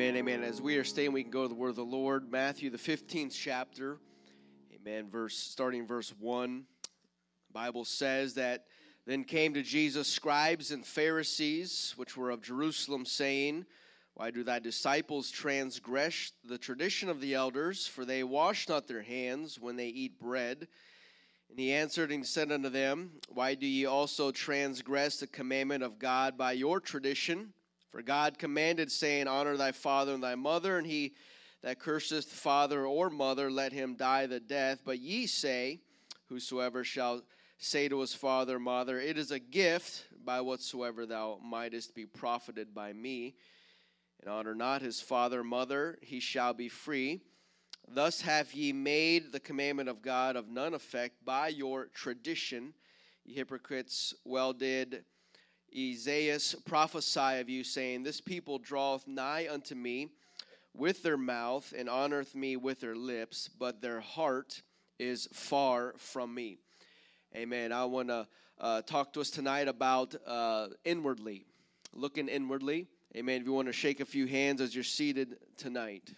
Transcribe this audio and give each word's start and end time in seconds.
Amen, 0.00 0.16
amen. 0.16 0.44
As 0.44 0.62
we 0.62 0.76
are 0.76 0.84
staying, 0.84 1.10
we 1.10 1.24
can 1.24 1.32
go 1.32 1.42
to 1.42 1.48
the 1.48 1.56
word 1.56 1.70
of 1.70 1.74
the 1.74 1.82
Lord, 1.82 2.30
Matthew, 2.30 2.70
the 2.70 2.78
15th 2.78 3.34
chapter. 3.36 3.98
Amen. 4.72 5.10
Verse 5.10 5.36
starting 5.36 5.88
verse 5.88 6.14
1. 6.20 6.62
Bible 7.52 7.84
says 7.84 8.34
that 8.34 8.66
then 9.06 9.24
came 9.24 9.54
to 9.54 9.62
Jesus 9.64 10.06
scribes 10.06 10.70
and 10.70 10.86
Pharisees, 10.86 11.94
which 11.96 12.16
were 12.16 12.30
of 12.30 12.42
Jerusalem, 12.42 13.04
saying, 13.04 13.66
Why 14.14 14.30
do 14.30 14.44
thy 14.44 14.60
disciples 14.60 15.32
transgress 15.32 16.30
the 16.44 16.58
tradition 16.58 17.08
of 17.08 17.20
the 17.20 17.34
elders? 17.34 17.88
For 17.88 18.04
they 18.04 18.22
wash 18.22 18.68
not 18.68 18.86
their 18.86 19.02
hands 19.02 19.58
when 19.58 19.74
they 19.74 19.88
eat 19.88 20.20
bread. 20.20 20.68
And 21.50 21.58
he 21.58 21.72
answered 21.72 22.12
and 22.12 22.24
said 22.24 22.52
unto 22.52 22.68
them, 22.68 23.14
Why 23.30 23.56
do 23.56 23.66
ye 23.66 23.84
also 23.84 24.30
transgress 24.30 25.18
the 25.18 25.26
commandment 25.26 25.82
of 25.82 25.98
God 25.98 26.38
by 26.38 26.52
your 26.52 26.78
tradition? 26.78 27.52
For 27.90 28.02
God 28.02 28.38
commanded, 28.38 28.92
saying, 28.92 29.28
Honor 29.28 29.56
thy 29.56 29.72
father 29.72 30.14
and 30.14 30.22
thy 30.22 30.34
mother, 30.34 30.78
and 30.78 30.86
he 30.86 31.14
that 31.62 31.80
curseth 31.80 32.26
father 32.26 32.86
or 32.86 33.10
mother, 33.10 33.50
let 33.50 33.72
him 33.72 33.96
die 33.96 34.26
the 34.26 34.40
death. 34.40 34.82
But 34.84 35.00
ye 35.00 35.26
say, 35.26 35.80
Whosoever 36.28 36.84
shall 36.84 37.22
say 37.56 37.88
to 37.88 38.00
his 38.00 38.14
father 38.14 38.58
mother, 38.58 39.00
It 39.00 39.18
is 39.18 39.30
a 39.30 39.38
gift 39.38 40.04
by 40.24 40.40
whatsoever 40.40 41.06
thou 41.06 41.40
mightest 41.42 41.94
be 41.94 42.06
profited 42.06 42.74
by 42.74 42.92
me, 42.92 43.34
and 44.20 44.30
honor 44.30 44.54
not 44.54 44.82
his 44.82 45.00
father 45.00 45.42
mother, 45.42 45.98
he 46.02 46.20
shall 46.20 46.52
be 46.52 46.68
free. 46.68 47.22
Thus 47.90 48.20
have 48.20 48.52
ye 48.52 48.72
made 48.72 49.32
the 49.32 49.40
commandment 49.40 49.88
of 49.88 50.02
God 50.02 50.36
of 50.36 50.48
none 50.48 50.74
effect 50.74 51.24
by 51.24 51.48
your 51.48 51.86
tradition. 51.86 52.74
Ye 53.24 53.34
hypocrites, 53.34 54.12
well 54.24 54.52
did 54.52 55.04
Isaiah 55.76 56.38
prophesy 56.64 57.40
of 57.40 57.48
you, 57.48 57.64
saying, 57.64 58.02
This 58.02 58.20
people 58.20 58.58
draweth 58.58 59.06
nigh 59.06 59.48
unto 59.50 59.74
me 59.74 60.08
with 60.74 61.02
their 61.02 61.16
mouth 61.16 61.72
and 61.76 61.88
honoreth 61.88 62.34
me 62.34 62.56
with 62.56 62.80
their 62.80 62.94
lips, 62.94 63.48
but 63.58 63.80
their 63.80 64.00
heart 64.00 64.62
is 64.98 65.28
far 65.32 65.94
from 65.98 66.34
me. 66.34 66.58
Amen. 67.36 67.72
I 67.72 67.84
want 67.84 68.08
to 68.08 68.26
uh, 68.60 68.82
talk 68.82 69.12
to 69.12 69.20
us 69.20 69.30
tonight 69.30 69.68
about 69.68 70.14
uh, 70.26 70.68
inwardly, 70.84 71.44
looking 71.92 72.28
inwardly. 72.28 72.86
Amen. 73.16 73.40
If 73.40 73.46
you 73.46 73.52
want 73.52 73.68
to 73.68 73.72
shake 73.72 74.00
a 74.00 74.04
few 74.04 74.26
hands 74.26 74.60
as 74.60 74.74
you're 74.74 74.84
seated 74.84 75.36
tonight. 75.56 76.10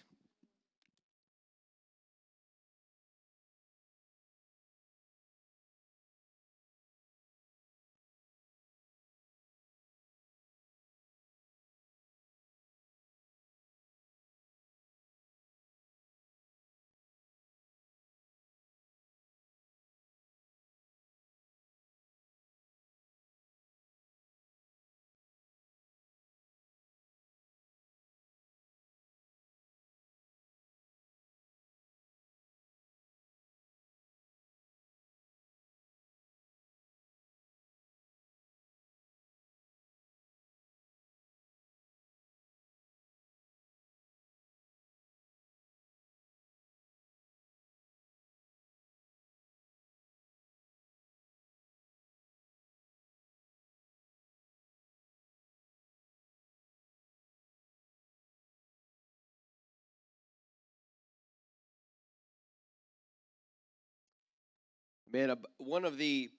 Man, 65.13 65.35
one 65.57 65.83
of 65.83 65.97
the 65.97 66.29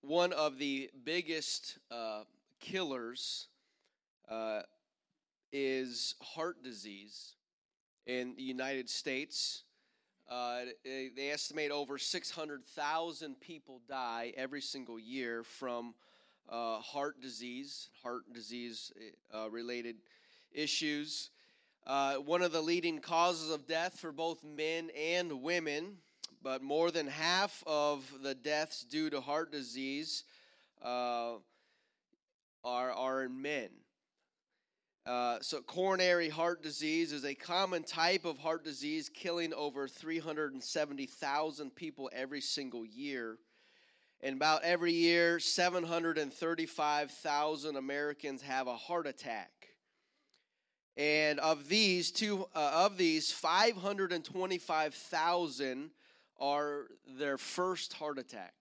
one 0.00 0.32
of 0.32 0.56
the 0.56 0.88
biggest 1.04 1.78
uh, 1.90 2.22
killers 2.58 3.48
uh, 4.30 4.62
is 5.52 6.14
heart 6.22 6.62
disease 6.62 7.34
in 8.06 8.34
the 8.34 8.42
United 8.42 8.88
States. 8.88 9.64
Uh, 10.30 10.60
they 10.84 11.28
estimate 11.30 11.70
over 11.70 11.98
600,000 11.98 13.40
people 13.40 13.82
die 13.86 14.32
every 14.38 14.62
single 14.62 14.98
year 14.98 15.42
from 15.42 15.92
uh, 16.48 16.78
heart 16.78 17.20
disease, 17.20 17.90
heart 18.02 18.22
disease 18.32 18.90
uh, 19.34 19.50
related 19.50 19.96
issues. 20.50 21.28
Uh, 21.86 22.14
one 22.14 22.40
of 22.40 22.52
the 22.52 22.62
leading 22.62 23.00
causes 23.00 23.50
of 23.50 23.66
death 23.66 23.98
for 23.98 24.12
both 24.12 24.42
men 24.42 24.88
and 24.98 25.42
women 25.42 25.98
but 26.44 26.62
more 26.62 26.90
than 26.90 27.06
half 27.06 27.64
of 27.66 28.04
the 28.22 28.34
deaths 28.34 28.84
due 28.84 29.08
to 29.08 29.22
heart 29.22 29.50
disease 29.50 30.24
uh, 30.84 31.36
are, 32.62 32.92
are 32.92 33.22
in 33.24 33.40
men. 33.40 33.70
Uh, 35.06 35.38
so, 35.40 35.62
coronary 35.62 36.28
heart 36.28 36.62
disease 36.62 37.12
is 37.12 37.24
a 37.24 37.34
common 37.34 37.82
type 37.82 38.26
of 38.26 38.38
heart 38.38 38.64
disease, 38.64 39.08
killing 39.08 39.54
over 39.54 39.88
370,000 39.88 41.74
people 41.74 42.08
every 42.12 42.40
single 42.40 42.86
year. 42.86 43.38
And 44.22 44.36
about 44.36 44.62
every 44.64 44.92
year, 44.92 45.40
735,000 45.40 47.76
Americans 47.76 48.42
have 48.42 48.66
a 48.66 48.76
heart 48.76 49.06
attack. 49.06 49.50
And 50.96 51.40
of 51.40 51.68
these, 51.68 52.10
two, 52.10 52.46
uh, 52.54 52.86
of 52.86 52.96
these, 52.96 53.30
525,000 53.30 55.90
are 56.40 56.86
their 57.18 57.38
first 57.38 57.92
heart 57.94 58.18
attack. 58.18 58.54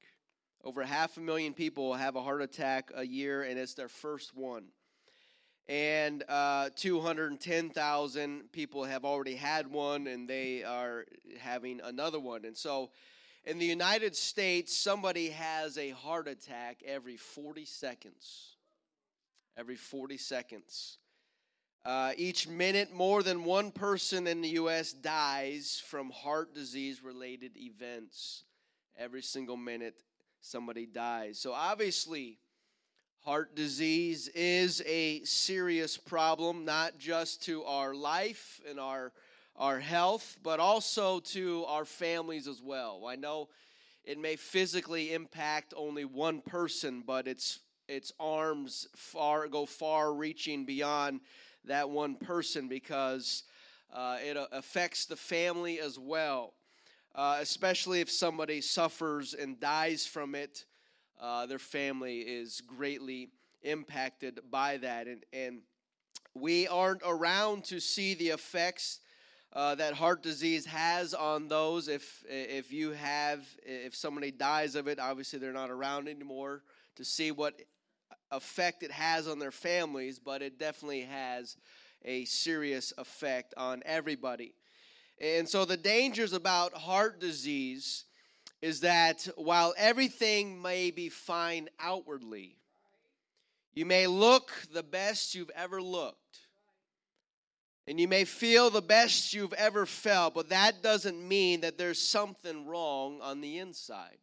Over 0.63 0.83
half 0.83 1.17
a 1.17 1.19
million 1.19 1.53
people 1.53 1.93
have 1.93 2.15
a 2.15 2.21
heart 2.21 2.41
attack 2.41 2.91
a 2.95 3.05
year, 3.05 3.43
and 3.43 3.59
it's 3.59 3.73
their 3.73 3.89
first 3.89 4.35
one. 4.35 4.65
And 5.67 6.23
uh, 6.27 6.69
210,000 6.75 8.51
people 8.51 8.83
have 8.83 9.05
already 9.05 9.35
had 9.35 9.67
one, 9.67 10.07
and 10.07 10.27
they 10.27 10.63
are 10.63 11.05
having 11.39 11.81
another 11.81 12.19
one. 12.19 12.45
And 12.45 12.55
so, 12.55 12.91
in 13.45 13.59
the 13.59 13.65
United 13.65 14.15
States, 14.15 14.75
somebody 14.75 15.29
has 15.29 15.77
a 15.77 15.89
heart 15.89 16.27
attack 16.29 16.81
every 16.85 17.17
40 17.17 17.65
seconds. 17.65 18.55
Every 19.57 19.75
40 19.75 20.17
seconds. 20.17 20.97
Uh, 21.85 22.13
each 22.15 22.47
minute, 22.47 22.93
more 22.93 23.21
than 23.23 23.43
one 23.43 23.69
person 23.69 24.25
in 24.25 24.39
the 24.39 24.49
U.S. 24.49 24.93
dies 24.93 25.81
from 25.85 26.11
heart 26.11 26.55
disease 26.55 27.03
related 27.03 27.57
events. 27.57 28.45
Every 28.97 29.21
single 29.21 29.57
minute, 29.57 30.01
somebody 30.39 30.85
dies. 30.85 31.39
So, 31.39 31.51
obviously, 31.51 32.37
heart 33.25 33.57
disease 33.57 34.29
is 34.29 34.81
a 34.85 35.25
serious 35.25 35.97
problem, 35.97 36.63
not 36.63 36.99
just 36.99 37.43
to 37.43 37.65
our 37.65 37.93
life 37.93 38.61
and 38.69 38.79
our, 38.79 39.11
our 39.57 39.81
health, 39.81 40.37
but 40.41 40.61
also 40.61 41.19
to 41.19 41.65
our 41.67 41.83
families 41.83 42.47
as 42.47 42.61
well. 42.61 43.07
I 43.09 43.17
know 43.17 43.49
it 44.05 44.17
may 44.17 44.37
physically 44.37 45.13
impact 45.13 45.73
only 45.75 46.05
one 46.05 46.39
person, 46.39 47.03
but 47.05 47.27
its, 47.27 47.59
its 47.89 48.13
arms 48.21 48.87
far, 48.95 49.49
go 49.49 49.65
far 49.65 50.13
reaching 50.13 50.63
beyond 50.63 51.19
that 51.65 51.89
one 51.89 52.15
person 52.15 52.67
because 52.67 53.43
uh, 53.93 54.17
it 54.23 54.37
uh, 54.37 54.47
affects 54.51 55.05
the 55.05 55.15
family 55.15 55.79
as 55.79 55.99
well. 55.99 56.53
Uh, 57.15 57.37
especially 57.41 58.01
if 58.01 58.09
somebody 58.09 58.59
suffers 58.59 59.35
and 59.35 59.59
dies 59.59 60.05
from 60.05 60.33
it, 60.33 60.65
uh, 61.21 61.45
their 61.45 61.59
family 61.59 62.19
is 62.21 62.61
greatly 62.61 63.29
impacted 63.61 64.39
by 64.49 64.77
that. 64.77 65.07
And, 65.07 65.23
and 65.31 65.59
we 66.33 66.67
aren't 66.67 67.03
around 67.05 67.65
to 67.65 67.79
see 67.79 68.15
the 68.15 68.29
effects 68.29 68.99
uh, 69.53 69.75
that 69.75 69.93
heart 69.93 70.23
disease 70.23 70.65
has 70.65 71.13
on 71.13 71.47
those. 71.47 71.87
If 71.87 72.23
if 72.27 72.73
you 72.73 72.91
have, 72.91 73.45
if 73.63 73.95
somebody 73.95 74.31
dies 74.31 74.73
of 74.75 74.87
it, 74.87 74.99
obviously 74.99 75.37
they're 75.37 75.53
not 75.53 75.69
around 75.69 76.07
anymore 76.07 76.63
to 76.95 77.05
see 77.05 77.31
what 77.31 77.59
effect 78.33 78.83
it 78.83 78.91
has 78.91 79.27
on 79.27 79.39
their 79.39 79.51
families, 79.51 80.19
but 80.19 80.41
it 80.41 80.59
definitely 80.59 81.01
has 81.01 81.55
a 82.03 82.25
serious 82.25 82.91
effect 82.97 83.53
on 83.55 83.81
everybody. 83.85 84.53
And 85.21 85.47
so, 85.47 85.63
the 85.63 85.77
dangers 85.77 86.33
about 86.33 86.73
heart 86.73 87.19
disease 87.19 88.05
is 88.61 88.81
that 88.81 89.27
while 89.35 89.73
everything 89.77 90.61
may 90.61 90.89
be 90.89 91.09
fine 91.09 91.69
outwardly, 91.79 92.57
you 93.73 93.85
may 93.85 94.07
look 94.07 94.51
the 94.73 94.83
best 94.83 95.35
you've 95.35 95.51
ever 95.55 95.81
looked, 95.81 96.17
And 97.85 97.99
you 97.99 98.07
may 98.07 98.23
feel 98.23 98.69
the 98.69 98.81
best 98.81 99.33
you've 99.33 99.53
ever 99.53 99.85
felt, 99.85 100.33
but 100.33 100.49
that 100.49 100.81
doesn't 100.81 101.27
mean 101.27 101.61
that 101.61 101.77
there's 101.77 101.99
something 101.99 102.65
wrong 102.65 103.19
on 103.21 103.41
the 103.41 103.59
inside. 103.59 104.17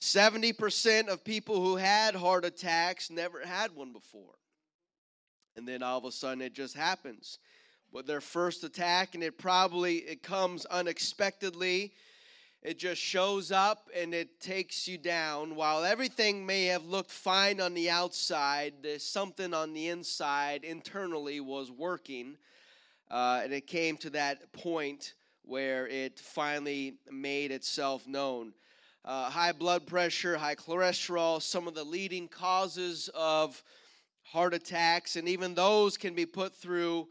70% 0.00 1.08
of 1.08 1.24
people 1.24 1.60
who 1.60 1.76
had 1.76 2.14
heart 2.14 2.44
attacks 2.44 3.10
never 3.10 3.44
had 3.44 3.74
one 3.74 3.92
before. 3.92 4.34
And 5.56 5.66
then 5.66 5.82
all 5.82 5.98
of 5.98 6.04
a 6.04 6.12
sudden 6.12 6.40
it 6.40 6.54
just 6.54 6.76
happens. 6.76 7.38
With 7.90 8.06
their 8.06 8.20
first 8.20 8.62
attack, 8.64 9.14
and 9.14 9.24
it 9.24 9.38
probably 9.38 9.96
it 9.96 10.22
comes 10.22 10.66
unexpectedly. 10.66 11.94
It 12.62 12.78
just 12.78 13.00
shows 13.00 13.50
up 13.50 13.88
and 13.96 14.12
it 14.12 14.40
takes 14.40 14.86
you 14.86 14.98
down. 14.98 15.56
While 15.56 15.84
everything 15.84 16.44
may 16.44 16.66
have 16.66 16.84
looked 16.84 17.10
fine 17.10 17.60
on 17.60 17.74
the 17.74 17.88
outside, 17.88 18.74
there's 18.82 19.04
something 19.04 19.54
on 19.54 19.72
the 19.72 19.88
inside 19.88 20.64
internally 20.64 21.40
was 21.40 21.70
working. 21.70 22.36
Uh, 23.10 23.40
and 23.42 23.52
it 23.52 23.66
came 23.66 23.96
to 23.98 24.10
that 24.10 24.52
point 24.52 25.14
where 25.42 25.88
it 25.88 26.20
finally 26.20 26.98
made 27.10 27.50
itself 27.52 28.06
known 28.06 28.52
uh, 29.04 29.30
high 29.30 29.52
blood 29.52 29.86
pressure, 29.86 30.36
high 30.36 30.54
cholesterol, 30.54 31.40
some 31.40 31.68
of 31.68 31.74
the 31.74 31.84
leading 31.84 32.28
causes 32.28 33.08
of 33.14 33.62
heart 34.22 34.54
attacks, 34.54 35.16
and 35.16 35.28
even 35.28 35.54
those 35.54 35.96
can 35.96 36.14
be 36.14 36.26
put 36.26 36.54
through 36.54 37.08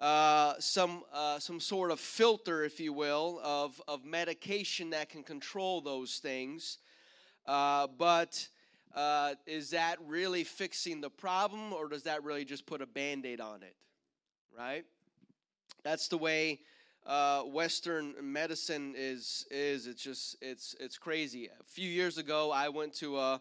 uh, 0.00 0.54
some 0.58 1.02
uh, 1.12 1.38
some 1.38 1.60
sort 1.60 1.90
of 1.90 2.00
filter, 2.00 2.64
if 2.64 2.80
you 2.80 2.92
will, 2.92 3.40
of 3.44 3.80
of 3.86 4.04
medication 4.04 4.90
that 4.90 5.08
can 5.08 5.22
control 5.22 5.80
those 5.80 6.16
things. 6.16 6.78
Uh, 7.46 7.86
but 7.98 8.48
uh, 8.94 9.34
is 9.46 9.70
that 9.70 9.96
really 10.06 10.44
fixing 10.44 11.00
the 11.00 11.10
problem, 11.10 11.72
or 11.72 11.88
does 11.88 12.04
that 12.04 12.24
really 12.24 12.44
just 12.44 12.66
put 12.66 12.82
a 12.82 12.86
band 12.86 13.26
aid 13.26 13.40
on 13.40 13.62
it? 13.62 13.76
Right? 14.56 14.84
That's 15.84 16.08
the 16.08 16.18
way 16.18 16.60
uh, 17.06 17.42
Western 17.42 18.14
medicine 18.22 18.94
is 18.96 19.46
is 19.50 19.86
it's 19.86 20.02
just 20.02 20.36
it's 20.40 20.74
it's 20.78 20.98
crazy. 20.98 21.46
A 21.46 21.64
few 21.64 21.88
years 21.88 22.18
ago, 22.18 22.50
I 22.50 22.68
went 22.68 22.94
to 22.94 23.18
a 23.18 23.40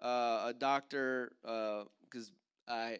uh, 0.00 0.46
a 0.46 0.54
doctor 0.58 1.32
because 1.42 2.32
uh, 2.68 2.72
I 2.72 2.98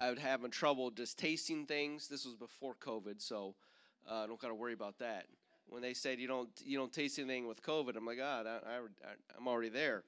I 0.00 0.10
would 0.10 0.18
having 0.18 0.50
trouble 0.50 0.90
just 0.90 1.18
tasting 1.18 1.66
things. 1.66 2.08
This 2.08 2.24
was 2.24 2.34
before 2.34 2.74
COVID, 2.74 3.20
so 3.20 3.54
uh, 4.08 4.24
I 4.24 4.26
don't 4.26 4.40
got 4.40 4.48
to 4.48 4.54
worry 4.54 4.72
about 4.72 4.98
that. 4.98 5.26
When 5.66 5.82
they 5.82 5.92
said 5.94 6.18
you 6.18 6.28
don't 6.28 6.48
you 6.64 6.78
don't 6.78 6.92
taste 6.92 7.18
anything 7.18 7.46
with 7.46 7.62
COVID, 7.62 7.96
I'm 7.96 8.06
like, 8.06 8.18
God, 8.18 8.46
I, 8.46 8.56
I, 8.66 8.78
I'm 9.36 9.46
already 9.46 9.68
there. 9.68 10.04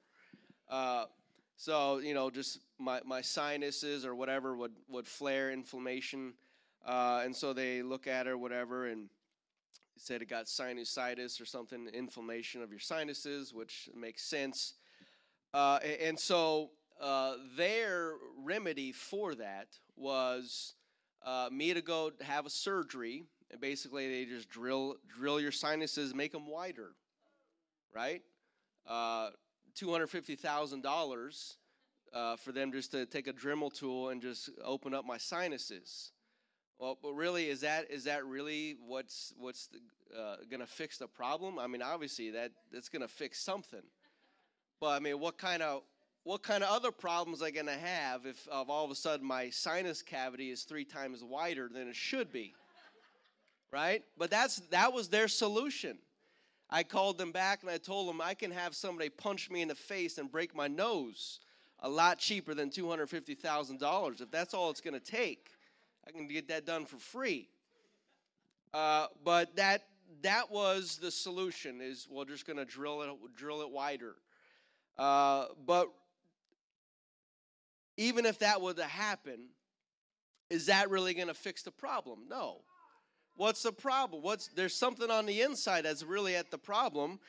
Uh, 0.69 1.05
so 1.57 1.99
you 1.99 2.13
know, 2.13 2.29
just 2.31 2.59
my, 2.79 3.01
my 3.05 3.21
sinuses 3.21 4.05
or 4.05 4.15
whatever 4.15 4.55
would 4.55 4.73
would 4.89 5.07
flare 5.07 5.51
inflammation. 5.51 6.33
Uh, 6.85 7.21
and 7.23 7.35
so 7.35 7.53
they 7.53 7.81
look 7.81 8.07
at 8.07 8.25
her, 8.25 8.37
whatever, 8.37 8.87
and 8.87 9.09
said 9.97 10.21
it 10.21 10.29
got 10.29 10.45
sinusitis 10.45 11.39
or 11.39 11.45
something, 11.45 11.87
inflammation 11.93 12.61
of 12.61 12.71
your 12.71 12.79
sinuses, 12.79 13.53
which 13.53 13.89
makes 13.95 14.23
sense. 14.23 14.73
Uh, 15.53 15.79
and 16.01 16.17
so 16.17 16.71
uh, 16.99 17.35
their 17.55 18.13
remedy 18.43 18.91
for 18.91 19.35
that 19.35 19.67
was 19.95 20.73
uh, 21.23 21.49
me 21.51 21.73
to 21.73 21.81
go 21.81 22.11
have 22.21 22.45
a 22.45 22.49
surgery, 22.49 23.25
and 23.51 23.61
basically 23.61 24.09
they 24.09 24.25
just 24.25 24.49
drill 24.49 24.95
drill 25.07 25.39
your 25.39 25.51
sinuses, 25.51 26.15
make 26.15 26.31
them 26.31 26.47
wider, 26.47 26.93
right? 27.93 28.23
Uh, 28.87 29.29
two 29.75 29.91
hundred 29.91 30.07
fifty 30.07 30.35
thousand 30.35 30.81
dollars 30.81 31.57
uh, 32.13 32.35
for 32.37 32.51
them 32.51 32.71
just 32.71 32.91
to 32.91 33.05
take 33.05 33.27
a 33.27 33.33
Dremel 33.33 33.71
tool 33.71 34.09
and 34.09 34.21
just 34.21 34.49
open 34.63 34.93
up 34.93 35.05
my 35.05 35.17
sinuses. 35.17 36.11
Well, 36.81 36.97
but 36.99 37.13
really, 37.13 37.47
is 37.47 37.61
that 37.61 37.91
is 37.91 38.05
that 38.05 38.25
really 38.25 38.75
what's 38.87 39.35
what's 39.37 39.69
uh, 40.17 40.37
going 40.49 40.61
to 40.61 40.65
fix 40.65 40.97
the 40.97 41.05
problem? 41.05 41.59
I 41.59 41.67
mean, 41.67 41.83
obviously 41.83 42.31
that 42.31 42.51
that's 42.73 42.89
going 42.89 43.03
to 43.03 43.07
fix 43.07 43.39
something. 43.39 43.83
But 44.79 44.87
I 44.87 44.99
mean, 44.99 45.19
what 45.19 45.37
kind 45.37 45.61
of 45.61 45.83
what 46.23 46.41
kind 46.41 46.63
of 46.63 46.71
other 46.71 46.89
problems 46.89 47.43
am 47.43 47.49
I 47.49 47.51
going 47.51 47.67
to 47.67 47.77
have 47.77 48.25
if 48.25 48.47
of 48.47 48.71
all 48.71 48.83
of 48.83 48.89
a 48.89 48.95
sudden 48.95 49.27
my 49.27 49.51
sinus 49.51 50.01
cavity 50.01 50.49
is 50.49 50.63
three 50.63 50.83
times 50.83 51.23
wider 51.23 51.69
than 51.71 51.87
it 51.87 51.95
should 51.95 52.33
be? 52.33 52.55
Right? 53.71 54.01
But 54.17 54.31
that's 54.31 54.55
that 54.71 54.91
was 54.91 55.07
their 55.07 55.27
solution. 55.27 55.99
I 56.67 56.81
called 56.81 57.19
them 57.19 57.31
back 57.31 57.61
and 57.61 57.69
I 57.69 57.77
told 57.77 58.09
them 58.09 58.21
I 58.21 58.33
can 58.33 58.49
have 58.49 58.73
somebody 58.73 59.09
punch 59.09 59.51
me 59.51 59.61
in 59.61 59.67
the 59.67 59.75
face 59.75 60.17
and 60.17 60.31
break 60.31 60.55
my 60.55 60.67
nose 60.67 61.41
a 61.81 61.89
lot 61.89 62.17
cheaper 62.17 62.55
than 62.55 62.71
$250,000 62.71 64.21
if 64.21 64.31
that's 64.31 64.55
all 64.55 64.71
it's 64.71 64.81
going 64.81 64.99
to 64.99 64.99
take. 64.99 65.51
I 66.13 66.17
can 66.17 66.27
get 66.27 66.49
that 66.49 66.65
done 66.65 66.85
for 66.85 66.97
free. 66.97 67.47
Uh, 68.73 69.07
but 69.23 69.55
that 69.55 69.83
that 70.23 70.51
was 70.51 70.97
the 70.97 71.11
solution. 71.11 71.79
Is 71.81 72.07
we're 72.09 72.25
just 72.25 72.45
going 72.45 72.57
to 72.57 72.65
drill 72.65 73.01
it 73.01 73.09
drill 73.35 73.61
it 73.61 73.71
wider. 73.71 74.15
Uh, 74.97 75.45
but 75.65 75.87
even 77.97 78.25
if 78.25 78.39
that 78.39 78.61
were 78.61 78.73
to 78.73 78.83
happen, 78.83 79.49
is 80.49 80.65
that 80.65 80.89
really 80.89 81.13
going 81.13 81.27
to 81.27 81.33
fix 81.33 81.63
the 81.63 81.71
problem? 81.71 82.19
No. 82.29 82.61
What's 83.35 83.63
the 83.63 83.71
problem? 83.71 84.21
What's 84.21 84.47
there's 84.49 84.75
something 84.75 85.09
on 85.09 85.25
the 85.25 85.41
inside 85.41 85.85
that's 85.85 86.03
really 86.03 86.35
at 86.35 86.51
the 86.51 86.57
problem, 86.57 87.19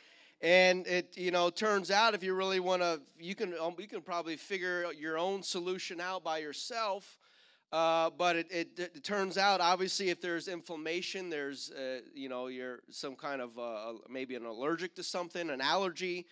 and 0.40 0.86
it 0.88 1.16
you 1.16 1.30
know 1.30 1.50
turns 1.50 1.90
out 1.90 2.14
if 2.14 2.24
you 2.24 2.34
really 2.34 2.60
want 2.60 2.82
to, 2.82 3.00
you 3.18 3.36
can 3.36 3.54
um, 3.60 3.76
you 3.78 3.86
can 3.86 4.02
probably 4.02 4.36
figure 4.36 4.92
your 4.92 5.18
own 5.18 5.42
solution 5.42 6.00
out 6.00 6.24
by 6.24 6.38
yourself. 6.38 7.16
Uh, 7.72 8.10
but 8.18 8.36
it, 8.36 8.46
it, 8.50 8.78
it, 8.78 9.02
turns 9.02 9.38
out, 9.38 9.62
obviously, 9.62 10.10
if 10.10 10.20
there's 10.20 10.46
inflammation, 10.46 11.30
there's 11.30 11.70
uh, 11.70 12.00
you 12.14 12.28
know 12.28 12.48
you're 12.48 12.80
some 12.90 13.16
kind 13.16 13.40
of 13.40 13.58
uh, 13.58 13.94
maybe 14.10 14.34
an 14.34 14.44
allergic 14.44 14.94
to 14.94 15.02
something, 15.02 15.48
an 15.48 15.62
allergy, 15.62 16.26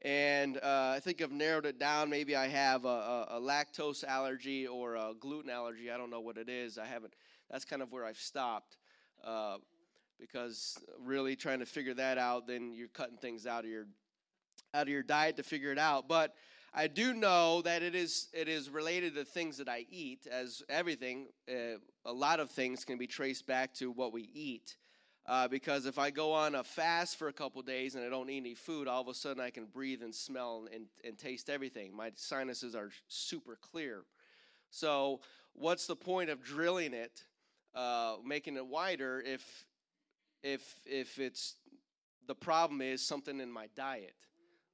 and 0.00 0.56
uh, 0.56 0.94
I 0.96 1.00
think 1.00 1.20
I've 1.20 1.32
narrowed 1.32 1.66
it 1.66 1.78
down. 1.78 2.08
Maybe 2.08 2.34
I 2.34 2.48
have 2.48 2.86
a, 2.86 2.88
a, 2.88 3.26
a, 3.32 3.40
lactose 3.40 4.04
allergy 4.04 4.66
or 4.66 4.94
a 4.94 5.12
gluten 5.20 5.50
allergy. 5.50 5.90
I 5.90 5.98
don't 5.98 6.08
know 6.08 6.20
what 6.20 6.38
it 6.38 6.48
is. 6.48 6.78
I 6.78 6.86
haven't. 6.86 7.12
That's 7.50 7.66
kind 7.66 7.82
of 7.82 7.92
where 7.92 8.06
I've 8.06 8.16
stopped, 8.16 8.78
uh, 9.22 9.58
because 10.18 10.78
really 10.98 11.36
trying 11.36 11.58
to 11.58 11.66
figure 11.66 11.94
that 11.94 12.16
out, 12.16 12.46
then 12.46 12.72
you're 12.72 12.88
cutting 12.88 13.18
things 13.18 13.46
out 13.46 13.64
of 13.64 13.70
your 13.70 13.84
out 14.72 14.84
of 14.84 14.88
your 14.88 15.02
diet 15.02 15.36
to 15.36 15.42
figure 15.42 15.72
it 15.72 15.78
out. 15.78 16.08
But 16.08 16.34
I 16.78 16.88
do 16.88 17.14
know 17.14 17.62
that 17.62 17.82
it 17.82 17.94
is 17.94 18.28
it 18.34 18.50
is 18.50 18.68
related 18.68 19.14
to 19.14 19.24
things 19.24 19.56
that 19.56 19.68
I 19.68 19.86
eat, 19.90 20.26
as 20.30 20.62
everything. 20.68 21.28
Uh, 21.50 21.78
a 22.04 22.12
lot 22.12 22.38
of 22.38 22.50
things 22.50 22.84
can 22.84 22.98
be 22.98 23.06
traced 23.06 23.46
back 23.46 23.72
to 23.76 23.90
what 23.90 24.12
we 24.12 24.28
eat. 24.34 24.76
Uh, 25.24 25.48
because 25.48 25.86
if 25.86 25.98
I 25.98 26.10
go 26.10 26.32
on 26.32 26.54
a 26.54 26.62
fast 26.62 27.18
for 27.18 27.28
a 27.28 27.32
couple 27.32 27.62
days 27.62 27.94
and 27.94 28.04
I 28.04 28.10
don't 28.10 28.28
eat 28.28 28.36
any 28.36 28.54
food, 28.54 28.88
all 28.88 29.00
of 29.00 29.08
a 29.08 29.14
sudden 29.14 29.42
I 29.42 29.48
can 29.48 29.64
breathe 29.64 30.02
and 30.02 30.14
smell 30.14 30.68
and, 30.72 30.84
and 31.02 31.16
taste 31.18 31.48
everything. 31.48 31.96
My 31.96 32.12
sinuses 32.14 32.74
are 32.76 32.90
super 33.08 33.58
clear. 33.60 34.02
So, 34.70 35.20
what's 35.54 35.86
the 35.86 35.96
point 35.96 36.28
of 36.28 36.44
drilling 36.44 36.92
it, 36.92 37.22
uh, 37.74 38.16
making 38.22 38.56
it 38.56 38.66
wider, 38.66 39.22
if 39.26 39.64
if 40.42 40.62
if 40.84 41.18
it's 41.18 41.54
the 42.26 42.34
problem 42.34 42.82
is 42.82 43.00
something 43.00 43.40
in 43.40 43.50
my 43.50 43.68
diet? 43.74 44.14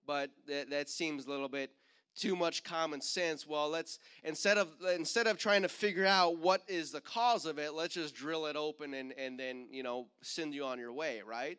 But 0.05 0.31
that, 0.49 0.71
that 0.71 0.89
seems 0.91 1.27
a 1.27 1.31
little 1.31 1.49
bit 1.49 1.71
too 2.17 2.37
much 2.37 2.65
common 2.65 3.01
sense. 3.01 3.47
Well 3.47 3.69
let's 3.69 3.99
instead 4.25 4.59
of 4.59 4.69
instead 4.95 5.27
of 5.27 5.39
trying 5.39 5.63
to 5.63 5.69
figure 5.69 6.07
out 6.07 6.39
what 6.39 6.63
is 6.69 6.91
the 6.91 7.01
cause 7.01 7.47
of 7.47 7.59
it 7.59 7.75
let's 7.75 7.95
just 7.95 8.15
drill 8.15 8.47
it 8.47 8.57
open 8.57 8.95
and 8.95 9.13
and 9.19 9.39
then 9.39 9.67
you 9.71 9.83
know 9.83 10.07
send 10.21 10.55
you 10.55 10.65
on 10.65 10.79
your 10.79 10.93
way 10.93 11.23
right? 11.27 11.59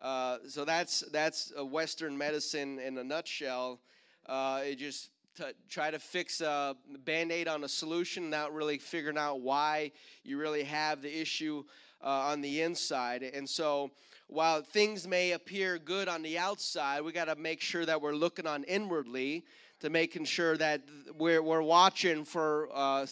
Uh, 0.00 0.38
so 0.48 0.64
that's 0.64 1.04
that's 1.12 1.52
a 1.56 1.64
western 1.64 2.18
medicine 2.18 2.78
in 2.80 2.98
a 2.98 3.04
nutshell. 3.04 3.80
Uh, 4.26 4.60
it 4.64 4.76
just 4.76 5.10
to 5.36 5.54
try 5.68 5.90
to 5.90 5.98
fix 5.98 6.40
a 6.40 6.76
band-aid 7.04 7.48
on 7.48 7.64
a 7.64 7.68
solution 7.68 8.28
not 8.28 8.52
really 8.52 8.78
figuring 8.78 9.16
out 9.16 9.40
why 9.40 9.90
you 10.24 10.38
really 10.38 10.64
have 10.64 11.00
the 11.00 11.20
issue 11.20 11.64
uh, 12.04 12.08
on 12.08 12.40
the 12.40 12.60
inside. 12.60 13.22
And 13.22 13.48
so 13.48 13.90
while 14.26 14.62
things 14.62 15.06
may 15.06 15.32
appear 15.32 15.78
good 15.78 16.08
on 16.08 16.22
the 16.22 16.38
outside 16.38 17.02
we 17.02 17.12
got 17.12 17.26
to 17.26 17.36
make 17.36 17.60
sure 17.60 17.86
that 17.86 18.00
we're 18.00 18.14
looking 18.14 18.46
on 18.46 18.64
inwardly 18.64 19.44
to 19.82 19.90
making 19.90 20.24
sure 20.24 20.56
that 20.56 20.80
we're, 21.18 21.42
we're 21.42 21.60
watching 21.60 22.24
for 22.24 22.68
uh, 22.72 23.04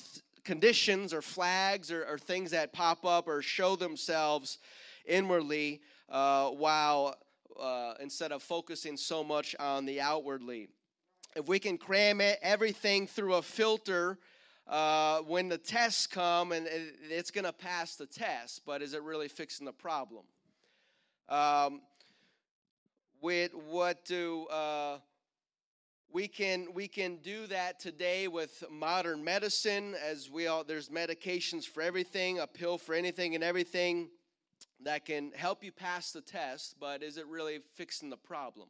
conditions 0.44 1.12
or 1.12 1.20
flags 1.20 1.90
or, 1.90 2.06
or, 2.06 2.16
things 2.16 2.52
that 2.52 2.72
pop 2.72 3.04
up 3.04 3.26
or 3.26 3.42
show 3.42 3.74
themselves 3.74 4.58
inwardly 5.04 5.80
uh, 6.08 6.48
while 6.50 7.16
uh, 7.60 7.94
instead 7.98 8.30
of 8.30 8.40
focusing 8.40 8.96
so 8.96 9.24
much 9.24 9.56
on 9.58 9.84
the 9.84 10.00
outwardly. 10.00 10.68
If 11.34 11.48
we 11.48 11.58
can 11.58 11.76
cram 11.76 12.20
it, 12.20 12.38
everything 12.40 13.08
through 13.08 13.34
a 13.34 13.42
filter, 13.42 14.16
uh, 14.68 15.22
when 15.22 15.48
the 15.48 15.58
tests 15.58 16.06
come 16.06 16.52
and 16.52 16.68
it's 17.10 17.32
going 17.32 17.46
to 17.46 17.52
pass 17.52 17.96
the 17.96 18.06
test, 18.06 18.62
but 18.64 18.80
is 18.80 18.94
it 18.94 19.02
really 19.02 19.26
fixing 19.26 19.66
the 19.66 19.72
problem? 19.72 20.22
Um, 21.28 21.80
with 23.20 23.52
what 23.54 24.04
do 24.04 24.46
uh, 24.46 24.98
we 26.12 26.26
can 26.26 26.66
we 26.74 26.88
can 26.88 27.16
do 27.16 27.46
that 27.46 27.78
today 27.78 28.26
with 28.26 28.64
modern 28.70 29.22
medicine 29.22 29.94
as 30.04 30.28
we 30.28 30.48
all 30.48 30.64
there's 30.64 30.88
medications 30.88 31.64
for 31.64 31.82
everything 31.82 32.40
a 32.40 32.46
pill 32.46 32.78
for 32.78 32.94
anything 32.94 33.34
and 33.34 33.44
everything 33.44 34.08
that 34.82 35.04
can 35.04 35.30
help 35.32 35.62
you 35.62 35.70
pass 35.70 36.10
the 36.10 36.20
test 36.20 36.74
but 36.80 37.02
is 37.02 37.16
it 37.16 37.26
really 37.26 37.60
fixing 37.74 38.10
the 38.10 38.16
problem? 38.16 38.68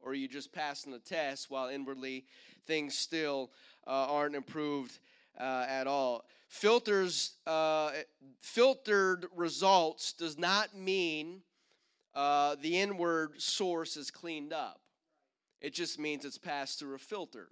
Or 0.00 0.12
are 0.12 0.14
you 0.14 0.28
just 0.28 0.52
passing 0.52 0.92
the 0.92 0.98
test 0.98 1.50
while 1.50 1.68
inwardly 1.68 2.24
things 2.66 2.96
still 2.96 3.50
uh, 3.86 4.06
aren't 4.08 4.34
improved 4.34 4.98
uh, 5.38 5.66
at 5.68 5.86
all? 5.86 6.24
Filters 6.48 7.34
uh, 7.46 7.92
filtered 8.40 9.26
results 9.36 10.12
does 10.12 10.38
not 10.38 10.74
mean 10.74 11.42
uh, 12.14 12.56
the 12.62 12.80
inward 12.80 13.40
source 13.40 13.96
is 13.96 14.10
cleaned 14.10 14.52
up 14.52 14.79
it 15.60 15.74
just 15.74 15.98
means 15.98 16.24
it's 16.24 16.38
passed 16.38 16.78
through 16.78 16.94
a 16.94 16.98
filter. 16.98 17.48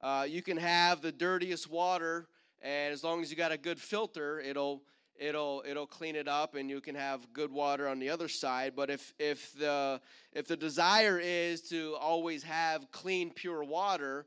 Uh, 0.00 0.26
you 0.28 0.42
can 0.42 0.56
have 0.56 1.00
the 1.00 1.12
dirtiest 1.12 1.70
water, 1.70 2.26
and 2.60 2.92
as 2.92 3.04
long 3.04 3.22
as 3.22 3.30
you 3.30 3.36
got 3.36 3.52
a 3.52 3.56
good 3.56 3.80
filter, 3.80 4.40
it'll 4.40 4.82
it'll 5.18 5.62
it'll 5.66 5.86
clean 5.86 6.16
it 6.16 6.28
up, 6.28 6.54
and 6.54 6.68
you 6.68 6.80
can 6.80 6.94
have 6.94 7.32
good 7.32 7.52
water 7.52 7.88
on 7.88 7.98
the 7.98 8.10
other 8.10 8.28
side. 8.28 8.72
But 8.74 8.90
if 8.90 9.14
if 9.18 9.52
the 9.58 10.00
if 10.32 10.46
the 10.48 10.56
desire 10.56 11.20
is 11.22 11.62
to 11.68 11.96
always 12.00 12.42
have 12.42 12.90
clean, 12.90 13.30
pure 13.30 13.62
water, 13.64 14.26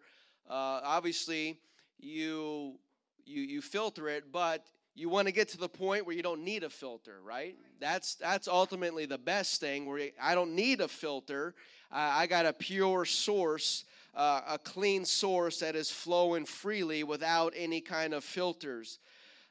uh, 0.49 0.81
obviously 0.83 1.59
you 1.99 2.79
you 3.25 3.41
you 3.41 3.61
filter 3.61 4.07
it, 4.07 4.31
but 4.31 4.65
you 4.95 5.09
want 5.09 5.27
to 5.27 5.33
get 5.33 5.49
to 5.49 5.57
the 5.57 5.67
point 5.67 6.05
where 6.05 6.15
you 6.15 6.23
don't 6.23 6.43
need 6.43 6.63
a 6.63 6.69
filter, 6.69 7.19
right? 7.21 7.57
That's 7.81 8.15
that's 8.15 8.47
ultimately 8.47 9.05
the 9.05 9.17
best 9.17 9.59
thing. 9.59 9.85
Where 9.85 10.09
I 10.21 10.35
don't 10.35 10.55
need 10.55 10.79
a 10.79 10.87
filter, 10.87 11.53
I 11.95 12.27
got 12.27 12.45
a 12.45 12.51
pure 12.51 13.05
source, 13.05 13.85
uh, 14.13 14.41
a 14.49 14.57
clean 14.57 15.05
source 15.05 15.59
that 15.59 15.75
is 15.75 15.89
flowing 15.89 16.45
freely 16.45 17.03
without 17.03 17.53
any 17.55 17.79
kind 17.79 18.13
of 18.13 18.25
filters. 18.25 18.99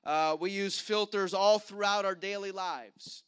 Uh, 0.04 0.36
we 0.38 0.50
use 0.50 0.78
filters 0.78 1.32
all 1.32 1.58
throughout 1.58 2.04
our 2.04 2.14
daily 2.14 2.50
lives. 2.50 3.22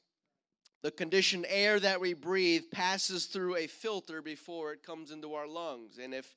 The 0.83 0.91
conditioned 0.91 1.47
air 1.49 1.81
that 1.81 1.99
we 1.99 2.13
breathe 2.13 2.65
passes 2.71 3.25
through 3.25 3.57
a 3.57 3.67
filter 3.67 4.21
before 4.21 4.75
it 4.75 4.83
comes 4.83 5.11
into 5.11 5.33
our 5.33 5.49
lungs. 5.49 5.99
And 5.99 6.13
if 6.13 6.37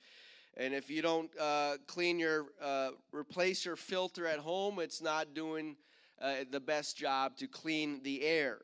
and 0.55 0.73
if 0.73 0.89
you 0.89 1.01
don't 1.01 1.29
uh, 1.39 1.77
clean 1.87 2.19
your, 2.19 2.47
uh, 2.61 2.89
replace 3.13 3.63
your 3.63 3.77
filter 3.77 4.27
at 4.27 4.39
home, 4.39 4.79
it's 4.79 5.01
not 5.01 5.33
doing 5.33 5.77
uh, 6.21 6.43
the 6.51 6.59
best 6.59 6.97
job 6.97 7.37
to 7.37 7.47
clean 7.47 8.01
the 8.03 8.23
air 8.23 8.59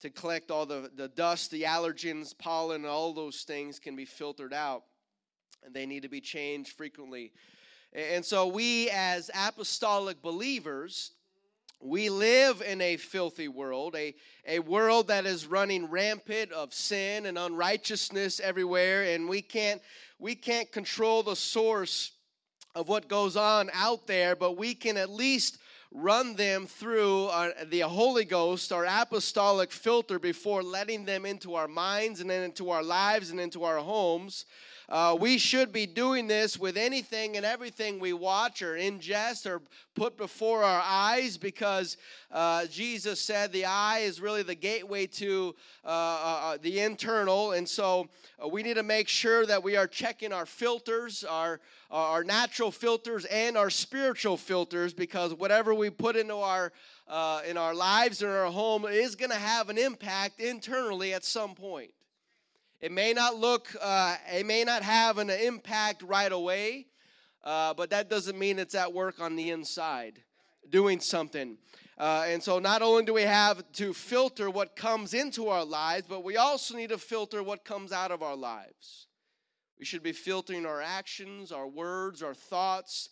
to 0.00 0.10
collect 0.10 0.50
all 0.50 0.66
the, 0.66 0.90
the 0.94 1.08
dust, 1.08 1.50
the 1.50 1.62
allergens, 1.62 2.36
pollen, 2.36 2.84
all 2.84 3.12
those 3.12 3.42
things 3.42 3.78
can 3.78 3.96
be 3.96 4.04
filtered 4.04 4.52
out. 4.52 4.84
And 5.64 5.74
they 5.74 5.86
need 5.86 6.02
to 6.02 6.08
be 6.08 6.20
changed 6.20 6.72
frequently. 6.76 7.32
And 7.92 8.24
so, 8.24 8.46
we 8.46 8.90
as 8.90 9.30
apostolic 9.34 10.22
believers, 10.22 11.12
we 11.80 12.10
live 12.10 12.60
in 12.60 12.80
a 12.80 12.96
filthy 12.96 13.48
world, 13.48 13.94
a, 13.96 14.14
a 14.46 14.58
world 14.58 15.08
that 15.08 15.26
is 15.26 15.46
running 15.46 15.86
rampant 15.86 16.52
of 16.52 16.74
sin 16.74 17.24
and 17.26 17.38
unrighteousness 17.38 18.40
everywhere, 18.40 19.04
and 19.14 19.28
we 19.28 19.40
can't, 19.40 19.80
we 20.18 20.34
can't 20.34 20.70
control 20.72 21.22
the 21.22 21.36
source 21.36 22.12
of 22.74 22.88
what 22.88 23.08
goes 23.08 23.36
on 23.36 23.70
out 23.72 24.06
there, 24.06 24.34
but 24.34 24.56
we 24.56 24.74
can 24.74 24.96
at 24.96 25.08
least 25.08 25.58
run 25.90 26.34
them 26.34 26.66
through 26.66 27.26
our, 27.26 27.52
the 27.66 27.80
Holy 27.80 28.24
Ghost, 28.24 28.72
our 28.72 28.84
apostolic 28.84 29.72
filter, 29.72 30.18
before 30.18 30.62
letting 30.62 31.04
them 31.04 31.24
into 31.24 31.54
our 31.54 31.68
minds 31.68 32.20
and 32.20 32.28
then 32.28 32.42
into 32.42 32.70
our 32.70 32.82
lives 32.82 33.30
and 33.30 33.40
into 33.40 33.64
our 33.64 33.78
homes. 33.78 34.44
Uh, 34.90 35.14
we 35.20 35.36
should 35.36 35.70
be 35.70 35.84
doing 35.84 36.26
this 36.26 36.58
with 36.58 36.78
anything 36.78 37.36
and 37.36 37.44
everything 37.44 38.00
we 38.00 38.14
watch 38.14 38.62
or 38.62 38.72
ingest 38.72 39.44
or 39.44 39.60
put 39.94 40.16
before 40.16 40.64
our 40.64 40.80
eyes 40.82 41.36
because 41.36 41.98
uh, 42.32 42.64
Jesus 42.66 43.20
said 43.20 43.52
the 43.52 43.66
eye 43.66 43.98
is 43.98 44.18
really 44.18 44.42
the 44.42 44.54
gateway 44.54 45.06
to 45.06 45.54
uh, 45.84 45.88
uh, 45.88 46.40
uh 46.42 46.58
the 46.62 46.80
internal. 46.80 47.52
And 47.52 47.68
so 47.68 48.08
uh, 48.42 48.48
we 48.48 48.62
need 48.62 48.74
to 48.74 48.82
make 48.82 49.08
sure 49.08 49.44
that 49.44 49.62
we 49.62 49.76
are 49.76 49.86
checking 49.86 50.32
our 50.32 50.46
filters, 50.46 51.22
our, 51.22 51.60
our 51.90 52.24
natural 52.24 52.70
filters, 52.70 53.26
and 53.26 53.58
our 53.58 53.68
spiritual 53.68 54.38
filters 54.38 54.94
because 54.94 55.34
whatever 55.34 55.74
we 55.74 55.90
put 55.90 56.16
into 56.16 56.36
our 56.36 56.72
in 57.46 57.56
our 57.56 57.74
lives 57.74 58.22
and 58.22 58.30
our 58.30 58.50
home 58.50 58.84
is 58.84 59.14
going 59.14 59.30
to 59.30 59.36
have 59.36 59.70
an 59.70 59.78
impact 59.78 60.40
internally 60.40 61.12
at 61.12 61.24
some 61.24 61.54
point. 61.54 61.90
It 62.80 62.92
may 62.92 63.12
not 63.12 63.36
look, 63.36 63.74
uh, 63.80 64.16
it 64.32 64.46
may 64.46 64.62
not 64.62 64.82
have 64.82 65.18
an 65.18 65.30
impact 65.30 66.02
right 66.02 66.30
away, 66.30 66.86
uh, 67.42 67.74
but 67.74 67.90
that 67.90 68.08
doesn't 68.08 68.38
mean 68.38 68.60
it's 68.60 68.76
at 68.76 68.92
work 68.92 69.20
on 69.20 69.34
the 69.34 69.50
inside, 69.50 70.22
doing 70.70 71.00
something. 71.00 71.58
Uh, 71.98 72.26
and 72.28 72.40
so, 72.40 72.60
not 72.60 72.80
only 72.80 73.04
do 73.04 73.12
we 73.12 73.22
have 73.22 73.64
to 73.72 73.92
filter 73.92 74.48
what 74.48 74.76
comes 74.76 75.12
into 75.12 75.48
our 75.48 75.64
lives, 75.64 76.06
but 76.08 76.22
we 76.22 76.36
also 76.36 76.76
need 76.76 76.90
to 76.90 76.98
filter 76.98 77.42
what 77.42 77.64
comes 77.64 77.90
out 77.90 78.12
of 78.12 78.22
our 78.22 78.36
lives. 78.36 79.08
We 79.80 79.84
should 79.84 80.04
be 80.04 80.12
filtering 80.12 80.64
our 80.64 80.80
actions, 80.80 81.50
our 81.50 81.66
words, 81.66 82.22
our 82.22 82.34
thoughts. 82.34 83.08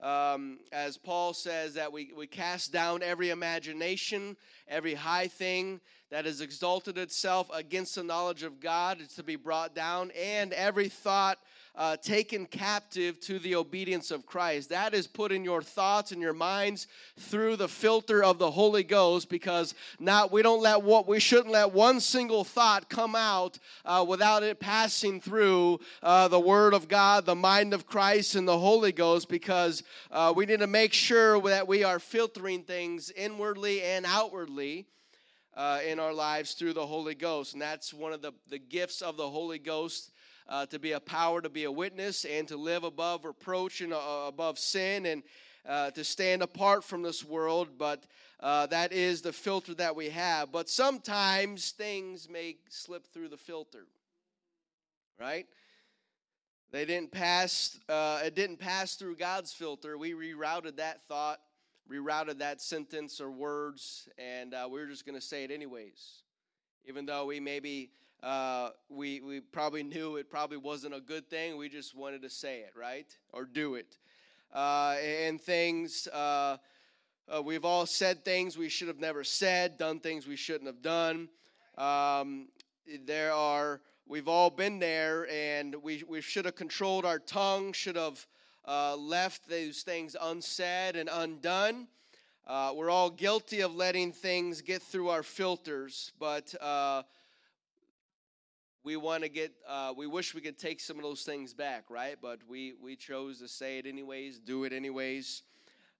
Um, 0.00 0.60
as 0.70 0.96
Paul 0.96 1.34
says, 1.34 1.74
that 1.74 1.92
we, 1.92 2.12
we 2.16 2.28
cast 2.28 2.72
down 2.72 3.02
every 3.02 3.30
imagination, 3.30 4.36
every 4.68 4.94
high 4.94 5.26
thing 5.26 5.80
that 6.10 6.24
has 6.24 6.40
exalted 6.40 6.98
itself 6.98 7.48
against 7.54 7.94
the 7.94 8.02
knowledge 8.02 8.42
of 8.42 8.60
God 8.60 9.00
is 9.00 9.14
to 9.14 9.22
be 9.22 9.36
brought 9.36 9.74
down, 9.74 10.10
and 10.10 10.52
every 10.52 10.88
thought 10.88 11.38
uh, 11.76 11.96
taken 11.96 12.46
captive 12.46 13.20
to 13.20 13.38
the 13.38 13.54
obedience 13.54 14.10
of 14.10 14.26
Christ. 14.26 14.70
That 14.70 14.92
is 14.92 15.06
put 15.06 15.30
in 15.30 15.44
your 15.44 15.62
thoughts 15.62 16.10
and 16.10 16.20
your 16.20 16.32
minds 16.32 16.88
through 17.16 17.56
the 17.56 17.68
filter 17.68 18.24
of 18.24 18.38
the 18.38 18.50
Holy 18.50 18.82
Ghost, 18.82 19.28
because 19.28 19.74
not 20.00 20.32
we 20.32 20.42
don't 20.42 20.60
let 20.60 20.82
what 20.82 21.06
we 21.06 21.20
shouldn't 21.20 21.52
let 21.52 21.72
one 21.72 22.00
single 22.00 22.42
thought 22.42 22.90
come 22.90 23.14
out 23.14 23.58
uh, 23.84 24.04
without 24.06 24.42
it 24.42 24.58
passing 24.58 25.20
through 25.20 25.78
uh, 26.02 26.26
the 26.26 26.40
Word 26.40 26.74
of 26.74 26.88
God, 26.88 27.24
the 27.24 27.36
mind 27.36 27.72
of 27.72 27.86
Christ, 27.86 28.34
and 28.34 28.48
the 28.48 28.58
Holy 28.58 28.90
Ghost, 28.90 29.28
because 29.28 29.84
uh, 30.10 30.32
we 30.34 30.46
need 30.46 30.60
to 30.60 30.66
make 30.66 30.92
sure 30.92 31.40
that 31.42 31.68
we 31.68 31.84
are 31.84 32.00
filtering 32.00 32.64
things 32.64 33.12
inwardly 33.12 33.80
and 33.82 34.04
outwardly 34.04 34.86
uh, 35.54 35.80
in 35.86 35.98
our 35.98 36.12
lives 36.12 36.54
through 36.54 36.72
the 36.72 36.86
Holy 36.86 37.14
Ghost. 37.14 37.52
And 37.52 37.62
that's 37.62 37.92
one 37.92 38.12
of 38.12 38.22
the, 38.22 38.32
the 38.48 38.58
gifts 38.58 39.02
of 39.02 39.16
the 39.16 39.28
Holy 39.28 39.58
Ghost 39.58 40.12
uh, 40.48 40.66
to 40.66 40.78
be 40.78 40.92
a 40.92 41.00
power, 41.00 41.40
to 41.40 41.48
be 41.48 41.64
a 41.64 41.72
witness, 41.72 42.24
and 42.24 42.46
to 42.48 42.56
live 42.56 42.84
above 42.84 43.24
reproach 43.24 43.80
and 43.80 43.92
uh, 43.92 44.24
above 44.26 44.58
sin 44.58 45.06
and 45.06 45.22
uh, 45.66 45.90
to 45.92 46.04
stand 46.04 46.42
apart 46.42 46.84
from 46.84 47.02
this 47.02 47.24
world. 47.24 47.68
But 47.78 48.04
uh, 48.40 48.66
that 48.66 48.92
is 48.92 49.22
the 49.22 49.32
filter 49.32 49.74
that 49.74 49.94
we 49.94 50.10
have. 50.10 50.50
But 50.50 50.68
sometimes 50.68 51.70
things 51.70 52.28
may 52.28 52.56
slip 52.68 53.06
through 53.06 53.28
the 53.28 53.36
filter, 53.36 53.86
right? 55.18 55.46
They 56.72 56.84
didn't 56.84 57.10
pass. 57.10 57.78
Uh, 57.88 58.20
it 58.24 58.34
didn't 58.34 58.58
pass 58.58 58.94
through 58.94 59.16
God's 59.16 59.52
filter. 59.52 59.98
We 59.98 60.12
rerouted 60.12 60.76
that 60.76 61.02
thought 61.08 61.40
rerouted 61.90 62.38
that 62.38 62.60
sentence 62.60 63.20
or 63.20 63.30
words, 63.30 64.08
and 64.16 64.54
uh, 64.54 64.68
we 64.70 64.80
were 64.80 64.86
just 64.86 65.04
going 65.04 65.18
to 65.18 65.26
say 65.26 65.44
it 65.44 65.50
anyways. 65.50 66.22
Even 66.86 67.04
though 67.04 67.26
we 67.26 67.40
maybe 67.40 67.90
uh, 68.22 68.70
we 68.88 69.20
we 69.20 69.40
probably 69.40 69.82
knew 69.82 70.16
it 70.16 70.30
probably 70.30 70.56
wasn't 70.56 70.94
a 70.94 71.00
good 71.00 71.28
thing, 71.28 71.56
we 71.56 71.68
just 71.68 71.94
wanted 71.94 72.22
to 72.22 72.30
say 72.30 72.60
it, 72.60 72.72
right, 72.78 73.06
or 73.32 73.44
do 73.44 73.74
it. 73.74 73.98
Uh, 74.54 74.96
and 75.00 75.40
things 75.40 76.06
uh, 76.08 76.56
uh, 77.28 77.42
we've 77.42 77.64
all 77.64 77.86
said 77.86 78.24
things 78.24 78.58
we 78.58 78.68
should 78.68 78.88
have 78.88 78.98
never 78.98 79.22
said, 79.22 79.76
done 79.76 80.00
things 80.00 80.26
we 80.26 80.36
shouldn't 80.36 80.66
have 80.66 80.82
done. 80.82 81.28
Um, 81.78 82.48
there 83.04 83.32
are 83.32 83.80
we've 84.06 84.28
all 84.28 84.50
been 84.50 84.78
there, 84.78 85.28
and 85.30 85.74
we 85.82 86.02
we 86.08 86.20
should 86.20 86.44
have 86.44 86.56
controlled 86.56 87.04
our 87.04 87.18
tongue, 87.18 87.72
should 87.72 87.96
have 87.96 88.26
uh, 88.66 88.96
left 88.96 89.48
those 89.48 89.82
things 89.82 90.16
unsaid 90.20 90.96
and 90.96 91.08
undone. 91.12 91.86
Uh, 92.46 92.72
we're 92.74 92.90
all 92.90 93.10
guilty 93.10 93.60
of 93.60 93.74
letting 93.74 94.12
things 94.12 94.60
get 94.60 94.82
through 94.82 95.08
our 95.08 95.22
filters, 95.22 96.12
but 96.18 96.54
uh, 96.60 97.02
we 98.82 98.96
want 98.96 99.22
to 99.22 99.28
get, 99.28 99.52
uh, 99.68 99.92
we 99.96 100.06
wish 100.06 100.34
we 100.34 100.40
could 100.40 100.58
take 100.58 100.80
some 100.80 100.96
of 100.96 101.02
those 101.02 101.22
things 101.22 101.52
back, 101.52 101.84
right? 101.90 102.16
But 102.20 102.40
we, 102.48 102.72
we 102.82 102.96
chose 102.96 103.38
to 103.40 103.48
say 103.48 103.78
it 103.78 103.86
anyways, 103.86 104.38
do 104.40 104.64
it 104.64 104.72
anyways. 104.72 105.42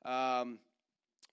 Um, 0.04 0.58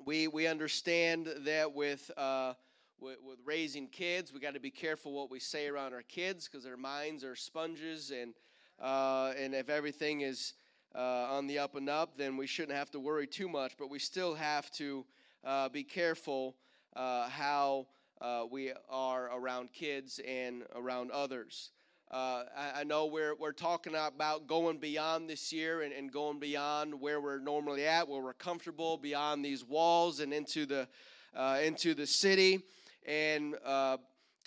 we, 0.06 0.28
we 0.28 0.46
understand 0.46 1.30
that 1.40 1.74
with, 1.74 2.12
uh, 2.18 2.54
with, 3.00 3.18
raising 3.46 3.88
kids, 3.88 4.34
we 4.34 4.40
got 4.40 4.56
to 4.56 4.60
be 4.60 4.72
careful 4.72 5.14
what 5.14 5.32
we 5.32 5.40
say 5.40 5.68
around 5.68 5.94
our 5.94 6.02
kids 6.02 6.48
because 6.48 6.64
their 6.64 6.78
minds 6.78 7.24
are 7.24 7.36
sponges, 7.36 8.12
and, 8.12 8.34
uh, 8.82 9.34
and 9.38 9.56
if 9.56 9.70
everything 9.70 10.22
is, 10.22 10.54
uh, 10.96 11.36
on 11.36 11.48
the 11.48 11.60
up 11.60 11.76
and 11.76 11.90
up, 11.90 12.18
then 12.18 12.38
we 12.38 12.48
shouldn't 12.48 12.78
have 12.78 12.92
to 12.92 13.00
worry 13.00 13.28
too 13.28 13.48
much. 13.48 13.74
But 13.78 13.90
we 13.90 14.00
still 14.00 14.36
have 14.36 14.72
to 14.72 15.06
uh, 15.44 15.70
be 15.70 15.84
careful 15.84 16.56
uh, 16.96 17.30
how 17.30 17.88
uh, 18.22 18.44
we 18.50 18.74
are 18.90 19.30
around 19.38 19.72
kids 19.72 20.20
and 20.28 20.64
around 20.76 21.12
others. 21.12 21.72
uh, 22.12 22.44
I, 22.56 22.82
I, 22.82 22.84
know 22.84 23.06
we're, 23.06 23.36
we're 23.36 23.52
talking 23.52 23.94
about 23.94 24.48
going 24.48 24.78
beyond 24.78 25.30
this 25.30 25.52
year 25.52 25.82
and, 25.82 25.94
and 25.94 26.12
going 26.12 26.40
beyond 26.40 27.00
where 27.00 27.20
we're 27.20 27.40
normally 27.40 27.86
at, 27.86 28.08
where 28.08 28.22
we're 28.22 28.34
comfortable, 28.34 28.98
beyond 28.98 29.44
these 29.44 29.64
walls 29.66 30.22
and 30.22 30.34
into 30.34 30.66
the, 30.66 30.88
uh, 31.36 31.60
into 31.62 31.94
the 31.94 32.08
city. 32.08 32.64
And 33.06 33.56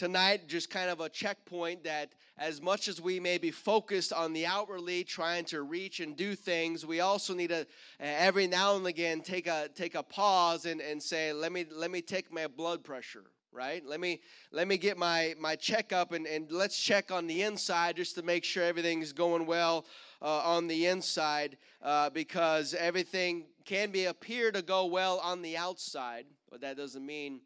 tonight, 0.00 0.48
just 0.48 0.70
kind 0.70 0.88
of 0.88 1.00
a 1.00 1.10
checkpoint 1.10 1.84
that 1.84 2.14
as 2.38 2.62
much 2.62 2.88
as 2.88 3.02
we 3.02 3.20
may 3.20 3.36
be 3.36 3.50
focused 3.50 4.14
on 4.14 4.32
the 4.32 4.46
outwardly, 4.46 5.04
trying 5.04 5.44
to 5.44 5.60
reach 5.60 6.00
and 6.00 6.16
do 6.16 6.34
things, 6.34 6.86
we 6.86 7.00
also 7.00 7.34
need 7.34 7.50
to 7.50 7.66
every 8.00 8.46
now 8.46 8.76
and 8.76 8.86
again 8.86 9.20
take 9.20 9.46
a 9.46 9.68
take 9.74 9.94
a 9.94 10.02
pause 10.02 10.64
and, 10.64 10.80
and 10.80 11.02
say, 11.02 11.34
let 11.34 11.52
me 11.52 11.66
let 11.70 11.90
me 11.90 12.00
take 12.00 12.32
my 12.32 12.46
blood 12.46 12.82
pressure 12.82 13.24
right? 13.52 13.84
Let 13.84 14.00
me 14.00 14.20
let 14.52 14.66
me 14.68 14.78
get 14.78 14.96
my 14.96 15.34
my 15.38 15.54
checkup 15.54 16.12
and, 16.12 16.26
and 16.26 16.50
let's 16.50 16.80
check 16.80 17.12
on 17.12 17.26
the 17.26 17.42
inside 17.42 17.96
just 17.96 18.14
to 18.14 18.22
make 18.22 18.42
sure 18.42 18.64
everything's 18.64 19.12
going 19.12 19.44
well 19.44 19.84
uh, 20.22 20.40
on 20.44 20.66
the 20.66 20.86
inside 20.86 21.58
uh, 21.82 22.08
because 22.08 22.72
everything 22.72 23.44
can 23.66 23.90
be 23.90 24.06
appear 24.06 24.50
to 24.50 24.62
go 24.62 24.86
well 24.86 25.18
on 25.18 25.42
the 25.42 25.58
outside 25.58 26.24
but 26.48 26.62
that 26.62 26.76
doesn't 26.76 27.04
mean 27.04 27.40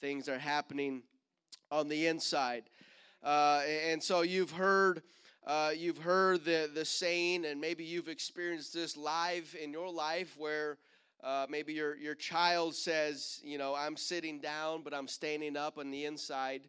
things 0.00 0.28
are 0.28 0.38
happening 0.38 1.02
on 1.76 1.88
the 1.88 2.06
inside 2.06 2.64
uh, 3.22 3.62
and 3.90 4.02
so 4.02 4.22
you've 4.22 4.52
heard 4.52 5.02
uh, 5.46 5.70
you've 5.76 5.98
heard 5.98 6.44
the, 6.44 6.68
the 6.74 6.84
saying 6.84 7.44
and 7.44 7.60
maybe 7.60 7.84
you've 7.84 8.08
experienced 8.08 8.74
this 8.74 8.96
live 8.96 9.54
in 9.62 9.72
your 9.72 9.92
life 9.92 10.34
where 10.36 10.78
uh, 11.22 11.46
maybe 11.48 11.72
your, 11.72 11.96
your 11.96 12.14
child 12.14 12.74
says, 12.74 13.40
you 13.44 13.58
know, 13.58 13.74
I'm 13.74 13.96
sitting 13.96 14.40
down, 14.40 14.82
but 14.82 14.92
I'm 14.92 15.08
standing 15.08 15.56
up 15.56 15.78
on 15.78 15.90
the 15.90 16.04
inside, 16.04 16.62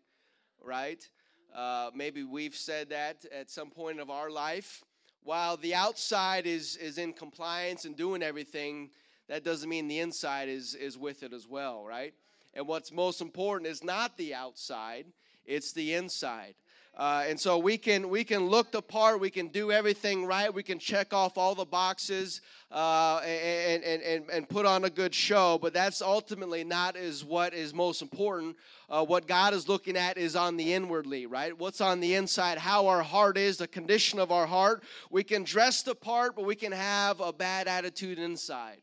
right? 0.63 1.07
Uh, 1.55 1.89
maybe 1.95 2.23
we've 2.23 2.55
said 2.55 2.89
that 2.89 3.25
at 3.31 3.49
some 3.49 3.69
point 3.69 3.99
of 3.99 4.09
our 4.09 4.29
life. 4.29 4.83
While 5.23 5.57
the 5.57 5.73
outside 5.73 6.45
is, 6.45 6.75
is 6.75 6.97
in 6.97 7.13
compliance 7.13 7.85
and 7.85 7.95
doing 7.95 8.21
everything, 8.21 8.91
that 9.27 9.43
doesn't 9.43 9.69
mean 9.69 9.87
the 9.87 9.99
inside 9.99 10.49
is, 10.49 10.75
is 10.75 10.97
with 10.97 11.23
it 11.23 11.33
as 11.33 11.47
well, 11.47 11.83
right? 11.83 12.13
And 12.57 12.65
what's 12.67 12.91
most 12.91 13.21
important 13.21 13.69
is 13.69 13.83
not 13.83 14.17
the 14.17 14.33
outside, 14.33 15.05
it's 15.45 15.73
the 15.73 15.93
inside. 15.93 16.55
Uh, 16.97 17.23
and 17.27 17.39
so 17.39 17.59
we 17.59 17.77
can 17.77 18.09
we 18.09 18.23
can 18.23 18.47
look 18.47 18.71
the 18.71 18.81
part, 18.81 19.19
we 19.19 19.29
can 19.29 19.49
do 19.49 19.71
everything 19.71 20.25
right, 20.25 20.51
we 20.51 20.63
can 20.63 20.79
check 20.79 21.13
off 21.13 21.37
all 21.37 21.53
the 21.53 21.63
boxes 21.63 22.41
uh, 22.71 23.21
and, 23.23 23.83
and, 23.83 24.01
and, 24.01 24.29
and 24.31 24.49
put 24.49 24.65
on 24.65 24.85
a 24.85 24.89
good 24.89 25.13
show, 25.13 25.59
but 25.61 25.71
that's 25.71 26.01
ultimately 26.01 26.63
not 26.63 26.97
is 26.97 27.23
what 27.23 27.53
is 27.53 27.75
most 27.75 28.01
important. 28.01 28.57
Uh, 28.89 29.05
what 29.05 29.27
God 29.27 29.53
is 29.53 29.69
looking 29.69 29.95
at 29.95 30.17
is 30.17 30.35
on 30.35 30.57
the 30.57 30.73
inwardly, 30.73 31.27
right? 31.27 31.55
What's 31.55 31.79
on 31.79 31.99
the 31.99 32.15
inside, 32.15 32.57
how 32.57 32.87
our 32.87 33.03
heart 33.03 33.37
is, 33.37 33.57
the 33.57 33.67
condition 33.67 34.17
of 34.17 34.31
our 34.31 34.47
heart. 34.47 34.81
We 35.11 35.23
can 35.23 35.43
dress 35.43 35.83
the 35.83 35.93
part, 35.93 36.35
but 36.35 36.45
we 36.45 36.55
can 36.55 36.71
have 36.71 37.19
a 37.19 37.31
bad 37.31 37.67
attitude 37.67 38.17
inside, 38.17 38.81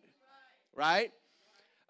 right? 0.76 1.10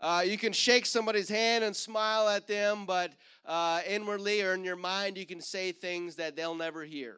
Uh, 0.05 0.21
you 0.21 0.37
can 0.37 0.53
shake 0.53 0.85
somebody's 0.85 1.31
hand 1.31 1.65
and 1.65 1.75
smile 1.75 2.29
at 2.29 2.47
them, 2.47 2.85
but 2.85 3.11
uh, 3.47 3.81
inwardly 3.89 4.43
or 4.43 4.53
in 4.53 4.63
your 4.63 4.77
mind, 4.77 5.17
you 5.17 5.25
can 5.25 5.41
say 5.41 5.73
things 5.73 6.17
that 6.17 6.37
they'll 6.37 6.55
never 6.55 6.85
hear, 6.85 7.17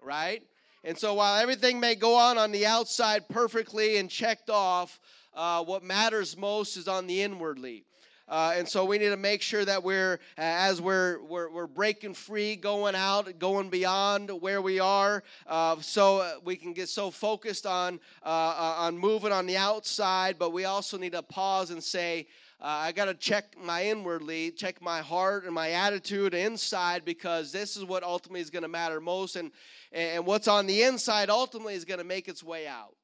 right? 0.00 0.42
And 0.84 0.96
so 0.96 1.12
while 1.12 1.38
everything 1.38 1.78
may 1.78 1.94
go 1.94 2.14
on 2.14 2.38
on 2.38 2.50
the 2.50 2.64
outside 2.64 3.28
perfectly 3.28 3.98
and 3.98 4.08
checked 4.08 4.48
off, 4.48 4.98
uh, 5.34 5.62
what 5.64 5.82
matters 5.82 6.34
most 6.34 6.78
is 6.78 6.88
on 6.88 7.06
the 7.06 7.20
inwardly. 7.20 7.84
Uh, 8.26 8.54
and 8.56 8.66
so 8.66 8.84
we 8.84 8.96
need 8.96 9.10
to 9.10 9.16
make 9.16 9.42
sure 9.42 9.64
that 9.64 9.82
we're, 9.82 10.18
as 10.38 10.80
we're, 10.80 11.22
we're, 11.24 11.50
we're 11.50 11.66
breaking 11.66 12.14
free, 12.14 12.56
going 12.56 12.94
out, 12.94 13.38
going 13.38 13.68
beyond 13.68 14.30
where 14.40 14.62
we 14.62 14.80
are, 14.80 15.22
uh, 15.46 15.76
so 15.80 16.40
we 16.44 16.56
can 16.56 16.72
get 16.72 16.88
so 16.88 17.10
focused 17.10 17.66
on, 17.66 18.00
uh, 18.24 18.28
uh 18.28 18.74
on 18.78 18.96
moving 18.96 19.32
on 19.32 19.46
the 19.46 19.56
outside, 19.56 20.38
but 20.38 20.52
we 20.52 20.64
also 20.64 20.96
need 20.96 21.12
to 21.12 21.22
pause 21.22 21.70
and 21.70 21.82
say, 21.82 22.26
uh, 22.60 22.66
I 22.66 22.92
got 22.92 23.06
to 23.06 23.14
check 23.14 23.56
my 23.62 23.84
inwardly, 23.84 24.50
check 24.50 24.80
my 24.80 25.02
heart 25.02 25.44
and 25.44 25.52
my 25.52 25.72
attitude 25.72 26.32
inside 26.32 27.04
because 27.04 27.52
this 27.52 27.76
is 27.76 27.84
what 27.84 28.02
ultimately 28.02 28.40
is 28.40 28.48
going 28.48 28.62
to 28.62 28.68
matter 28.68 29.02
most. 29.02 29.36
And, 29.36 29.50
and 29.92 30.24
what's 30.24 30.48
on 30.48 30.66
the 30.66 30.82
inside 30.82 31.28
ultimately 31.28 31.74
is 31.74 31.84
going 31.84 31.98
to 31.98 32.04
make 32.04 32.26
its 32.26 32.42
way 32.42 32.66
out, 32.66 32.96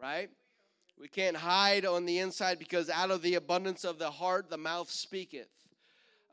right? 0.00 0.30
We 1.00 1.08
can't 1.08 1.36
hide 1.36 1.84
on 1.84 2.06
the 2.06 2.18
inside 2.18 2.58
because 2.58 2.90
out 2.90 3.10
of 3.10 3.22
the 3.22 3.34
abundance 3.34 3.84
of 3.84 3.98
the 3.98 4.10
heart, 4.10 4.50
the 4.50 4.58
mouth 4.58 4.90
speaketh. 4.90 5.48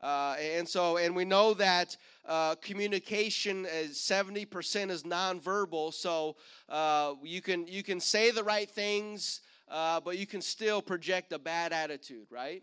Uh, 0.02 0.36
and 0.38 0.68
so, 0.68 0.96
and 0.96 1.16
we 1.16 1.24
know 1.24 1.54
that 1.54 1.96
uh, 2.26 2.54
communication 2.56 3.66
is 3.66 3.96
70% 3.98 4.90
is 4.90 5.04
nonverbal. 5.04 5.94
So 5.94 6.36
uh, 6.68 7.14
you 7.22 7.40
can 7.40 7.66
you 7.66 7.82
can 7.82 8.00
say 8.00 8.30
the 8.30 8.44
right 8.44 8.70
things 8.70 9.40
uh, 9.68 10.00
but 10.00 10.18
you 10.18 10.26
can 10.26 10.40
still 10.40 10.80
project 10.80 11.32
a 11.32 11.38
bad 11.38 11.72
attitude, 11.72 12.26
right? 12.30 12.62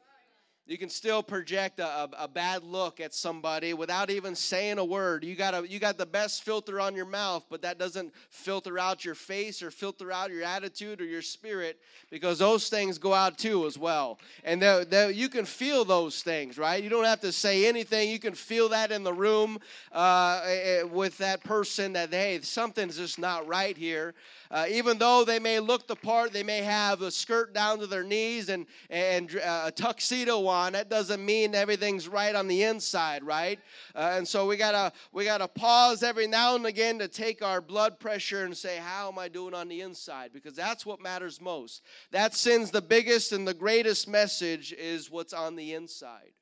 You 0.65 0.77
can 0.77 0.89
still 0.89 1.21
project 1.21 1.81
a, 1.81 1.85
a, 1.85 2.09
a, 2.19 2.27
bad 2.29 2.63
look 2.63 3.01
at 3.01 3.13
somebody 3.13 3.73
without 3.73 4.09
even 4.09 4.33
saying 4.33 4.77
a 4.77 4.85
word. 4.85 5.25
You 5.25 5.35
got 5.35 5.53
a, 5.53 5.67
you 5.67 5.77
got 5.77 5.97
the 5.97 6.05
best 6.05 6.43
filter 6.43 6.79
on 6.79 6.95
your 6.95 7.05
mouth, 7.05 7.43
but 7.49 7.61
that 7.63 7.77
doesn't 7.77 8.13
filter 8.29 8.79
out 8.79 9.03
your 9.03 9.13
face 9.13 9.61
or 9.61 9.71
filter 9.71 10.09
out 10.09 10.31
your 10.31 10.43
attitude 10.43 11.01
or 11.01 11.05
your 11.05 11.21
spirit 11.21 11.81
because 12.09 12.39
those 12.39 12.69
things 12.69 12.97
go 12.97 13.13
out 13.13 13.37
too 13.37 13.65
as 13.65 13.77
well. 13.77 14.19
And 14.45 14.61
they're, 14.61 15.11
you 15.11 15.27
can 15.27 15.43
feel 15.43 15.83
those 15.83 16.23
things, 16.23 16.57
right? 16.57 16.81
You 16.81 16.89
don't 16.89 17.03
have 17.03 17.19
to 17.21 17.33
say 17.33 17.67
anything. 17.67 18.09
You 18.09 18.19
can 18.19 18.33
feel 18.33 18.69
that 18.69 18.89
in 18.89 19.03
the 19.03 19.13
room 19.13 19.59
uh, 19.91 20.43
eh, 20.45 20.49
eh, 20.49 20.83
with 20.83 21.17
that 21.17 21.43
person 21.43 21.91
that 21.93 22.13
hey, 22.13 22.39
something's 22.41 22.95
just 22.95 23.19
not 23.19 23.45
right 23.47 23.75
here. 23.75 24.13
Uh, 24.49 24.65
even 24.69 24.99
though 24.99 25.25
they 25.25 25.39
may 25.39 25.59
look 25.59 25.87
the 25.87 25.95
part, 25.95 26.31
they 26.31 26.43
may 26.43 26.59
have 26.59 27.01
a 27.01 27.09
skirt 27.09 27.53
down 27.53 27.79
to 27.79 27.87
their 27.87 28.03
knees 28.03 28.49
and, 28.49 28.67
and 28.89 29.35
uh, 29.37 29.63
a 29.65 29.71
tuxedo. 29.71 30.52
That 30.53 30.89
doesn't 30.89 31.25
mean 31.25 31.55
everything's 31.55 32.07
right 32.07 32.35
on 32.35 32.47
the 32.47 32.63
inside, 32.63 33.23
right? 33.23 33.59
Uh, 33.95 34.13
and 34.17 34.27
so 34.27 34.47
we 34.47 34.55
gotta 34.55 34.93
we 35.11 35.25
gotta 35.25 35.47
pause 35.47 36.03
every 36.03 36.27
now 36.27 36.55
and 36.55 36.65
again 36.65 36.99
to 36.99 37.07
take 37.07 37.41
our 37.41 37.61
blood 37.61 37.99
pressure 37.99 38.45
and 38.45 38.55
say, 38.55 38.77
how 38.77 39.09
am 39.09 39.19
I 39.19 39.27
doing 39.27 39.53
on 39.53 39.67
the 39.67 39.81
inside? 39.81 40.31
Because 40.33 40.55
that's 40.55 40.85
what 40.85 41.01
matters 41.01 41.41
most. 41.41 41.83
That 42.11 42.33
sends 42.33 42.71
the 42.71 42.81
biggest 42.81 43.31
and 43.31 43.47
the 43.47 43.53
greatest 43.53 44.07
message 44.07 44.73
is 44.73 45.09
what's 45.09 45.33
on 45.33 45.55
the 45.55 45.73
inside. 45.73 46.33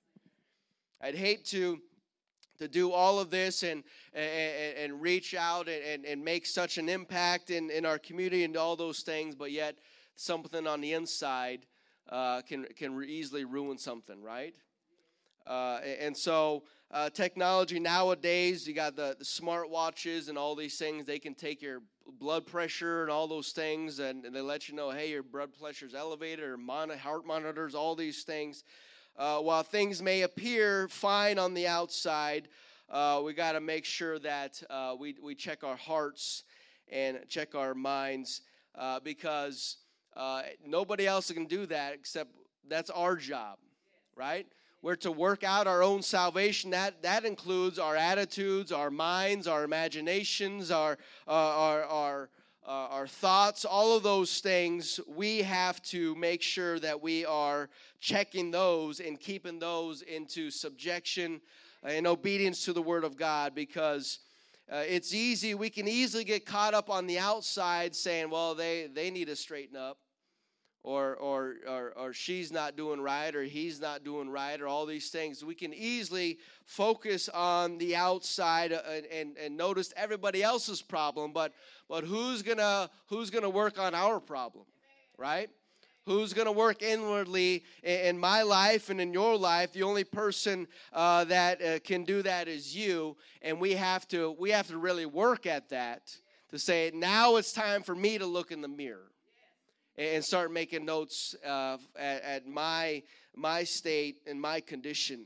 I'd 1.01 1.15
hate 1.15 1.45
to 1.45 1.79
to 2.59 2.67
do 2.67 2.91
all 2.91 3.19
of 3.19 3.31
this 3.31 3.63
and, 3.63 3.83
and, 4.13 4.77
and 4.77 5.01
reach 5.01 5.33
out 5.33 5.67
and, 5.67 6.05
and 6.05 6.23
make 6.23 6.45
such 6.45 6.77
an 6.77 6.89
impact 6.89 7.49
in, 7.49 7.71
in 7.71 7.87
our 7.87 7.97
community 7.97 8.43
and 8.43 8.55
all 8.55 8.75
those 8.75 8.99
things, 8.99 9.33
but 9.33 9.51
yet 9.51 9.75
something 10.15 10.67
on 10.67 10.79
the 10.79 10.93
inside 10.93 11.65
uh, 12.09 12.41
can, 12.41 12.65
can 12.75 13.03
easily 13.03 13.45
ruin 13.45 13.77
something, 13.77 14.21
right? 14.21 14.55
Uh, 15.47 15.79
and 15.99 16.15
so, 16.15 16.63
uh, 16.91 17.09
technology 17.09 17.79
nowadays, 17.79 18.67
you 18.67 18.73
got 18.73 18.95
the, 18.95 19.15
the 19.17 19.25
smart 19.25 19.69
watches 19.69 20.27
and 20.27 20.37
all 20.37 20.55
these 20.55 20.77
things, 20.77 21.05
they 21.05 21.19
can 21.19 21.33
take 21.33 21.61
your 21.61 21.81
blood 22.19 22.45
pressure 22.45 23.01
and 23.01 23.09
all 23.09 23.27
those 23.27 23.51
things, 23.51 23.99
and, 23.99 24.25
and 24.25 24.35
they 24.35 24.41
let 24.41 24.67
you 24.67 24.75
know, 24.75 24.91
hey, 24.91 25.09
your 25.09 25.23
blood 25.23 25.49
pressure 25.59 25.85
is 25.85 25.95
elevated, 25.95 26.43
or 26.43 26.57
mon- 26.57 26.89
heart 26.89 27.25
monitors, 27.25 27.75
all 27.75 27.95
these 27.95 28.23
things. 28.23 28.63
Uh, 29.17 29.39
while 29.39 29.63
things 29.63 30.01
may 30.01 30.21
appear 30.21 30.87
fine 30.89 31.39
on 31.39 31.53
the 31.53 31.67
outside, 31.67 32.47
uh, 32.89 33.21
we 33.23 33.33
got 33.33 33.53
to 33.53 33.61
make 33.61 33.85
sure 33.85 34.19
that 34.19 34.61
uh, 34.69 34.95
we, 34.99 35.15
we 35.21 35.33
check 35.33 35.63
our 35.63 35.77
hearts 35.77 36.43
and 36.91 37.19
check 37.29 37.55
our 37.55 37.73
minds 37.73 38.41
uh, 38.75 38.99
because 38.99 39.77
uh, 40.15 40.43
nobody 40.65 41.07
else 41.07 41.31
can 41.31 41.45
do 41.45 41.65
that 41.67 41.93
except 41.93 42.31
that's 42.67 42.89
our 42.89 43.15
job, 43.15 43.57
right? 44.15 44.47
We're 44.81 44.95
to 44.97 45.11
work 45.11 45.43
out 45.43 45.67
our 45.67 45.83
own 45.83 46.01
salvation. 46.01 46.71
That, 46.71 47.03
that 47.03 47.23
includes 47.23 47.77
our 47.77 47.95
attitudes, 47.95 48.71
our 48.71 48.89
minds, 48.89 49.47
our 49.47 49.63
imaginations, 49.63 50.71
our, 50.71 50.97
uh, 51.27 51.31
our, 51.31 51.83
our, 51.83 52.29
uh, 52.65 52.87
our 52.89 53.07
thoughts, 53.07 53.63
all 53.63 53.95
of 53.95 54.03
those 54.03 54.39
things, 54.39 54.99
we 55.07 55.39
have 55.43 55.81
to 55.83 56.15
make 56.15 56.41
sure 56.41 56.79
that 56.79 57.01
we 57.01 57.25
are 57.25 57.69
checking 57.99 58.51
those 58.51 58.99
and 58.99 59.19
keeping 59.19 59.59
those 59.59 60.01
into 60.03 60.49
subjection 60.49 61.41
and 61.83 62.05
obedience 62.05 62.65
to 62.65 62.73
the 62.73 62.81
Word 62.81 63.03
of 63.03 63.17
God 63.17 63.55
because 63.55 64.19
uh, 64.71 64.83
it's 64.87 65.13
easy, 65.13 65.53
we 65.53 65.69
can 65.69 65.87
easily 65.87 66.23
get 66.23 66.45
caught 66.45 66.73
up 66.73 66.89
on 66.89 67.07
the 67.07 67.19
outside 67.19 67.95
saying, 67.95 68.29
well, 68.29 68.55
they, 68.55 68.87
they 68.87 69.09
need 69.09 69.27
to 69.27 69.35
straighten 69.35 69.77
up 69.77 69.97
or, 70.83 71.15
or, 71.15 71.55
or, 71.67 71.93
or 71.95 72.13
she's 72.13 72.51
not 72.51 72.75
doing 72.75 72.99
right, 72.99 73.35
or 73.35 73.43
he's 73.43 73.79
not 73.79 74.03
doing 74.03 74.29
right, 74.29 74.59
or 74.59 74.67
all 74.67 74.85
these 74.85 75.09
things. 75.09 75.45
We 75.45 75.53
can 75.53 75.73
easily 75.73 76.39
focus 76.65 77.29
on 77.29 77.77
the 77.77 77.95
outside 77.95 78.73
uh, 78.73 78.81
and, 78.89 79.05
and, 79.05 79.37
and 79.37 79.57
notice 79.57 79.93
everybody 79.95 80.41
else's 80.41 80.81
problem, 80.81 81.33
but, 81.33 81.53
but 81.87 82.03
who's 82.03 82.41
gonna 82.41 82.89
who's 83.07 83.29
gonna 83.29 83.49
work 83.49 83.79
on 83.79 83.93
our 83.93 84.19
problem, 84.19 84.65
right? 85.17 85.49
Who's 86.05 86.33
going 86.33 86.47
to 86.47 86.51
work 86.51 86.81
inwardly 86.81 87.63
in 87.83 88.17
my 88.17 88.41
life 88.41 88.89
and 88.89 88.99
in 88.99 89.13
your 89.13 89.37
life? 89.37 89.71
The 89.71 89.83
only 89.83 90.03
person 90.03 90.67
uh, 90.91 91.25
that 91.25 91.61
uh, 91.61 91.79
can 91.79 92.05
do 92.05 92.23
that 92.23 92.47
is 92.47 92.75
you, 92.75 93.17
and 93.43 93.59
we 93.59 93.73
have 93.73 94.07
to 94.07 94.35
we 94.39 94.49
have 94.49 94.67
to 94.69 94.79
really 94.79 95.05
work 95.05 95.45
at 95.45 95.69
that 95.69 96.15
to 96.49 96.57
say 96.57 96.91
now 96.93 97.35
it's 97.35 97.53
time 97.53 97.83
for 97.83 97.93
me 97.93 98.17
to 98.17 98.25
look 98.25 98.51
in 98.51 98.61
the 98.61 98.67
mirror 98.67 99.11
and 99.95 100.25
start 100.25 100.51
making 100.51 100.85
notes 100.85 101.35
uh, 101.45 101.77
at, 101.95 102.23
at, 102.23 102.47
my 102.47 103.03
my 103.35 103.63
state 103.63 104.21
and 104.25 104.41
my 104.41 104.59
condition. 104.59 105.25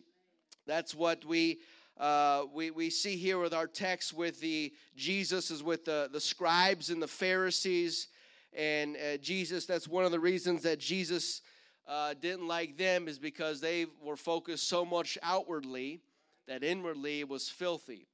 That's 0.68 0.94
what 0.94 1.24
we. 1.26 1.60
Uh, 1.98 2.44
we, 2.54 2.72
we 2.72 2.90
see 2.90 3.16
here 3.16 3.40
with 3.40 3.54
our 3.54 3.68
text 3.68 4.14
with 4.14 4.42
the 4.42 4.74
jesus 4.98 5.50
is 5.50 5.64
with 5.64 5.86
the, 5.86 6.10
the 6.12 6.20
scribes 6.20 6.90
and 6.90 7.02
the 7.02 7.08
pharisees 7.08 8.10
and 8.56 8.96
uh, 8.96 9.18
Jesus, 9.18 9.66
that's 9.66 9.88
one 9.88 10.06
of 10.06 10.12
the 10.12 10.20
reasons 10.20 10.64
that 10.64 10.80
Jesus 10.80 11.42
uh, 11.88 12.14
didn't 12.20 12.48
like 12.48 12.78
them, 12.78 13.08
is 13.08 13.20
because 13.20 13.60
they 13.60 13.86
were 14.02 14.16
focused 14.16 14.68
so 14.68 14.86
much 14.86 15.18
outwardly 15.22 16.02
that 16.48 16.64
inwardly 16.64 17.20
it 17.20 17.30
was 17.30 17.50
filthy. 17.50 18.08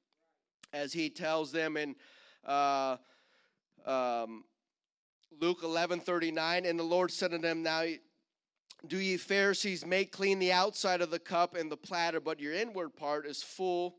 As 0.74 0.94
he 0.94 1.10
tells 1.10 1.52
them 1.52 1.78
in 1.78 1.96
uh, 2.46 2.98
um, 3.86 4.46
Luke 5.40 5.60
11 5.64 6.00
39, 6.00 6.66
and 6.66 6.80
the 6.80 6.84
Lord 6.84 7.12
said 7.12 7.34
unto 7.34 7.48
them, 7.48 7.62
Now 7.62 7.84
do 8.88 8.98
ye 8.98 9.18
Pharisees 9.18 9.86
make 9.86 10.12
clean 10.12 10.40
the 10.40 10.52
outside 10.52 11.02
of 11.02 11.12
the 11.12 11.20
cup 11.20 11.56
and 11.56 11.72
the 11.72 11.78
platter, 11.78 12.20
but 12.20 12.40
your 12.40 12.54
inward 12.54 12.96
part 12.96 13.28
is 13.28 13.44
full 13.44 13.96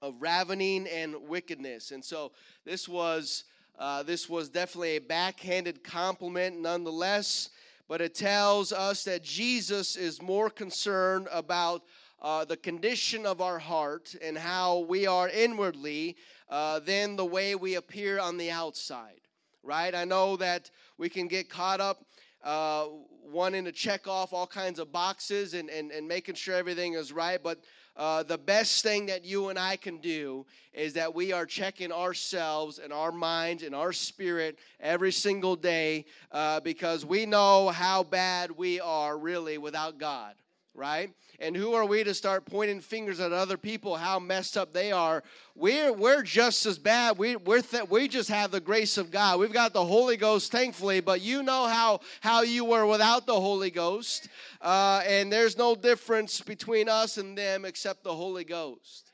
of 0.00 0.20
ravening 0.20 0.86
and 0.86 1.16
wickedness. 1.26 1.90
And 1.90 2.04
so 2.04 2.32
this 2.64 2.88
was 2.88 3.44
uh, 3.78 4.02
this 4.02 4.28
was 4.28 4.48
definitely 4.48 4.96
a 4.96 5.00
backhanded 5.00 5.82
compliment 5.82 6.60
nonetheless, 6.60 7.50
but 7.88 8.00
it 8.00 8.14
tells 8.14 8.72
us 8.72 9.04
that 9.04 9.22
Jesus 9.22 9.96
is 9.96 10.22
more 10.22 10.48
concerned 10.48 11.28
about 11.32 11.82
uh, 12.22 12.44
the 12.44 12.56
condition 12.56 13.26
of 13.26 13.40
our 13.40 13.58
heart 13.58 14.14
and 14.22 14.38
how 14.38 14.78
we 14.78 15.06
are 15.06 15.28
inwardly 15.28 16.16
uh, 16.48 16.78
than 16.80 17.16
the 17.16 17.24
way 17.24 17.54
we 17.54 17.74
appear 17.74 18.18
on 18.18 18.38
the 18.38 18.50
outside, 18.50 19.20
right? 19.62 19.94
I 19.94 20.04
know 20.04 20.36
that 20.36 20.70
we 20.96 21.08
can 21.08 21.26
get 21.26 21.50
caught 21.50 21.80
up 21.80 22.04
uh, 22.44 22.86
wanting 23.24 23.64
to 23.64 23.72
check 23.72 24.06
off 24.06 24.32
all 24.32 24.46
kinds 24.46 24.78
of 24.78 24.92
boxes 24.92 25.54
and, 25.54 25.68
and, 25.70 25.90
and 25.90 26.06
making 26.06 26.34
sure 26.34 26.54
everything 26.54 26.94
is 26.94 27.12
right, 27.12 27.42
but 27.42 27.58
uh, 27.96 28.22
the 28.22 28.38
best 28.38 28.82
thing 28.82 29.06
that 29.06 29.24
you 29.24 29.48
and 29.48 29.58
I 29.58 29.76
can 29.76 29.98
do 29.98 30.46
is 30.72 30.94
that 30.94 31.14
we 31.14 31.32
are 31.32 31.46
checking 31.46 31.92
ourselves 31.92 32.78
and 32.78 32.92
our 32.92 33.12
minds 33.12 33.62
and 33.62 33.74
our 33.74 33.92
spirit 33.92 34.58
every 34.80 35.12
single 35.12 35.56
day 35.56 36.04
uh, 36.32 36.60
because 36.60 37.06
we 37.06 37.24
know 37.24 37.68
how 37.68 38.02
bad 38.02 38.50
we 38.50 38.80
are 38.80 39.16
really 39.16 39.58
without 39.58 39.98
God 39.98 40.34
right? 40.74 41.12
And 41.38 41.56
who 41.56 41.72
are 41.74 41.84
we 41.84 42.02
to 42.04 42.14
start 42.14 42.44
pointing 42.44 42.80
fingers 42.80 43.20
at 43.20 43.32
other 43.32 43.56
people 43.56 43.96
how 43.96 44.18
messed 44.18 44.56
up 44.56 44.72
they 44.72 44.92
are? 44.92 45.22
We're 45.54 45.92
we're 45.92 46.22
just 46.22 46.66
as 46.66 46.78
bad. 46.78 47.16
We 47.16 47.36
we're 47.36 47.62
th- 47.62 47.88
we 47.88 48.08
just 48.08 48.28
have 48.28 48.50
the 48.50 48.60
grace 48.60 48.98
of 48.98 49.10
God. 49.10 49.38
We've 49.38 49.52
got 49.52 49.72
the 49.72 49.84
Holy 49.84 50.16
Ghost, 50.16 50.50
thankfully, 50.50 51.00
but 51.00 51.20
you 51.20 51.42
know 51.42 51.66
how 51.66 52.00
how 52.20 52.42
you 52.42 52.64
were 52.64 52.86
without 52.86 53.26
the 53.26 53.40
Holy 53.40 53.70
Ghost, 53.70 54.28
uh, 54.60 55.02
and 55.06 55.32
there's 55.32 55.56
no 55.56 55.74
difference 55.74 56.40
between 56.40 56.88
us 56.88 57.18
and 57.18 57.38
them 57.38 57.64
except 57.64 58.02
the 58.02 58.14
Holy 58.14 58.44
Ghost. 58.44 59.12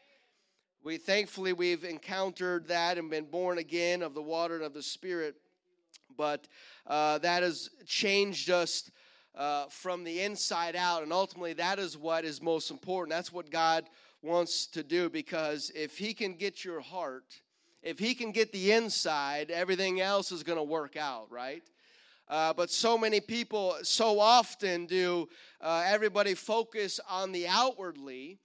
We 0.82 0.96
thankfully 0.96 1.52
we've 1.52 1.84
encountered 1.84 2.68
that 2.68 2.96
and 2.96 3.10
been 3.10 3.26
born 3.26 3.58
again 3.58 4.02
of 4.02 4.14
the 4.14 4.22
water 4.22 4.54
and 4.54 4.64
of 4.64 4.72
the 4.72 4.82
Spirit, 4.82 5.34
but 6.16 6.48
uh, 6.86 7.18
that 7.18 7.42
has 7.42 7.68
changed 7.86 8.48
us 8.48 8.90
uh, 9.34 9.66
from 9.66 10.04
the 10.04 10.20
inside 10.20 10.76
out. 10.76 11.02
And 11.02 11.12
ultimately, 11.12 11.52
that 11.54 11.78
is 11.78 11.96
what 11.96 12.24
is 12.24 12.42
most 12.42 12.70
important. 12.70 13.10
That's 13.10 13.32
what 13.32 13.50
God 13.50 13.84
wants 14.22 14.66
to 14.68 14.82
do 14.82 15.08
because 15.08 15.70
if 15.74 15.98
He 15.98 16.14
can 16.14 16.34
get 16.34 16.64
your 16.64 16.80
heart, 16.80 17.40
if 17.82 17.98
He 17.98 18.14
can 18.14 18.32
get 18.32 18.52
the 18.52 18.72
inside, 18.72 19.50
everything 19.50 20.00
else 20.00 20.32
is 20.32 20.42
going 20.42 20.58
to 20.58 20.64
work 20.64 20.96
out, 20.96 21.30
right? 21.30 21.62
Uh, 22.28 22.52
but 22.52 22.70
so 22.70 22.96
many 22.96 23.20
people 23.20 23.76
so 23.82 24.20
often 24.20 24.86
do 24.86 25.28
uh, 25.60 25.82
everybody 25.86 26.34
focus 26.34 27.00
on 27.08 27.32
the 27.32 27.48
outwardly. 27.48 28.38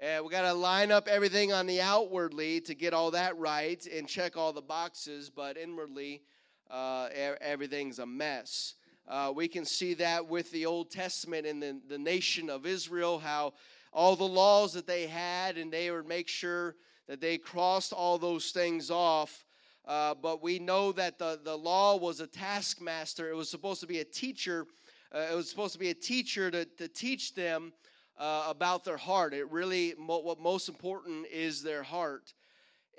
Uh, 0.00 0.22
we 0.22 0.30
got 0.30 0.42
to 0.42 0.52
line 0.52 0.92
up 0.92 1.08
everything 1.08 1.52
on 1.52 1.66
the 1.66 1.80
outwardly 1.80 2.60
to 2.60 2.72
get 2.72 2.94
all 2.94 3.10
that 3.10 3.36
right 3.36 3.84
and 3.86 4.06
check 4.06 4.36
all 4.36 4.52
the 4.52 4.62
boxes, 4.62 5.28
but 5.28 5.56
inwardly, 5.56 6.22
uh, 6.70 7.08
everything's 7.40 7.98
a 7.98 8.06
mess. 8.06 8.74
Uh, 9.08 9.32
we 9.34 9.48
can 9.48 9.64
see 9.64 9.94
that 9.94 10.26
with 10.26 10.50
the 10.52 10.66
Old 10.66 10.90
Testament 10.90 11.46
and 11.46 11.62
the, 11.62 11.80
the 11.88 11.98
nation 11.98 12.48
of 12.48 12.66
Israel, 12.66 13.18
how 13.18 13.54
all 13.92 14.16
the 14.16 14.24
laws 14.24 14.72
that 14.72 14.86
they 14.86 15.06
had, 15.06 15.58
and 15.58 15.72
they 15.72 15.90
would 15.90 16.06
make 16.06 16.28
sure 16.28 16.76
that 17.08 17.20
they 17.20 17.36
crossed 17.36 17.92
all 17.92 18.16
those 18.16 18.50
things 18.50 18.90
off. 18.90 19.44
Uh, 19.86 20.14
but 20.14 20.42
we 20.42 20.58
know 20.58 20.92
that 20.92 21.18
the, 21.18 21.40
the 21.42 21.56
law 21.56 21.96
was 21.96 22.20
a 22.20 22.26
taskmaster, 22.26 23.28
it 23.28 23.36
was 23.36 23.50
supposed 23.50 23.80
to 23.80 23.86
be 23.86 23.98
a 23.98 24.04
teacher. 24.04 24.66
Uh, 25.14 25.26
it 25.30 25.34
was 25.34 25.50
supposed 25.50 25.74
to 25.74 25.78
be 25.78 25.90
a 25.90 25.94
teacher 25.94 26.50
to, 26.50 26.64
to 26.64 26.88
teach 26.88 27.34
them 27.34 27.72
uh, 28.18 28.46
about 28.48 28.84
their 28.84 28.96
heart. 28.96 29.34
It 29.34 29.50
really, 29.50 29.94
mo- 29.98 30.20
what 30.20 30.40
most 30.40 30.68
important 30.68 31.26
is 31.26 31.62
their 31.62 31.82
heart. 31.82 32.32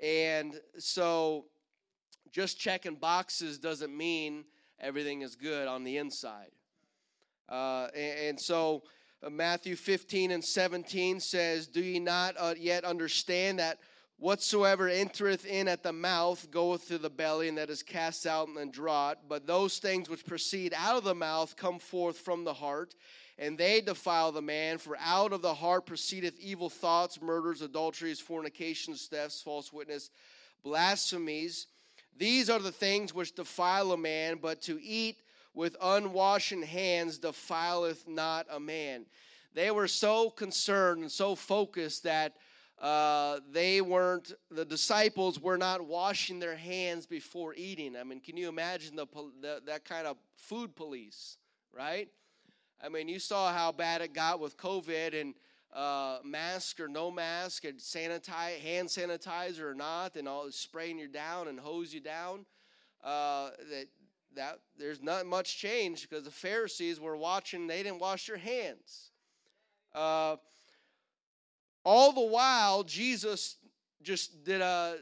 And 0.00 0.60
so 0.78 1.46
just 2.30 2.60
checking 2.60 2.94
boxes 2.94 3.58
doesn't 3.58 3.96
mean 3.96 4.44
everything 4.80 5.22
is 5.22 5.36
good 5.36 5.68
on 5.68 5.84
the 5.84 5.96
inside. 5.98 6.50
Uh, 7.48 7.88
and, 7.94 8.18
and, 8.20 8.40
so 8.40 8.82
uh, 9.22 9.30
Matthew 9.30 9.76
15 9.76 10.30
and 10.30 10.44
17 10.44 11.20
says, 11.20 11.66
Do 11.66 11.82
ye 11.82 12.00
not 12.00 12.34
uh, 12.38 12.54
yet 12.58 12.84
understand 12.84 13.58
that 13.58 13.78
whatsoever 14.18 14.88
entereth 14.88 15.44
in 15.44 15.68
at 15.68 15.82
the 15.82 15.92
mouth 15.92 16.50
goeth 16.50 16.88
to 16.88 16.98
the 16.98 17.10
belly, 17.10 17.48
and 17.48 17.58
that 17.58 17.70
is 17.70 17.82
cast 17.82 18.26
out 18.26 18.48
and 18.48 18.56
then 18.56 18.70
draught? 18.70 19.16
But 19.28 19.46
those 19.46 19.78
things 19.78 20.08
which 20.08 20.24
proceed 20.24 20.72
out 20.76 20.96
of 20.96 21.04
the 21.04 21.14
mouth 21.14 21.56
come 21.56 21.78
forth 21.78 22.18
from 22.18 22.44
the 22.44 22.54
heart, 22.54 22.94
and 23.38 23.58
they 23.58 23.80
defile 23.80 24.32
the 24.32 24.42
man. 24.42 24.78
For 24.78 24.96
out 24.98 25.32
of 25.32 25.42
the 25.42 25.54
heart 25.54 25.84
proceedeth 25.84 26.38
evil 26.40 26.70
thoughts, 26.70 27.20
murders, 27.20 27.60
adulteries, 27.60 28.20
fornications, 28.20 29.06
thefts, 29.06 29.42
false 29.42 29.72
witness, 29.72 30.10
blasphemies. 30.62 31.66
These 32.16 32.48
are 32.48 32.58
the 32.58 32.72
things 32.72 33.12
which 33.12 33.34
defile 33.34 33.92
a 33.92 33.96
man, 33.96 34.38
but 34.40 34.62
to 34.62 34.80
eat 34.82 35.18
with 35.54 35.78
unwashen 35.80 36.64
hands 36.64 37.18
defileth 37.18 38.06
not 38.08 38.46
a 38.50 38.60
man. 38.60 39.06
They 39.54 39.70
were 39.70 39.88
so 39.88 40.30
concerned 40.30 41.02
and 41.02 41.10
so 41.10 41.34
focused 41.34 42.02
that 42.02 42.34
uh, 42.80 43.38
they 43.50 43.80
weren't, 43.80 44.32
the 44.50 44.64
disciples 44.64 45.40
were 45.40 45.56
not 45.56 45.86
washing 45.86 46.40
their 46.40 46.56
hands 46.56 47.06
before 47.06 47.54
eating. 47.56 47.96
I 47.96 48.02
mean, 48.02 48.20
can 48.20 48.36
you 48.36 48.48
imagine 48.48 48.96
the, 48.96 49.06
the, 49.40 49.62
that 49.66 49.84
kind 49.84 50.06
of 50.06 50.16
food 50.36 50.74
police, 50.74 51.38
right? 51.72 52.08
I 52.84 52.88
mean, 52.88 53.08
you 53.08 53.18
saw 53.18 53.52
how 53.52 53.72
bad 53.72 54.02
it 54.02 54.12
got 54.12 54.40
with 54.40 54.56
COVID, 54.56 55.18
and 55.18 55.34
uh, 55.74 56.18
mask 56.24 56.80
or 56.80 56.88
no 56.88 57.10
mask, 57.10 57.64
and 57.64 57.78
sanitize, 57.78 58.58
hand 58.60 58.88
sanitizer 58.88 59.62
or 59.62 59.74
not, 59.74 60.16
and 60.16 60.28
all 60.28 60.50
spraying 60.50 60.98
you 60.98 61.08
down 61.08 61.48
and 61.48 61.58
hose 61.58 61.92
you 61.92 62.00
down. 62.00 62.46
Uh, 63.02 63.50
that 63.70 63.86
that 64.34 64.58
there's 64.78 65.02
not 65.02 65.26
much 65.26 65.58
change 65.58 66.08
because 66.08 66.24
the 66.24 66.30
Pharisees 66.30 67.00
were 67.00 67.16
watching; 67.16 67.66
they 67.66 67.82
didn't 67.82 68.00
wash 68.00 68.26
their 68.26 68.36
hands. 68.36 69.10
Uh, 69.94 70.36
all 71.84 72.12
the 72.12 72.20
while, 72.20 72.82
Jesus 72.82 73.56
just 74.02 74.44
did 74.44 74.60
a 74.60 74.96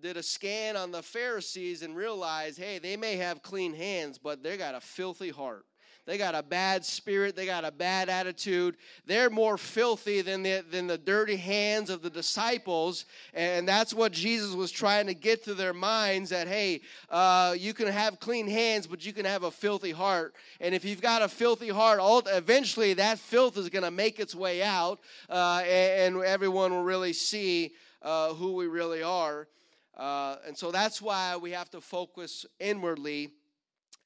did 0.00 0.16
a 0.16 0.22
scan 0.22 0.76
on 0.76 0.92
the 0.92 1.02
Pharisees 1.02 1.82
and 1.82 1.96
realized, 1.96 2.58
hey, 2.58 2.78
they 2.78 2.96
may 2.96 3.16
have 3.16 3.42
clean 3.42 3.74
hands, 3.74 4.18
but 4.18 4.42
they 4.42 4.56
got 4.56 4.74
a 4.74 4.80
filthy 4.80 5.30
heart. 5.30 5.64
They 6.08 6.16
got 6.16 6.34
a 6.34 6.42
bad 6.42 6.86
spirit. 6.86 7.36
They 7.36 7.44
got 7.44 7.66
a 7.66 7.70
bad 7.70 8.08
attitude. 8.08 8.78
They're 9.04 9.28
more 9.28 9.58
filthy 9.58 10.22
than 10.22 10.42
the, 10.42 10.64
than 10.70 10.86
the 10.86 10.96
dirty 10.96 11.36
hands 11.36 11.90
of 11.90 12.00
the 12.00 12.08
disciples. 12.08 13.04
And 13.34 13.68
that's 13.68 13.92
what 13.92 14.12
Jesus 14.12 14.54
was 14.54 14.70
trying 14.70 15.06
to 15.08 15.12
get 15.12 15.44
to 15.44 15.52
their 15.52 15.74
minds 15.74 16.30
that, 16.30 16.48
hey, 16.48 16.80
uh, 17.10 17.54
you 17.58 17.74
can 17.74 17.88
have 17.88 18.20
clean 18.20 18.48
hands, 18.48 18.86
but 18.86 19.04
you 19.04 19.12
can 19.12 19.26
have 19.26 19.42
a 19.42 19.50
filthy 19.50 19.90
heart. 19.90 20.34
And 20.62 20.74
if 20.74 20.82
you've 20.82 21.02
got 21.02 21.20
a 21.20 21.28
filthy 21.28 21.68
heart, 21.68 22.00
eventually 22.32 22.94
that 22.94 23.18
filth 23.18 23.58
is 23.58 23.68
going 23.68 23.84
to 23.84 23.90
make 23.90 24.18
its 24.18 24.34
way 24.34 24.62
out, 24.62 25.00
uh, 25.28 25.60
and, 25.66 26.16
everyone 26.24 26.72
will 26.72 26.84
really 26.84 27.12
see 27.12 27.72
uh, 28.00 28.32
who 28.32 28.54
we 28.54 28.66
really 28.66 29.02
are. 29.02 29.46
Uh, 29.94 30.36
and 30.46 30.56
so 30.56 30.70
that's 30.70 31.02
why 31.02 31.36
we 31.36 31.50
have 31.50 31.68
to 31.68 31.82
focus 31.82 32.46
inwardly 32.58 33.32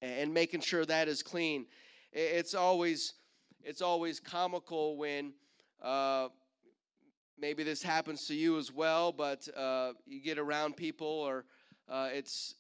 and 0.00 0.34
making 0.34 0.60
sure 0.60 0.84
that 0.84 1.06
is 1.06 1.22
clean. 1.22 1.64
It's 2.12 2.54
always 2.54 3.14
it's 3.64 3.80
always 3.80 4.20
comical 4.20 4.96
when 4.96 5.32
uh, 5.80 6.28
maybe 7.38 7.62
this 7.62 7.82
happens 7.82 8.26
to 8.26 8.34
you 8.34 8.58
as 8.58 8.70
well, 8.70 9.12
but 9.12 9.48
uh, 9.56 9.92
you 10.06 10.20
get 10.20 10.38
around 10.38 10.76
people, 10.76 11.06
or 11.06 11.46
uh, 11.88 12.08
it's 12.12 12.54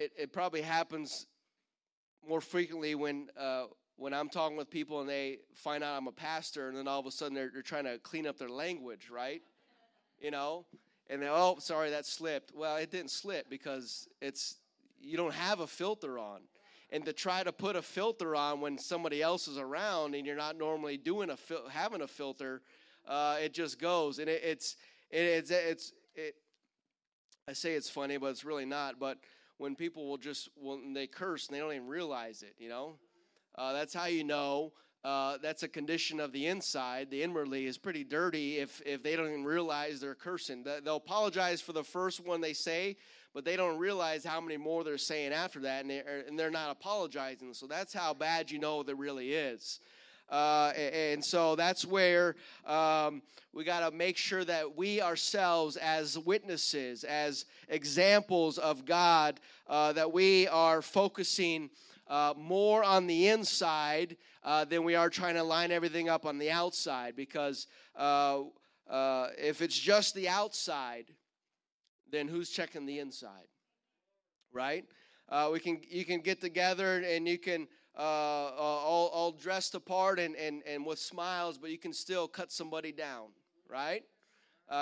it, 0.00 0.12
it 0.18 0.32
probably 0.32 0.62
happens 0.62 1.26
more 2.28 2.40
frequently 2.40 2.96
when 2.96 3.28
uh, 3.38 3.66
when 3.96 4.12
I'm 4.12 4.28
talking 4.28 4.56
with 4.56 4.70
people 4.70 5.00
and 5.00 5.08
they 5.08 5.38
find 5.54 5.84
out 5.84 5.96
I'm 5.96 6.08
a 6.08 6.12
pastor, 6.12 6.68
and 6.68 6.76
then 6.76 6.88
all 6.88 6.98
of 6.98 7.06
a 7.06 7.12
sudden 7.12 7.34
they're, 7.34 7.50
they're 7.52 7.62
trying 7.62 7.84
to 7.84 7.98
clean 7.98 8.26
up 8.26 8.38
their 8.38 8.48
language, 8.48 9.08
right? 9.08 9.42
You 10.18 10.32
know, 10.32 10.64
and 11.08 11.22
oh 11.22 11.58
sorry 11.60 11.90
that 11.90 12.06
slipped. 12.06 12.52
Well, 12.56 12.76
it 12.76 12.90
didn't 12.90 13.12
slip 13.12 13.48
because 13.48 14.08
it's 14.20 14.56
you 15.00 15.16
don't 15.16 15.34
have 15.34 15.60
a 15.60 15.66
filter 15.68 16.18
on. 16.18 16.40
And 16.90 17.04
to 17.06 17.12
try 17.12 17.42
to 17.42 17.52
put 17.52 17.76
a 17.76 17.82
filter 17.82 18.36
on 18.36 18.60
when 18.60 18.78
somebody 18.78 19.22
else 19.22 19.48
is 19.48 19.58
around 19.58 20.14
and 20.14 20.26
you're 20.26 20.36
not 20.36 20.56
normally 20.56 20.96
doing 20.96 21.30
a 21.30 21.36
fil- 21.36 21.68
having 21.68 22.02
a 22.02 22.06
filter, 22.06 22.62
uh, 23.06 23.36
it 23.42 23.52
just 23.52 23.80
goes 23.80 24.18
and 24.18 24.28
it, 24.28 24.42
it's 24.44 24.76
it, 25.10 25.22
it's 25.22 25.50
it's 25.50 25.92
it. 26.14 26.34
I 27.48 27.52
say 27.52 27.74
it's 27.74 27.90
funny, 27.90 28.16
but 28.16 28.26
it's 28.28 28.44
really 28.44 28.64
not. 28.64 28.98
But 28.98 29.18
when 29.58 29.74
people 29.74 30.08
will 30.08 30.18
just 30.18 30.48
when 30.56 30.92
they 30.92 31.06
curse 31.06 31.48
and 31.48 31.56
they 31.56 31.60
don't 31.60 31.72
even 31.72 31.88
realize 31.88 32.42
it, 32.42 32.54
you 32.58 32.68
know, 32.68 32.96
uh, 33.56 33.72
that's 33.72 33.94
how 33.94 34.06
you 34.06 34.24
know 34.24 34.72
uh, 35.04 35.36
that's 35.42 35.62
a 35.62 35.68
condition 35.68 36.18
of 36.18 36.32
the 36.32 36.46
inside. 36.46 37.10
The 37.10 37.22
inwardly 37.22 37.66
is 37.66 37.76
pretty 37.76 38.04
dirty 38.04 38.58
if 38.58 38.80
if 38.86 39.02
they 39.02 39.16
don't 39.16 39.28
even 39.28 39.44
realize 39.44 40.00
they're 40.00 40.14
cursing. 40.14 40.64
They'll 40.64 40.96
apologize 40.96 41.60
for 41.60 41.72
the 41.72 41.84
first 41.84 42.24
one 42.24 42.40
they 42.40 42.54
say, 42.54 42.96
but 43.34 43.44
they 43.44 43.56
don't 43.56 43.78
realize 43.78 44.24
how 44.24 44.40
many 44.40 44.56
more 44.56 44.84
they're 44.84 44.96
saying 44.96 45.32
after 45.32 45.60
that, 45.60 45.82
and 45.82 45.90
they're, 45.90 46.24
and 46.26 46.38
they're 46.38 46.50
not 46.50 46.70
apologizing. 46.70 47.52
So 47.52 47.66
that's 47.66 47.92
how 47.92 48.14
bad 48.14 48.50
you 48.50 48.60
know 48.60 48.84
that 48.84 48.94
really 48.94 49.32
is. 49.32 49.80
Uh, 50.30 50.72
and 50.76 51.22
so 51.22 51.54
that's 51.54 51.84
where 51.84 52.34
um, 52.66 53.20
we 53.52 53.64
got 53.64 53.88
to 53.88 53.94
make 53.94 54.16
sure 54.16 54.44
that 54.44 54.76
we 54.76 55.02
ourselves, 55.02 55.76
as 55.76 56.18
witnesses, 56.18 57.04
as 57.04 57.44
examples 57.68 58.56
of 58.58 58.86
God, 58.86 59.38
uh, 59.68 59.92
that 59.92 60.12
we 60.12 60.48
are 60.48 60.80
focusing 60.80 61.68
uh, 62.08 62.34
more 62.36 62.82
on 62.84 63.06
the 63.06 63.28
inside 63.28 64.16
uh, 64.44 64.64
than 64.64 64.84
we 64.84 64.94
are 64.94 65.10
trying 65.10 65.34
to 65.34 65.42
line 65.42 65.72
everything 65.72 66.08
up 66.08 66.24
on 66.24 66.38
the 66.38 66.50
outside. 66.50 67.16
Because 67.16 67.66
uh, 67.96 68.42
uh, 68.88 69.28
if 69.36 69.60
it's 69.60 69.78
just 69.78 70.14
the 70.14 70.28
outside, 70.28 71.06
then 72.10 72.28
who's 72.28 72.50
checking 72.50 72.86
the 72.86 72.98
inside? 72.98 73.48
Right? 74.52 74.84
Uh, 75.28 75.50
we 75.52 75.60
can 75.60 75.80
you 75.88 76.04
can 76.04 76.20
get 76.20 76.40
together 76.40 77.02
and 77.06 77.26
you 77.26 77.38
can 77.38 77.66
uh, 77.96 78.00
all, 78.00 79.08
all 79.08 79.32
dressed 79.32 79.74
apart 79.74 80.18
and, 80.18 80.34
and, 80.36 80.62
and 80.66 80.84
with 80.84 80.98
smiles, 80.98 81.58
but 81.58 81.70
you 81.70 81.78
can 81.78 81.92
still 81.92 82.26
cut 82.26 82.50
somebody 82.50 82.92
down, 82.92 83.28
right? 83.68 84.02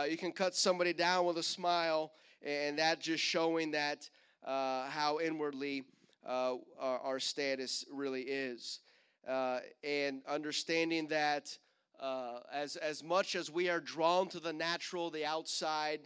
you 0.08 0.16
can 0.16 0.32
cut 0.32 0.54
somebody 0.54 0.94
down 0.94 1.26
with 1.26 1.36
a 1.36 1.42
smile, 1.42 2.12
and 2.42 2.78
that 2.78 3.00
just 3.00 3.22
showing 3.22 3.72
that 3.72 4.08
how 4.44 5.18
inwardly 5.22 5.84
uh, 6.26 6.54
our, 6.78 6.98
our, 7.00 7.20
status 7.20 7.84
really 7.92 8.22
is. 8.22 8.80
Uh, 9.26 9.58
and 9.82 10.22
understanding 10.28 11.08
that 11.08 11.56
uh, 12.00 12.40
as, 12.52 12.76
as 12.76 13.02
much 13.02 13.34
as 13.34 13.50
we 13.50 13.68
are 13.68 13.80
drawn 13.80 14.28
to 14.28 14.40
the 14.40 14.52
natural, 14.52 15.10
the 15.10 15.24
outside, 15.24 16.00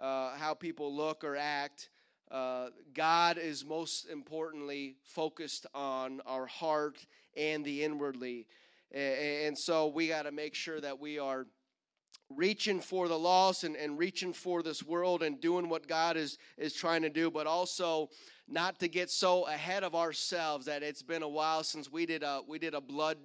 uh, 0.00 0.36
how 0.36 0.54
people 0.54 0.94
look 0.94 1.24
or 1.24 1.36
act, 1.36 1.90
uh, 2.30 2.68
God 2.94 3.38
is 3.38 3.64
most 3.64 4.08
importantly 4.08 4.96
focused 5.02 5.66
on 5.74 6.20
our 6.26 6.46
heart 6.46 7.04
and 7.36 7.64
the 7.64 7.84
inwardly. 7.84 8.46
And, 8.94 9.56
so 9.56 9.86
we 9.86 10.08
got 10.08 10.22
to 10.24 10.32
make 10.32 10.54
sure 10.54 10.80
that 10.80 11.00
we 11.00 11.18
are 11.18 11.46
reaching 12.28 12.80
for 12.80 13.08
the 13.08 13.18
lost 13.18 13.64
and, 13.64 13.76
and 13.76 13.98
reaching 13.98 14.32
for 14.32 14.62
this 14.62 14.82
world 14.82 15.22
and 15.22 15.40
doing 15.40 15.68
what 15.68 15.86
God 15.86 16.16
is, 16.16 16.38
is 16.58 16.74
trying 16.74 17.02
to 17.02 17.10
do, 17.10 17.30
but 17.30 17.46
also 17.46 18.10
not 18.48 18.78
to 18.80 18.88
get 18.88 19.10
so 19.10 19.46
ahead 19.46 19.82
of 19.82 19.94
ourselves 19.94 20.66
that 20.66 20.82
it's 20.82 21.02
been 21.02 21.22
a 21.22 21.28
while 21.28 21.62
since 21.64 21.90
we 21.90 22.06
did 22.06 22.22
a 22.22 22.40
we 22.46 22.58
did 22.58 22.74
a 22.74 22.80
blood 22.80 23.16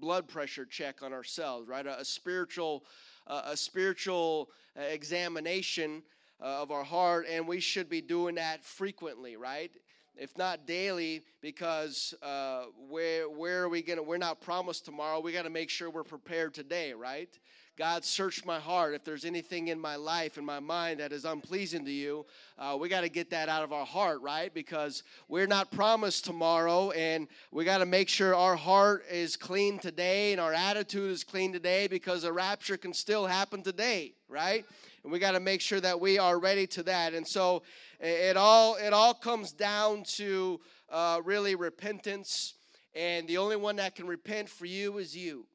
blood 0.00 0.28
pressure 0.28 0.66
check 0.66 1.02
on 1.02 1.12
ourselves, 1.12 1.68
right? 1.68 1.86
A, 1.86 2.00
a 2.00 2.04
spiritual 2.04 2.84
uh, 3.26 3.42
a 3.46 3.56
spiritual 3.56 4.50
uh, 4.78 4.82
examination 4.82 6.02
uh, 6.40 6.62
of 6.62 6.70
our 6.70 6.84
heart, 6.84 7.26
and 7.30 7.46
we 7.46 7.60
should 7.60 7.88
be 7.88 8.00
doing 8.00 8.36
that 8.36 8.64
frequently, 8.64 9.36
right? 9.36 9.70
If 10.16 10.36
not 10.38 10.66
daily, 10.66 11.22
because 11.40 12.14
uh, 12.22 12.66
where 12.88 13.28
where 13.28 13.64
are 13.64 13.68
we 13.68 13.82
gonna? 13.82 14.02
We're 14.02 14.16
not 14.16 14.40
promised 14.40 14.84
tomorrow. 14.84 15.18
We 15.20 15.32
got 15.32 15.42
to 15.42 15.50
make 15.50 15.70
sure 15.70 15.90
we're 15.90 16.04
prepared 16.04 16.54
today, 16.54 16.92
right? 16.92 17.28
God, 17.76 18.04
search 18.04 18.44
my 18.44 18.60
heart. 18.60 18.94
If 18.94 19.04
there's 19.04 19.24
anything 19.24 19.66
in 19.66 19.80
my 19.80 19.96
life, 19.96 20.38
in 20.38 20.44
my 20.44 20.60
mind 20.60 21.00
that 21.00 21.12
is 21.12 21.24
unpleasing 21.24 21.84
to 21.84 21.90
you, 21.90 22.24
uh, 22.56 22.76
we 22.78 22.88
got 22.88 23.00
to 23.00 23.08
get 23.08 23.30
that 23.30 23.48
out 23.48 23.64
of 23.64 23.72
our 23.72 23.84
heart, 23.84 24.20
right? 24.20 24.54
Because 24.54 25.02
we're 25.26 25.48
not 25.48 25.72
promised 25.72 26.24
tomorrow, 26.24 26.92
and 26.92 27.26
we 27.50 27.64
got 27.64 27.78
to 27.78 27.86
make 27.86 28.08
sure 28.08 28.32
our 28.36 28.54
heart 28.54 29.04
is 29.10 29.36
clean 29.36 29.80
today 29.80 30.30
and 30.30 30.40
our 30.40 30.52
attitude 30.52 31.10
is 31.10 31.24
clean 31.24 31.52
today 31.52 31.88
because 31.88 32.22
a 32.22 32.32
rapture 32.32 32.76
can 32.76 32.94
still 32.94 33.26
happen 33.26 33.60
today, 33.60 34.14
right? 34.28 34.64
And 35.04 35.12
we 35.12 35.18
got 35.18 35.32
to 35.32 35.40
make 35.40 35.60
sure 35.60 35.80
that 35.80 36.00
we 36.00 36.18
are 36.18 36.38
ready 36.38 36.66
to 36.68 36.82
that. 36.84 37.12
And 37.12 37.28
so 37.28 37.62
it 38.00 38.36
all 38.36 38.76
it 38.76 38.92
all 38.92 39.14
comes 39.14 39.52
down 39.52 40.02
to 40.14 40.60
uh, 40.90 41.20
really 41.24 41.54
repentance, 41.54 42.54
and 42.94 43.28
the 43.28 43.36
only 43.36 43.56
one 43.56 43.76
that 43.76 43.94
can 43.94 44.06
repent 44.06 44.48
for 44.48 44.66
you 44.66 44.98
is 44.98 45.16
you. 45.16 45.46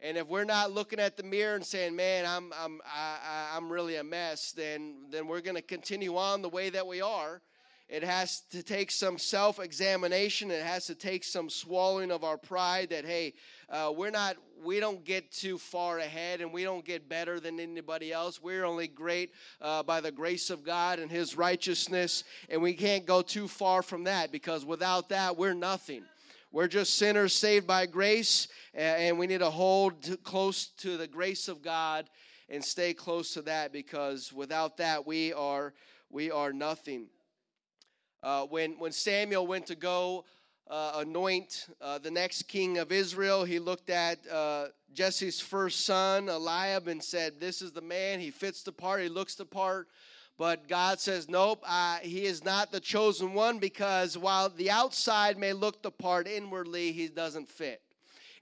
And 0.00 0.16
if 0.16 0.28
we're 0.28 0.44
not 0.44 0.72
looking 0.72 1.00
at 1.00 1.16
the 1.16 1.22
mirror 1.22 1.56
and 1.56 1.64
saying, 1.64 1.96
"Man, 1.96 2.26
I'm 2.26 2.52
I'm 2.52 2.80
I, 2.86 3.50
I'm 3.56 3.72
really 3.72 3.96
a 3.96 4.04
mess," 4.04 4.52
then 4.52 5.06
then 5.10 5.26
we're 5.26 5.40
going 5.40 5.56
to 5.56 5.62
continue 5.62 6.16
on 6.16 6.42
the 6.42 6.48
way 6.48 6.68
that 6.70 6.86
we 6.86 7.00
are. 7.00 7.40
It 7.88 8.04
has 8.04 8.42
to 8.50 8.62
take 8.62 8.90
some 8.90 9.16
self-examination. 9.16 10.50
It 10.50 10.62
has 10.62 10.86
to 10.86 10.94
take 10.94 11.24
some 11.24 11.48
swallowing 11.48 12.10
of 12.10 12.22
our 12.22 12.36
pride. 12.36 12.90
That 12.90 13.06
hey, 13.06 13.32
uh, 13.70 13.92
we're 13.96 14.10
not 14.10 14.36
we 14.62 14.78
don't 14.78 15.04
get 15.04 15.32
too 15.32 15.56
far 15.56 15.98
ahead 15.98 16.42
and 16.42 16.52
we 16.52 16.64
don't 16.64 16.84
get 16.84 17.08
better 17.08 17.40
than 17.40 17.58
anybody 17.58 18.12
else. 18.12 18.42
We're 18.42 18.66
only 18.66 18.88
great 18.88 19.32
uh, 19.62 19.82
by 19.84 20.02
the 20.02 20.12
grace 20.12 20.50
of 20.50 20.64
God 20.64 20.98
and 20.98 21.10
His 21.10 21.36
righteousness, 21.36 22.24
and 22.50 22.60
we 22.60 22.74
can't 22.74 23.06
go 23.06 23.22
too 23.22 23.48
far 23.48 23.82
from 23.82 24.04
that 24.04 24.32
because 24.32 24.66
without 24.66 25.08
that, 25.08 25.38
we're 25.38 25.54
nothing. 25.54 26.04
We're 26.52 26.68
just 26.68 26.96
sinners 26.96 27.34
saved 27.34 27.66
by 27.66 27.86
grace, 27.86 28.48
and 28.74 29.18
we 29.18 29.26
need 29.26 29.40
to 29.40 29.50
hold 29.50 30.18
close 30.24 30.68
to 30.78 30.96
the 30.96 31.06
grace 31.06 31.48
of 31.48 31.62
God 31.62 32.08
and 32.48 32.64
stay 32.64 32.94
close 32.94 33.34
to 33.34 33.42
that 33.42 33.72
because 33.72 34.32
without 34.32 34.78
that, 34.78 35.06
we 35.06 35.32
are 35.32 35.72
we 36.10 36.30
are 36.30 36.52
nothing. 36.52 37.06
Uh, 38.22 38.44
when 38.46 38.72
when 38.78 38.92
Samuel 38.92 39.46
went 39.46 39.66
to 39.66 39.74
go 39.74 40.24
uh, 40.68 40.92
anoint 40.96 41.66
uh, 41.80 41.98
the 41.98 42.10
next 42.10 42.42
king 42.42 42.78
of 42.78 42.92
Israel, 42.92 43.44
he 43.44 43.58
looked 43.58 43.90
at 43.90 44.18
uh, 44.28 44.66
Jesse's 44.92 45.40
first 45.40 45.86
son, 45.86 46.28
Eliab, 46.28 46.88
and 46.88 47.02
said, 47.02 47.40
"This 47.40 47.62
is 47.62 47.72
the 47.72 47.80
man. 47.80 48.20
He 48.20 48.30
fits 48.30 48.62
the 48.62 48.72
part. 48.72 49.02
He 49.02 49.08
looks 49.08 49.34
the 49.34 49.46
part." 49.46 49.88
But 50.38 50.68
God 50.68 51.00
says, 51.00 51.28
nope, 51.28 51.64
he 52.00 52.24
is 52.24 52.44
not 52.44 52.70
the 52.70 52.78
chosen 52.78 53.34
one 53.34 53.58
because 53.58 54.16
while 54.16 54.48
the 54.48 54.70
outside 54.70 55.36
may 55.36 55.52
look 55.52 55.82
the 55.82 55.90
part, 55.90 56.28
inwardly 56.28 56.92
he 56.92 57.08
doesn't 57.08 57.48
fit. 57.48 57.82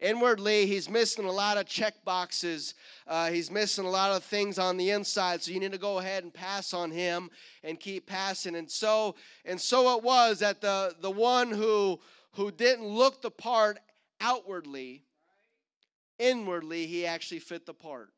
Inwardly, 0.00 0.66
he's 0.66 0.90
missing 0.90 1.24
a 1.24 1.32
lot 1.32 1.56
of 1.56 1.66
check 1.66 2.04
boxes. 2.04 2.74
Uh, 3.06 3.30
he's 3.30 3.50
missing 3.50 3.84
a 3.84 3.90
lot 3.90 4.12
of 4.12 4.22
things 4.22 4.58
on 4.58 4.76
the 4.76 4.90
inside. 4.90 5.42
So 5.42 5.52
you 5.52 5.60
need 5.60 5.72
to 5.72 5.78
go 5.78 5.98
ahead 5.98 6.22
and 6.24 6.32
pass 6.32 6.74
on 6.74 6.90
him 6.90 7.30
and 7.62 7.80
keep 7.80 8.06
passing. 8.06 8.56
And 8.56 8.70
so, 8.70 9.14
and 9.44 9.60
so 9.60 9.96
it 9.96 10.02
was 10.02 10.40
that 10.40 10.60
the 10.60 10.94
the 11.00 11.10
one 11.10 11.50
who 11.50 12.00
who 12.32 12.50
didn't 12.50 12.86
look 12.86 13.22
the 13.22 13.30
part 13.30 13.78
outwardly, 14.20 15.04
inwardly 16.18 16.86
he 16.86 17.06
actually 17.06 17.40
fit 17.40 17.66
the 17.66 17.74
part 17.74 18.10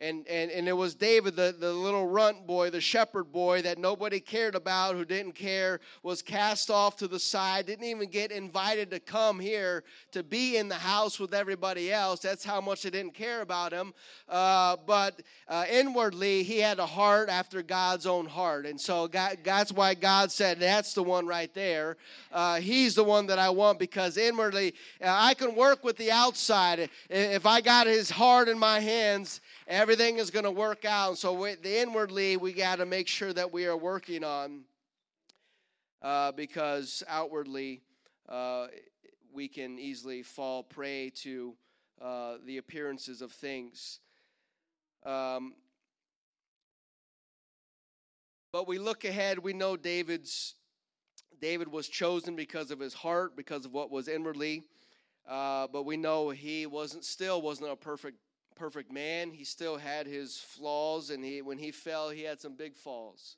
and, 0.00 0.26
and, 0.28 0.50
and 0.50 0.66
it 0.66 0.72
was 0.72 0.94
David, 0.94 1.36
the, 1.36 1.54
the 1.58 1.72
little 1.72 2.06
runt 2.06 2.46
boy, 2.46 2.70
the 2.70 2.80
shepherd 2.80 3.32
boy 3.32 3.60
that 3.62 3.78
nobody 3.78 4.18
cared 4.18 4.54
about, 4.54 4.94
who 4.94 5.04
didn't 5.04 5.34
care, 5.34 5.78
was 6.02 6.22
cast 6.22 6.70
off 6.70 6.96
to 6.96 7.08
the 7.08 7.18
side, 7.18 7.66
didn't 7.66 7.84
even 7.84 8.08
get 8.08 8.32
invited 8.32 8.90
to 8.92 9.00
come 9.00 9.38
here 9.38 9.84
to 10.12 10.22
be 10.22 10.56
in 10.56 10.68
the 10.68 10.74
house 10.74 11.20
with 11.20 11.34
everybody 11.34 11.92
else. 11.92 12.20
That's 12.20 12.44
how 12.44 12.62
much 12.62 12.82
they 12.82 12.90
didn't 12.90 13.12
care 13.12 13.42
about 13.42 13.72
him. 13.72 13.92
Uh, 14.26 14.76
but 14.86 15.20
uh, 15.48 15.66
inwardly, 15.70 16.44
he 16.44 16.58
had 16.60 16.78
a 16.78 16.86
heart 16.86 17.28
after 17.28 17.62
God's 17.62 18.06
own 18.06 18.24
heart. 18.24 18.64
And 18.64 18.80
so 18.80 19.06
God, 19.06 19.38
that's 19.44 19.70
why 19.70 19.92
God 19.92 20.32
said, 20.32 20.58
That's 20.60 20.94
the 20.94 21.02
one 21.02 21.26
right 21.26 21.52
there. 21.52 21.98
Uh, 22.32 22.56
he's 22.56 22.94
the 22.94 23.04
one 23.04 23.26
that 23.26 23.38
I 23.38 23.50
want 23.50 23.78
because 23.78 24.16
inwardly, 24.16 24.74
uh, 25.02 25.08
I 25.10 25.34
can 25.34 25.54
work 25.54 25.84
with 25.84 25.98
the 25.98 26.10
outside. 26.10 26.88
If 27.10 27.44
I 27.44 27.60
got 27.60 27.86
his 27.86 28.08
heart 28.08 28.48
in 28.48 28.58
my 28.58 28.80
hands, 28.80 29.42
everything 29.70 30.18
is 30.18 30.30
going 30.30 30.44
to 30.44 30.50
work 30.50 30.84
out. 30.84 31.16
So 31.16 31.32
we, 31.32 31.54
the 31.54 31.80
inwardly, 31.80 32.36
we 32.36 32.52
got 32.52 32.76
to 32.76 32.86
make 32.86 33.06
sure 33.06 33.32
that 33.32 33.52
we 33.52 33.66
are 33.66 33.76
working 33.76 34.24
on 34.24 34.62
uh, 36.02 36.32
because 36.32 37.04
outwardly 37.08 37.80
uh, 38.28 38.66
we 39.32 39.46
can 39.46 39.78
easily 39.78 40.24
fall 40.24 40.64
prey 40.64 41.10
to 41.22 41.54
uh, 42.02 42.34
the 42.44 42.58
appearances 42.58 43.22
of 43.22 43.30
things. 43.30 44.00
Um, 45.06 45.54
but 48.52 48.66
we 48.66 48.78
look 48.78 49.04
ahead, 49.04 49.38
we 49.38 49.52
know 49.52 49.76
David's 49.76 50.54
David 51.40 51.68
was 51.68 51.88
chosen 51.88 52.36
because 52.36 52.70
of 52.70 52.80
his 52.80 52.92
heart, 52.92 53.34
because 53.34 53.64
of 53.64 53.72
what 53.72 53.90
was 53.90 54.08
inwardly. 54.08 54.62
Uh, 55.26 55.66
but 55.72 55.84
we 55.84 55.96
know 55.96 56.28
he 56.28 56.66
wasn't 56.66 57.04
still 57.04 57.40
wasn't 57.40 57.70
a 57.70 57.76
perfect 57.76 58.18
perfect 58.60 58.92
man. 58.92 59.30
He 59.30 59.44
still 59.44 59.78
had 59.78 60.06
his 60.06 60.36
flaws, 60.36 61.08
and 61.08 61.24
he 61.24 61.40
when 61.40 61.56
he 61.56 61.70
fell, 61.70 62.10
he 62.10 62.24
had 62.24 62.42
some 62.42 62.56
big 62.56 62.76
falls. 62.76 63.36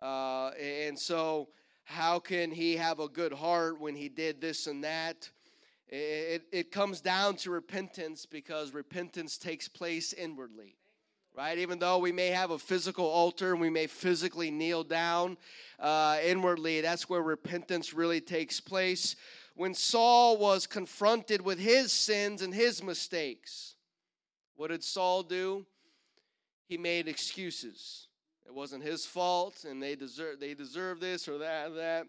Uh, 0.00 0.50
and 0.50 0.96
so, 0.96 1.48
how 1.82 2.20
can 2.20 2.52
he 2.52 2.76
have 2.76 3.00
a 3.00 3.08
good 3.08 3.32
heart 3.32 3.80
when 3.80 3.96
he 3.96 4.08
did 4.08 4.40
this 4.40 4.68
and 4.68 4.84
that? 4.84 5.28
It, 5.88 6.44
it 6.52 6.70
comes 6.70 7.00
down 7.00 7.34
to 7.38 7.50
repentance 7.50 8.26
because 8.26 8.72
repentance 8.72 9.38
takes 9.38 9.66
place 9.66 10.12
inwardly 10.12 10.76
right? 11.36 11.58
Even 11.58 11.78
though 11.78 11.98
we 11.98 12.10
may 12.10 12.28
have 12.28 12.50
a 12.50 12.58
physical 12.58 13.06
altar 13.06 13.52
and 13.52 13.60
we 13.60 13.70
may 13.70 13.86
physically 13.86 14.50
kneel 14.50 14.82
down 14.82 15.36
uh, 15.78 16.18
inwardly, 16.24 16.80
that's 16.80 17.08
where 17.08 17.22
repentance 17.22 17.94
really 17.94 18.20
takes 18.20 18.58
place. 18.58 19.14
When 19.54 19.72
Saul 19.72 20.36
was 20.36 20.66
confronted 20.66 21.40
with 21.40 21.60
his 21.60 21.92
sins 21.92 22.42
and 22.42 22.52
his 22.52 22.82
mistakes, 22.82 23.76
what 24.58 24.70
did 24.70 24.82
Saul 24.82 25.22
do? 25.22 25.64
He 26.68 26.76
made 26.76 27.06
excuses. 27.06 28.08
It 28.44 28.52
wasn't 28.52 28.82
his 28.82 29.06
fault, 29.06 29.64
and 29.64 29.80
they 29.80 29.94
deserve 29.94 30.40
they 30.40 30.52
deserve 30.52 30.98
this 30.98 31.28
or 31.28 31.38
that 31.38 31.70
or 31.70 31.74
that. 31.74 32.06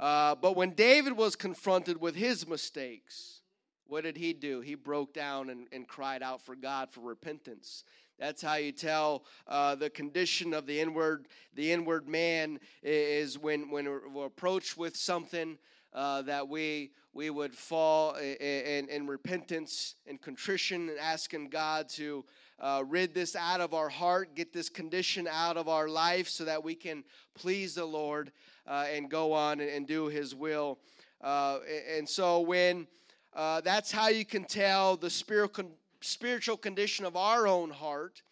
Uh, 0.00 0.34
but 0.34 0.56
when 0.56 0.70
David 0.70 1.16
was 1.16 1.36
confronted 1.36 2.00
with 2.00 2.16
his 2.16 2.48
mistakes, 2.48 3.42
what 3.86 4.02
did 4.02 4.16
he 4.16 4.32
do? 4.32 4.60
He 4.60 4.74
broke 4.74 5.14
down 5.14 5.50
and, 5.50 5.68
and 5.70 5.86
cried 5.86 6.20
out 6.20 6.42
for 6.42 6.56
God 6.56 6.90
for 6.90 7.00
repentance. 7.00 7.84
That's 8.18 8.42
how 8.42 8.56
you 8.56 8.72
tell 8.72 9.24
uh, 9.46 9.76
the 9.76 9.90
condition 9.90 10.52
of 10.52 10.66
the 10.66 10.80
inward 10.80 11.28
the 11.54 11.70
inward 11.70 12.08
man 12.08 12.58
is 12.82 13.38
when 13.38 13.70
when 13.70 13.86
we're 14.12 14.26
approached 14.26 14.76
with 14.76 14.96
something 14.96 15.58
uh, 15.94 16.22
that 16.22 16.48
we 16.48 16.90
we 17.12 17.30
would 17.30 17.54
fall 17.54 18.16
in, 18.16 18.88
in, 18.88 19.06
repentance 19.06 19.94
and 20.08 20.20
contrition 20.20 20.88
and 20.88 20.98
asking 20.98 21.48
God 21.48 21.88
to 21.90 22.24
uh, 22.58 22.82
rid 22.88 23.14
this 23.14 23.36
out 23.36 23.60
of 23.60 23.72
our 23.72 23.88
heart, 23.88 24.34
get 24.34 24.52
this 24.52 24.68
condition 24.68 25.28
out 25.30 25.56
of 25.56 25.68
our 25.68 25.88
life, 25.88 26.28
so 26.28 26.44
that 26.44 26.64
we 26.64 26.74
can 26.74 27.04
please 27.34 27.76
the 27.76 27.84
Lord 27.84 28.32
uh, 28.66 28.86
and 28.92 29.08
go 29.08 29.32
on 29.32 29.60
and, 29.60 29.70
and 29.70 29.86
do 29.86 30.08
His 30.08 30.34
will. 30.34 30.80
Uh, 31.20 31.58
and 31.96 32.08
so 32.08 32.40
when 32.40 32.88
uh, 33.32 33.60
that's 33.60 33.92
how 33.92 34.08
you 34.08 34.24
can 34.24 34.44
tell 34.44 34.96
the 34.96 35.10
spiritual 35.10 35.70
spiritual 36.00 36.56
condition 36.56 37.06
of 37.06 37.16
our 37.16 37.46
own 37.46 37.70
heart 37.70 38.22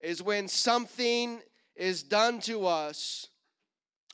is 0.00 0.22
when 0.22 0.48
something 0.48 1.40
is 1.76 2.02
done 2.02 2.40
to 2.40 2.66
us, 2.66 3.28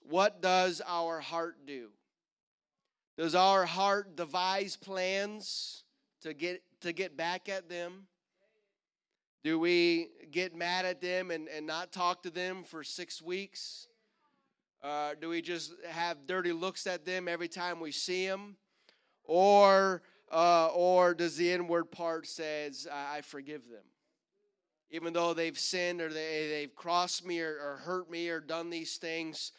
what 0.08 0.42
does 0.42 0.82
our 0.86 1.20
heart 1.20 1.56
do? 1.66 1.88
Does 3.18 3.34
our 3.34 3.66
heart 3.66 4.14
devise 4.14 4.76
plans 4.76 5.82
to 6.22 6.32
get 6.32 6.62
to 6.82 6.92
get 6.92 7.16
back 7.16 7.48
at 7.48 7.68
them? 7.68 8.06
Do 9.42 9.58
we 9.58 10.10
get 10.30 10.54
mad 10.54 10.84
at 10.84 11.00
them 11.00 11.32
and, 11.32 11.48
and 11.48 11.66
not 11.66 11.90
talk 11.90 12.22
to 12.22 12.30
them 12.30 12.62
for 12.62 12.84
six 12.84 13.20
weeks? 13.20 13.88
Uh, 14.84 15.14
do 15.20 15.30
we 15.30 15.42
just 15.42 15.72
have 15.90 16.28
dirty 16.28 16.52
looks 16.52 16.86
at 16.86 17.04
them 17.04 17.26
every 17.26 17.48
time 17.48 17.80
we 17.80 17.90
see 17.90 18.24
them? 18.24 18.54
Or 19.24 20.02
uh, 20.30 20.68
or 20.68 21.12
does 21.12 21.36
the 21.36 21.50
inward 21.50 21.90
part 21.90 22.24
says, 22.24 22.86
I, 22.88 23.16
I 23.16 23.20
forgive 23.22 23.68
them? 23.68 23.82
Even 24.90 25.12
though 25.12 25.34
they've 25.34 25.58
sinned 25.58 26.00
or 26.00 26.08
they, 26.08 26.50
they've 26.50 26.76
crossed 26.76 27.26
me 27.26 27.40
or, 27.40 27.50
or 27.50 27.80
hurt 27.82 28.08
me 28.08 28.28
or 28.28 28.38
done 28.38 28.70
these 28.70 28.96
things, 28.96 29.50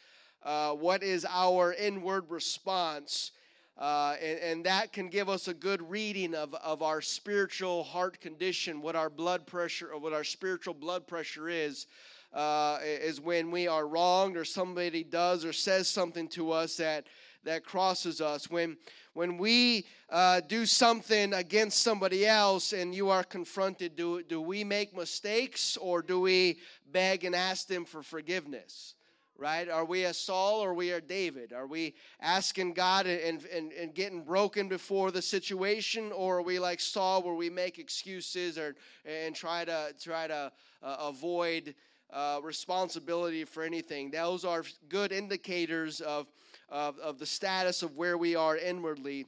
uh, 0.44 0.72
what 0.72 1.04
is 1.04 1.28
our 1.30 1.74
inward 1.74 2.30
response? 2.30 3.34
Uh, 3.80 4.18
and, 4.22 4.40
and, 4.40 4.66
that 4.66 4.92
can 4.92 5.08
give 5.08 5.30
us 5.30 5.48
a 5.48 5.54
good 5.54 5.82
reading 5.90 6.36
of, 6.36 6.54
of 6.56 6.82
our 6.82 7.00
spiritual 7.00 7.82
heart 7.82 8.20
condition, 8.20 8.82
what 8.82 8.94
our 8.94 9.10
blood 9.10 9.48
pressure 9.48 9.94
or 9.94 9.98
what 9.98 10.12
our 10.12 10.26
spiritual 10.26 10.74
blood 10.74 11.08
pressure 11.08 11.48
is, 11.48 11.88
uh, 12.34 12.78
is 12.84 13.22
when 13.22 13.50
we 13.52 13.70
are 13.70 13.88
wronged 13.88 14.36
or 14.36 14.44
somebody 14.44 15.02
does 15.02 15.46
or 15.46 15.54
says 15.54 15.88
something 15.88 16.28
to 16.28 16.52
us 16.52 16.76
that 16.76 17.08
that 17.44 17.64
crosses 17.64 18.22
us. 18.22 18.50
When, 18.50 18.78
when 19.14 19.38
we 19.38 19.86
uh, 20.10 20.42
do 20.42 20.66
something 20.66 21.34
against 21.34 21.82
somebody 21.82 22.26
else 22.26 22.74
and 22.74 22.94
you 22.94 23.10
are 23.10 23.24
confronted, 23.24 23.96
do, 23.96 24.24
do 24.24 24.42
we 24.42 24.64
make 24.64 24.96
mistakes 24.96 25.78
or 25.78 26.02
do 26.02 26.20
we 26.20 26.60
beg 26.92 27.24
and 27.24 27.36
ask 27.36 27.68
them 27.68 27.86
for 27.86 28.04
forgiveness? 28.04 28.96
Right? 29.40 29.70
Are 29.70 29.86
we 29.86 30.04
a 30.04 30.14
Saul 30.14 30.60
or 30.62 30.74
we 30.74 30.92
are 30.92 31.00
David? 31.00 31.54
Are 31.54 31.66
we 31.66 31.94
asking 32.20 32.74
God 32.74 33.08
and, 33.08 33.46
and, 33.46 33.72
and 33.72 33.96
getting 33.96 34.22
broken 34.22 34.68
before 34.68 35.12
the 35.12 35.22
situation, 35.22 36.12
or 36.12 36.40
are 36.40 36.42
we 36.42 36.60
like 36.60 36.82
Saul 36.82 37.24
where 37.24 37.34
we 37.34 37.50
make 37.50 37.80
excuses 37.80 38.58
or 38.58 38.76
and 39.06 39.34
try 39.34 39.64
to 39.64 39.94
try 39.98 40.28
to 40.28 40.52
uh, 40.84 40.96
avoid 41.00 41.74
uh, 42.12 42.42
responsibility 42.44 43.46
for 43.46 43.64
anything? 43.64 44.12
Those 44.12 44.44
are 44.44 44.66
good 44.90 45.14
indicators 45.14 46.02
of 46.02 46.28
of, 46.72 46.98
of 47.00 47.20
the 47.20 47.26
status 47.26 47.82
of 47.82 47.96
where 47.96 48.18
we 48.18 48.36
are 48.36 48.58
inwardly. 48.58 49.26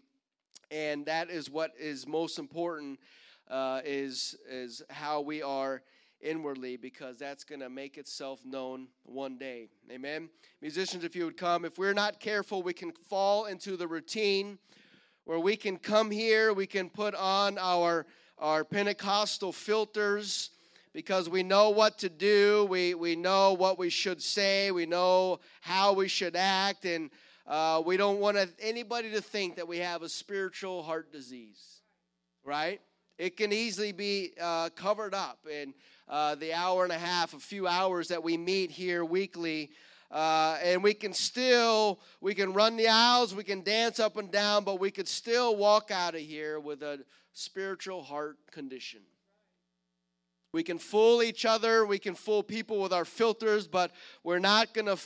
And 0.69 1.05
that 1.05 1.29
is 1.29 1.49
what 1.49 1.71
is 1.79 2.07
most 2.07 2.39
important 2.39 2.99
uh, 3.49 3.81
is, 3.83 4.37
is 4.49 4.81
how 4.89 5.21
we 5.21 5.41
are 5.41 5.81
inwardly 6.21 6.77
because 6.77 7.17
that's 7.17 7.43
going 7.43 7.61
to 7.61 7.69
make 7.69 7.97
itself 7.97 8.45
known 8.45 8.87
one 9.03 9.37
day. 9.37 9.67
Amen. 9.91 10.29
Musicians, 10.61 11.03
if 11.03 11.15
you 11.15 11.25
would 11.25 11.37
come, 11.37 11.65
if 11.65 11.77
we're 11.77 11.93
not 11.93 12.19
careful, 12.19 12.63
we 12.63 12.73
can 12.73 12.91
fall 12.91 13.45
into 13.45 13.77
the 13.77 13.87
routine 13.87 14.57
where 15.25 15.39
we 15.39 15.55
can 15.55 15.77
come 15.77 16.11
here, 16.11 16.53
we 16.53 16.67
can 16.67 16.89
put 16.89 17.15
on 17.15 17.57
our 17.57 18.05
our 18.41 18.63
Pentecostal 18.65 19.51
filters 19.51 20.49
because 20.93 21.29
we 21.29 21.43
know 21.43 21.69
what 21.69 21.99
to 21.99 22.09
do, 22.09 22.65
we, 22.69 22.95
we 22.95 23.15
know 23.15 23.53
what 23.53 23.77
we 23.77 23.89
should 23.89 24.21
say, 24.21 24.71
we 24.71 24.85
know 24.85 25.39
how 25.61 25.93
we 25.93 26.07
should 26.07 26.35
act, 26.35 26.83
and 26.85 27.11
uh, 27.47 27.81
we 27.85 27.97
don't 27.97 28.19
want 28.19 28.37
anybody 28.59 29.11
to 29.11 29.21
think 29.21 29.55
that 29.55 29.67
we 29.67 29.77
have 29.77 30.01
a 30.01 30.09
spiritual 30.09 30.83
heart 30.83 31.11
disease, 31.11 31.81
right? 32.43 32.81
It 33.17 33.37
can 33.37 33.53
easily 33.53 33.91
be 33.91 34.33
uh, 34.41 34.69
covered 34.69 35.13
up 35.13 35.39
in 35.49 35.73
uh, 36.11 36.35
the 36.35 36.53
hour 36.53 36.83
and 36.83 36.91
a 36.91 36.97
half, 36.97 37.33
a 37.33 37.39
few 37.39 37.67
hours 37.67 38.09
that 38.09 38.21
we 38.21 38.37
meet 38.37 38.69
here 38.69 39.03
weekly. 39.03 39.71
Uh, 40.11 40.59
and 40.61 40.83
we 40.83 40.93
can 40.93 41.13
still 41.13 42.01
we 42.19 42.35
can 42.35 42.51
run 42.51 42.75
the 42.75 42.85
aisles 42.85 43.33
we 43.33 43.45
can 43.45 43.61
dance 43.61 43.97
up 43.97 44.17
and 44.17 44.29
down 44.29 44.61
but 44.65 44.77
we 44.77 44.91
could 44.91 45.07
still 45.07 45.55
walk 45.55 45.89
out 45.89 46.15
of 46.15 46.19
here 46.19 46.59
with 46.59 46.83
a 46.83 46.99
spiritual 47.31 48.03
heart 48.03 48.35
condition 48.51 48.99
we 50.53 50.63
can 50.63 50.77
fool 50.77 51.23
each 51.23 51.45
other, 51.45 51.85
we 51.85 51.97
can 51.97 52.13
fool 52.13 52.43
people 52.43 52.81
with 52.81 52.91
our 52.91 53.05
filters, 53.05 53.67
but 53.67 53.91
we're 54.21 54.39
not 54.39 54.73
going 54.73 54.85
to 54.85 54.97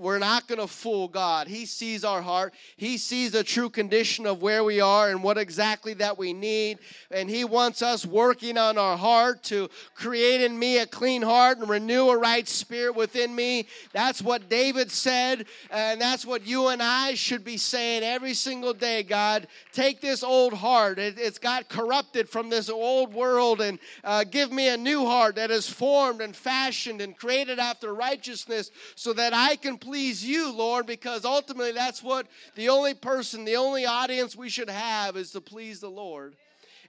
we're 0.00 0.18
not 0.18 0.48
going 0.48 0.60
to 0.60 0.66
fool 0.66 1.06
God. 1.06 1.48
He 1.48 1.66
sees 1.66 2.02
our 2.02 2.22
heart. 2.22 2.54
He 2.78 2.96
sees 2.96 3.32
the 3.32 3.44
true 3.44 3.68
condition 3.68 4.24
of 4.24 4.40
where 4.40 4.64
we 4.64 4.80
are 4.80 5.10
and 5.10 5.22
what 5.22 5.36
exactly 5.36 5.92
that 5.94 6.16
we 6.16 6.32
need, 6.32 6.78
and 7.10 7.28
he 7.28 7.44
wants 7.44 7.82
us 7.82 8.06
working 8.06 8.56
on 8.56 8.78
our 8.78 8.96
heart 8.96 9.42
to 9.44 9.68
create 9.94 10.40
in 10.40 10.58
me 10.58 10.78
a 10.78 10.86
clean 10.86 11.20
heart 11.20 11.58
and 11.58 11.68
renew 11.68 12.08
a 12.08 12.16
right 12.16 12.48
spirit 12.48 12.96
within 12.96 13.34
me. 13.34 13.66
That's 13.92 14.22
what 14.22 14.48
David 14.48 14.90
said, 14.90 15.44
and 15.70 16.00
that's 16.00 16.24
what 16.24 16.46
you 16.46 16.68
and 16.68 16.82
I 16.82 17.14
should 17.14 17.44
be 17.44 17.58
saying 17.58 18.02
every 18.02 18.32
single 18.32 18.72
day, 18.72 19.02
God, 19.02 19.46
take 19.72 20.00
this 20.00 20.22
old 20.22 20.54
heart. 20.54 20.98
It, 20.98 21.18
has 21.18 21.38
got 21.38 21.68
corrupted 21.68 22.30
from 22.30 22.48
this 22.48 22.70
old 22.70 23.12
world 23.12 23.60
and 23.60 23.78
uh, 24.02 24.24
give 24.24 24.50
me 24.52 24.68
a 24.68 24.85
new 24.86 25.04
heart 25.04 25.34
that 25.34 25.50
is 25.50 25.68
formed 25.68 26.22
and 26.22 26.34
fashioned 26.34 27.00
and 27.00 27.16
created 27.16 27.58
after 27.58 27.92
righteousness 27.92 28.70
so 28.94 29.12
that 29.12 29.34
I 29.34 29.56
can 29.56 29.76
please 29.76 30.24
you, 30.24 30.52
Lord, 30.52 30.86
because 30.86 31.24
ultimately 31.24 31.72
that's 31.72 32.02
what 32.02 32.28
the 32.54 32.68
only 32.68 32.94
person, 32.94 33.44
the 33.44 33.56
only 33.56 33.84
audience 33.84 34.36
we 34.36 34.48
should 34.48 34.70
have 34.70 35.16
is 35.16 35.32
to 35.32 35.40
please 35.40 35.80
the 35.80 35.90
Lord. 35.90 36.36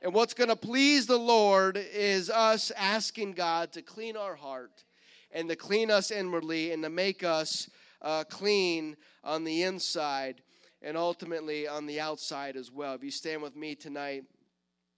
And 0.02 0.14
what's 0.14 0.36
going 0.36 0.50
to 0.50 0.56
please 0.56 1.08
the 1.08 1.18
Lord 1.18 1.76
is 1.76 2.30
us 2.30 2.72
asking 2.78 3.34
God 3.34 3.74
to 3.74 3.82
clean 3.82 4.16
our 4.16 4.36
heart 4.36 4.84
and 5.32 5.50
to 5.50 5.56
clean 5.56 5.90
us 5.90 6.12
inwardly 6.12 6.72
and 6.72 6.84
to 6.84 6.90
make 6.90 7.24
us 7.24 7.68
uh, 8.04 8.24
clean 8.30 8.96
on 9.24 9.44
the 9.44 9.64
inside 9.64 10.44
and 10.84 10.96
ultimately 10.96 11.68
on 11.68 11.88
the 11.88 12.00
outside 12.00 12.56
as 12.56 12.72
well. 12.72 12.94
If 12.94 13.04
you 13.04 13.12
stand 13.12 13.42
with 13.42 13.56
me 13.56 13.74
tonight. 13.74 14.24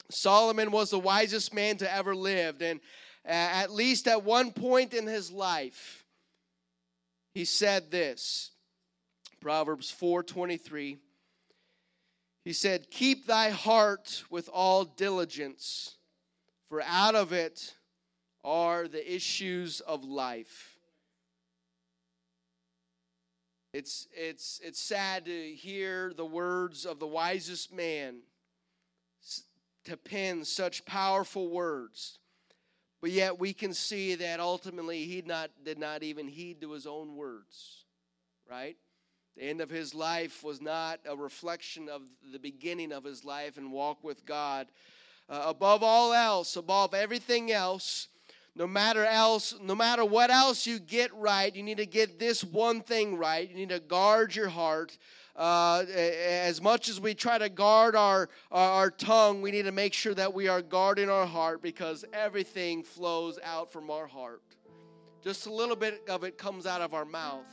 Solomon 0.10 0.72
was 0.72 0.89
the 0.89 0.99
wisest 0.99 1.53
man 1.53 1.78
to 1.78 1.93
ever 1.93 2.16
lived, 2.16 2.62
and 2.62 2.80
at 3.26 3.72
least 3.72 4.07
at 4.07 4.24
one 4.24 4.51
point 4.51 4.93
in 4.93 5.05
his 5.05 5.32
life, 5.32 6.05
he 7.34 7.45
said 7.45 7.91
this. 7.91 8.51
Proverbs 9.39 9.91
4:23. 9.91 10.99
He 12.43 12.53
said, 12.53 12.89
"Keep 12.89 13.28
thy 13.28 13.49
heart 13.49 14.24
with 14.30 14.49
all 14.49 14.84
diligence, 14.84 15.95
for 16.68 16.82
out 16.82 17.16
of 17.16 17.32
it 17.32 17.76
are 18.43 18.88
the 18.88 19.14
issues 19.14 19.82
of 19.82 20.03
life." 20.03 20.78
It's, 23.72 24.07
it's, 24.14 24.60
it's 24.64 24.82
sad 24.82 25.26
to 25.26 25.55
hear 25.55 26.12
the 26.12 26.26
words 26.26 26.88
of 26.88 26.97
the 26.97 27.05
wisest 27.05 27.72
man 27.72 28.24
to 29.86 29.98
pen 29.98 30.46
such 30.46 30.86
powerful 30.86 31.50
words. 31.50 32.20
But 33.02 33.12
yet 33.12 33.40
we 33.40 33.54
can 33.54 33.74
see 33.74 34.16
that 34.16 34.40
ultimately 34.40 35.06
he 35.06 35.22
not, 35.26 35.52
did 35.64 35.80
not 35.80 36.04
even 36.04 36.28
heed 36.28 36.62
to 36.62 36.72
his 36.72 36.86
own 36.86 37.16
words, 37.16 37.86
right? 38.50 38.76
The 39.38 39.44
end 39.44 39.62
of 39.62 39.70
his 39.70 39.96
life 39.96 40.44
was 40.44 40.62
not 40.62 41.00
a 41.06 41.16
reflection 41.16 41.88
of 41.88 42.02
the 42.32 42.40
beginning 42.40 42.92
of 42.92 43.06
his 43.06 43.24
life 43.24 43.58
and 43.58 43.72
walk 43.72 44.04
with 44.04 44.26
God. 44.26 44.68
Uh, 45.30 45.44
above 45.46 45.82
all 45.82 46.14
else, 46.14 46.56
above 46.58 46.94
everything 46.94 47.52
else, 47.52 48.10
no 48.56 48.68
matter 48.68 49.06
else, 49.06 49.56
no 49.62 49.76
matter 49.76 50.04
what 50.04 50.30
else 50.30 50.66
you 50.66 50.80
get 50.80 51.14
right, 51.14 51.56
you 51.56 51.64
need 51.64 51.78
to 51.78 51.86
get 51.86 52.20
this 52.20 52.43
one 52.43 52.82
thing 52.82 53.18
right. 53.18 53.50
You 53.50 53.56
need 53.56 53.70
to 53.70 53.80
guard 53.80 54.36
your 54.36 54.50
heart. 54.50 54.97
Uh, 55.36 55.86
as 55.88 56.62
much 56.62 56.89
as 56.89 57.00
we 57.00 57.14
try 57.14 57.38
to 57.38 57.47
guard 57.47 57.95
our, 57.95 58.28
our, 58.52 58.70
our 58.72 58.91
tongue, 58.91 59.41
we 59.41 59.52
need 59.52 59.64
to 59.64 59.72
make 59.72 59.93
sure 59.93 60.14
that 60.14 60.34
we 60.34 60.50
are 60.50 60.62
guarding 60.62 61.10
our 61.10 61.26
heart 61.26 61.62
because 61.62 62.04
everything 62.12 62.84
flows 62.84 63.39
out 63.43 63.72
from 63.72 63.89
our 63.89 64.08
heart. 64.08 64.41
Just 65.24 65.47
a 65.47 65.54
little 65.54 65.78
bit 65.78 66.02
of 66.10 66.24
it 66.24 66.38
comes 66.38 66.66
out 66.66 66.82
of 66.82 66.93
our 66.93 67.06
mouth 67.06 67.45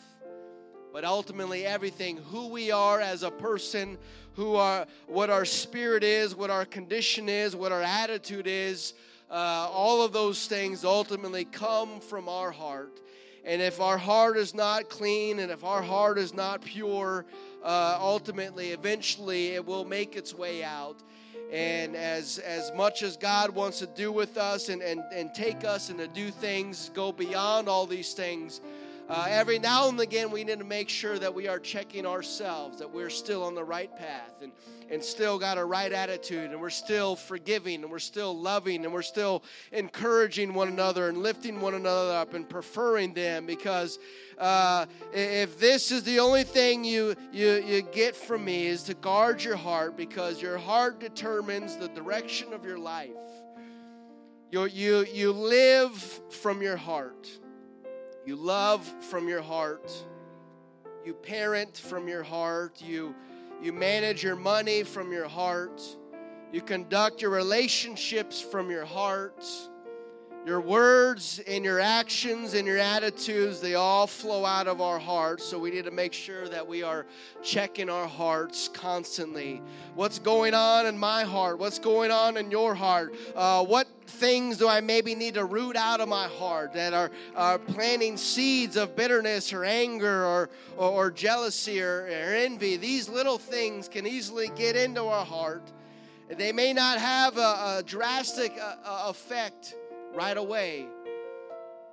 but 0.97 1.05
ultimately 1.05 1.67
everything 1.67 2.17
who 2.17 2.49
we 2.49 2.71
are 2.71 3.03
as 3.03 3.23
a 3.23 3.31
person 3.31 3.99
who 4.33 4.55
are 4.55 4.87
what 5.07 5.29
our 5.29 5.45
spirit 5.45 6.03
is 6.03 6.35
what 6.35 6.49
our 6.49 6.65
condition 6.65 7.29
is 7.29 7.55
what 7.55 7.71
our 7.71 7.83
attitude 7.83 8.47
is 8.47 8.95
uh, 9.31 9.69
all 9.71 10.05
of 10.05 10.13
those 10.13 10.47
things 10.47 10.85
ultimately 10.85 11.45
come 11.45 12.01
from 12.01 12.29
our 12.29 12.51
heart. 12.51 13.01
And 13.45 13.63
if 13.63 13.81
our 13.81 13.99
heart 13.99 14.37
is 14.37 14.55
not 14.55 14.89
clean 14.89 15.39
and 15.39 15.53
if 15.53 15.63
our 15.65 15.83
heart 15.83 16.19
is 16.19 16.35
not 16.35 16.63
pure 16.63 17.25
uh, 17.63 17.97
ultimately 18.01 18.71
eventually 18.71 19.49
it 19.49 19.65
will 19.65 19.85
make 19.85 20.17
its 20.17 20.35
way 20.35 20.63
out. 20.63 21.03
And 21.53 21.95
as 21.95 22.39
as 22.39 22.73
much 22.75 23.03
as 23.03 23.17
god 23.17 23.51
wants 23.51 23.79
to 23.79 23.87
do 23.87 24.11
with 24.11 24.37
us 24.37 24.69
and 24.69 24.83
and, 24.83 25.01
and 25.13 25.33
take 25.33 25.65
us 25.65 25.91
and 25.91 25.99
to 25.99 26.09
do 26.09 26.33
things 26.33 26.91
go 26.93 27.13
beyond 27.13 27.69
all 27.69 27.87
these 27.87 28.15
things 28.15 28.61
uh, 29.09 29.27
every 29.29 29.59
now 29.59 29.89
and 29.89 30.01
again, 30.01 30.31
we 30.31 30.43
need 30.43 30.59
to 30.59 30.65
make 30.65 30.89
sure 30.89 31.19
that 31.19 31.33
we 31.33 31.47
are 31.47 31.61
checking 31.61 32.05
ourselves, 32.05 32.79
that 32.79 32.93
we're 32.93 33.11
still 33.11 33.45
on 33.45 33.55
the 33.55 33.63
right 33.63 33.95
path 33.97 34.43
and, 34.43 34.51
and 34.91 35.03
still 35.03 35.39
got 35.39 35.59
a 35.59 35.65
right 35.65 35.93
attitude, 35.93 36.51
and 36.51 36.61
we're 36.61 36.71
still 36.71 37.15
forgiving, 37.15 37.83
and 37.83 37.91
we're 37.91 37.99
still 37.99 38.37
loving, 38.37 38.85
and 38.85 38.93
we're 38.93 39.03
still 39.03 39.45
encouraging 39.71 40.55
one 40.55 40.69
another 40.69 41.09
and 41.09 41.19
lifting 41.19 41.61
one 41.61 41.75
another 41.75 42.15
up 42.15 42.35
and 42.35 42.49
preferring 42.49 43.15
them. 43.15 43.47
Because 43.47 43.99
uh, 44.39 44.87
if 45.13 45.59
this 45.59 45.93
is 45.93 46.03
the 46.03 46.19
only 46.19 46.43
thing 46.43 46.85
you, 46.85 47.15
you, 47.33 47.63
you 47.65 47.83
get 47.83 48.17
from 48.17 48.45
me, 48.45 48.67
is 48.67 48.83
to 48.85 48.95
guard 48.95 49.43
your 49.43 49.57
heart, 49.57 49.97
because 49.97 50.43
your 50.43 50.59
heart 50.59 50.99
determines 50.99 51.77
the 51.77 51.89
direction 51.89 52.53
of 52.53 52.65
your 52.65 52.79
life. 52.79 53.11
You, 54.51 54.65
you, 54.67 55.07
you 55.13 55.33
live 55.33 55.93
from 56.31 56.63
your 56.63 56.77
heart. 56.77 57.29
You 58.27 58.35
love 58.35 58.85
from 59.05 59.29
your 59.29 59.41
heart. 59.41 59.93
You 61.05 61.15
parent 61.15 61.79
from 61.79 62.09
your 62.09 62.25
heart. 62.25 62.83
You, 62.83 63.15
you 63.63 63.73
manage 63.73 64.25
your 64.25 64.35
money 64.35 64.83
from 64.83 65.13
your 65.13 65.29
heart. 65.29 65.81
You 66.53 66.61
conduct 66.61 67.23
your 67.23 67.31
relationships 67.31 68.41
from 68.41 68.69
your 68.69 68.85
heart. 68.85 69.47
Your 70.47 70.61
words 70.61 71.41
and 71.49 71.65
your 71.65 71.81
actions 71.81 72.55
and 72.55 72.69
your 72.69 72.79
attitudes, 72.79 73.61
they 73.61 73.75
all 73.75 74.07
flow 74.07 74.45
out 74.45 74.69
of 74.69 74.81
our 74.81 74.97
hearts. 74.97 75.45
So 75.45 75.59
we 75.59 75.73
need 75.73 75.87
to 75.87 75.91
make 75.91 76.13
sure 76.13 76.49
that 76.49 76.65
we 76.65 76.85
are 76.85 77.05
checking 77.43 77.91
our 77.91 78.07
hearts 78.07 78.69
constantly. 78.69 79.61
What's 79.97 80.21
going 80.21 80.55
on 80.55 80.87
in 80.87 80.97
my 80.97 81.25
heart? 81.25 81.59
What's 81.59 81.81
going 81.81 82.13
on 82.13 82.37
in 82.37 82.53
your 82.53 82.77
heart? 82.77 83.13
Uh, 83.35 83.65
what 83.65 83.89
things 84.07 84.57
do 84.57 84.69
I 84.69 84.81
maybe 84.81 85.17
need 85.17 85.35
to 85.35 85.45
root 85.45 85.75
out 85.75 86.01
of 86.01 86.09
my 86.09 86.29
heart 86.29 86.75
that 86.75 86.95
are, 86.95 87.11
are 87.35 87.59
planting 87.59 88.17
seeds 88.17 88.77
of 88.77 88.95
bitterness 88.95 89.53
or 89.53 89.65
anger 89.65 90.25
or, 90.25 90.51
or, 90.77 90.91
or 90.91 91.11
jealousy 91.11 91.83
or, 91.83 92.03
or 92.03 92.35
envy? 92.37 92.77
These 92.77 93.09
little 93.09 93.39
things 93.39 93.89
can 93.89 94.07
easily 94.07 94.53
get 94.55 94.77
into 94.77 95.03
our 95.07 95.25
heart. 95.25 95.73
They 96.29 96.53
may 96.53 96.73
not 96.73 96.99
have 96.99 97.37
a, 97.37 97.79
a 97.79 97.83
drastic 97.85 98.53
uh, 98.61 98.77
uh 98.85 99.07
effect 99.09 99.75
right 100.17 100.37
away. 100.37 100.87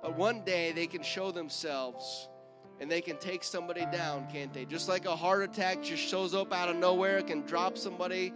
But 0.02 0.16
one 0.16 0.40
day 0.40 0.72
they 0.72 0.86
can 0.86 1.02
show 1.02 1.30
themselves 1.30 2.28
and 2.80 2.90
they 2.90 3.00
can 3.00 3.16
take 3.18 3.44
somebody 3.44 3.86
down, 3.92 4.26
can't 4.32 4.52
they? 4.52 4.64
Just 4.64 4.88
like 4.88 5.04
a 5.04 5.14
heart 5.14 5.42
attack 5.44 5.82
just 5.82 6.02
shows 6.02 6.34
up 6.34 6.52
out 6.52 6.68
of 6.68 6.76
nowhere, 6.76 7.22
can 7.22 7.42
drop 7.42 7.78
somebody. 7.78 8.32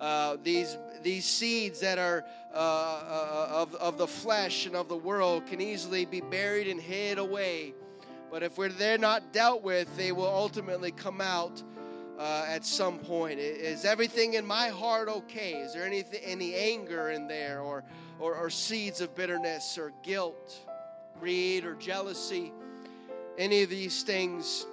Uh, 0.00 0.36
these 0.42 0.76
these 1.02 1.24
seeds 1.24 1.80
that 1.80 1.98
are 1.98 2.24
uh, 2.54 2.56
uh, 2.56 3.48
of, 3.50 3.74
of 3.76 3.98
the 3.98 4.06
flesh 4.06 4.66
and 4.66 4.74
of 4.74 4.88
the 4.88 4.96
world 4.96 5.46
can 5.46 5.60
easily 5.60 6.04
be 6.04 6.20
buried 6.20 6.68
and 6.68 6.80
hid 6.80 7.18
away. 7.18 7.74
But 8.30 8.42
if 8.42 8.58
we're, 8.58 8.70
they're 8.70 8.98
not 8.98 9.32
dealt 9.32 9.62
with, 9.62 9.94
they 9.96 10.12
will 10.12 10.26
ultimately 10.26 10.90
come 10.90 11.20
out 11.20 11.62
uh, 12.18 12.46
at 12.48 12.64
some 12.64 12.98
point. 12.98 13.38
Is 13.38 13.84
everything 13.84 14.34
in 14.34 14.46
my 14.46 14.68
heart 14.68 15.08
okay? 15.08 15.52
Is 15.52 15.74
there 15.74 15.84
anything, 15.84 16.20
any 16.24 16.54
anger 16.54 17.10
in 17.10 17.28
there, 17.28 17.60
or 17.60 17.84
or, 18.18 18.34
or 18.34 18.50
seeds 18.50 19.00
of 19.00 19.14
bitterness 19.14 19.78
or 19.78 19.92
guilt, 20.02 20.56
greed 21.18 21.64
or 21.64 21.74
jealousy, 21.74 22.52
any 23.38 23.62
of 23.62 23.70
these 23.70 24.02
things? 24.02 24.66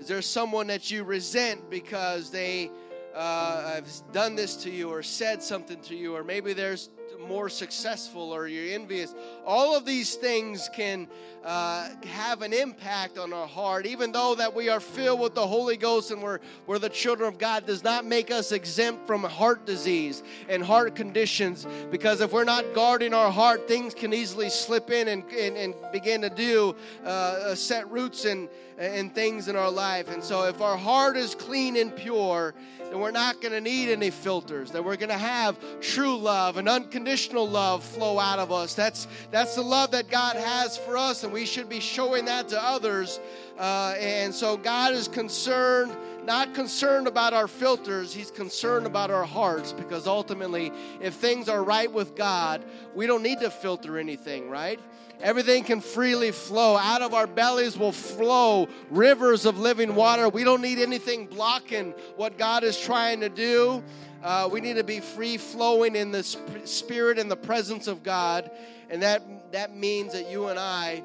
Is 0.00 0.08
there 0.08 0.22
someone 0.22 0.66
that 0.68 0.90
you 0.90 1.04
resent 1.04 1.70
because 1.70 2.30
they 2.30 2.70
uh, 3.14 3.74
have 3.74 3.88
done 4.12 4.36
this 4.36 4.56
to 4.56 4.70
you 4.70 4.90
or 4.90 5.02
said 5.02 5.42
something 5.42 5.80
to 5.82 5.96
you, 5.96 6.14
or 6.14 6.22
maybe 6.22 6.52
there's 6.52 6.90
more 7.26 7.48
successful 7.48 8.32
or 8.32 8.46
you're 8.46 8.74
envious. 8.74 9.14
All 9.44 9.76
of 9.76 9.84
these 9.84 10.14
things 10.14 10.68
can 10.74 11.08
uh, 11.44 11.90
have 12.04 12.42
an 12.42 12.52
impact 12.52 13.18
on 13.18 13.32
our 13.32 13.46
heart, 13.46 13.86
even 13.86 14.12
though 14.12 14.34
that 14.34 14.52
we 14.52 14.68
are 14.68 14.80
filled 14.80 15.20
with 15.20 15.34
the 15.34 15.46
Holy 15.46 15.76
Ghost 15.76 16.10
and 16.10 16.22
we're, 16.22 16.40
we're 16.66 16.78
the 16.78 16.88
children 16.88 17.28
of 17.28 17.38
God, 17.38 17.66
does 17.66 17.84
not 17.84 18.04
make 18.04 18.30
us 18.30 18.52
exempt 18.52 19.06
from 19.06 19.22
heart 19.22 19.64
disease 19.64 20.22
and 20.48 20.62
heart 20.62 20.94
conditions. 20.94 21.66
Because 21.90 22.20
if 22.20 22.32
we're 22.32 22.44
not 22.44 22.64
guarding 22.74 23.14
our 23.14 23.30
heart, 23.30 23.68
things 23.68 23.94
can 23.94 24.12
easily 24.12 24.50
slip 24.50 24.90
in 24.90 25.08
and, 25.08 25.24
and, 25.30 25.56
and 25.56 25.74
begin 25.92 26.20
to 26.22 26.30
do 26.30 26.74
uh, 27.04 27.08
uh 27.08 27.54
set 27.54 27.90
roots 27.90 28.24
and, 28.24 28.48
and 28.78 29.14
things 29.14 29.48
in 29.48 29.56
our 29.56 29.70
life. 29.70 30.10
And 30.10 30.22
so 30.22 30.48
if 30.48 30.60
our 30.60 30.76
heart 30.76 31.16
is 31.16 31.34
clean 31.34 31.76
and 31.76 31.94
pure, 31.94 32.54
then 32.90 33.00
we're 33.00 33.10
not 33.10 33.40
going 33.40 33.52
to 33.52 33.60
need 33.60 33.88
any 33.88 34.10
filters. 34.10 34.70
That 34.70 34.84
we're 34.84 34.96
going 34.96 35.10
to 35.10 35.18
have 35.18 35.58
true 35.80 36.16
love 36.16 36.56
and 36.56 36.68
unconditional 36.68 37.15
love 37.24 37.82
flow 37.82 38.18
out 38.18 38.38
of 38.38 38.52
us. 38.52 38.74
That's 38.74 39.06
that's 39.30 39.54
the 39.54 39.62
love 39.62 39.90
that 39.92 40.08
God 40.10 40.36
has 40.36 40.76
for 40.76 40.96
us, 40.96 41.24
and 41.24 41.32
we 41.32 41.46
should 41.46 41.68
be 41.68 41.80
showing 41.80 42.24
that 42.26 42.48
to 42.48 42.62
others. 42.62 43.20
Uh, 43.58 43.94
and 43.98 44.34
so 44.34 44.56
God 44.56 44.92
is 44.92 45.08
concerned, 45.08 45.96
not 46.24 46.54
concerned 46.54 47.06
about 47.06 47.32
our 47.32 47.48
filters. 47.48 48.12
He's 48.12 48.30
concerned 48.30 48.86
about 48.86 49.10
our 49.10 49.24
hearts 49.24 49.72
because 49.72 50.06
ultimately, 50.06 50.72
if 51.00 51.14
things 51.14 51.48
are 51.48 51.64
right 51.64 51.90
with 51.90 52.14
God, 52.14 52.62
we 52.94 53.06
don't 53.06 53.22
need 53.22 53.40
to 53.40 53.50
filter 53.50 53.98
anything, 53.98 54.50
right? 54.50 54.80
Everything 55.20 55.64
can 55.64 55.80
freely 55.80 56.30
flow. 56.30 56.76
Out 56.76 57.00
of 57.00 57.14
our 57.14 57.26
bellies 57.26 57.78
will 57.78 57.92
flow 57.92 58.68
rivers 58.90 59.46
of 59.46 59.58
living 59.58 59.94
water. 59.94 60.28
We 60.28 60.44
don't 60.44 60.60
need 60.60 60.78
anything 60.78 61.26
blocking 61.26 61.94
what 62.16 62.36
God 62.36 62.64
is 62.64 62.78
trying 62.78 63.20
to 63.20 63.30
do. 63.30 63.82
Uh, 64.22 64.48
we 64.50 64.60
need 64.60 64.76
to 64.76 64.84
be 64.84 65.00
free 65.00 65.36
flowing 65.36 65.96
in 65.96 66.10
the 66.10 66.22
spirit 66.22 67.18
and 67.18 67.30
the 67.30 67.36
presence 67.36 67.86
of 67.86 68.02
God. 68.02 68.50
And 68.90 69.02
that, 69.02 69.52
that 69.52 69.76
means 69.76 70.12
that 70.12 70.30
you 70.30 70.48
and 70.48 70.58
I 70.58 71.02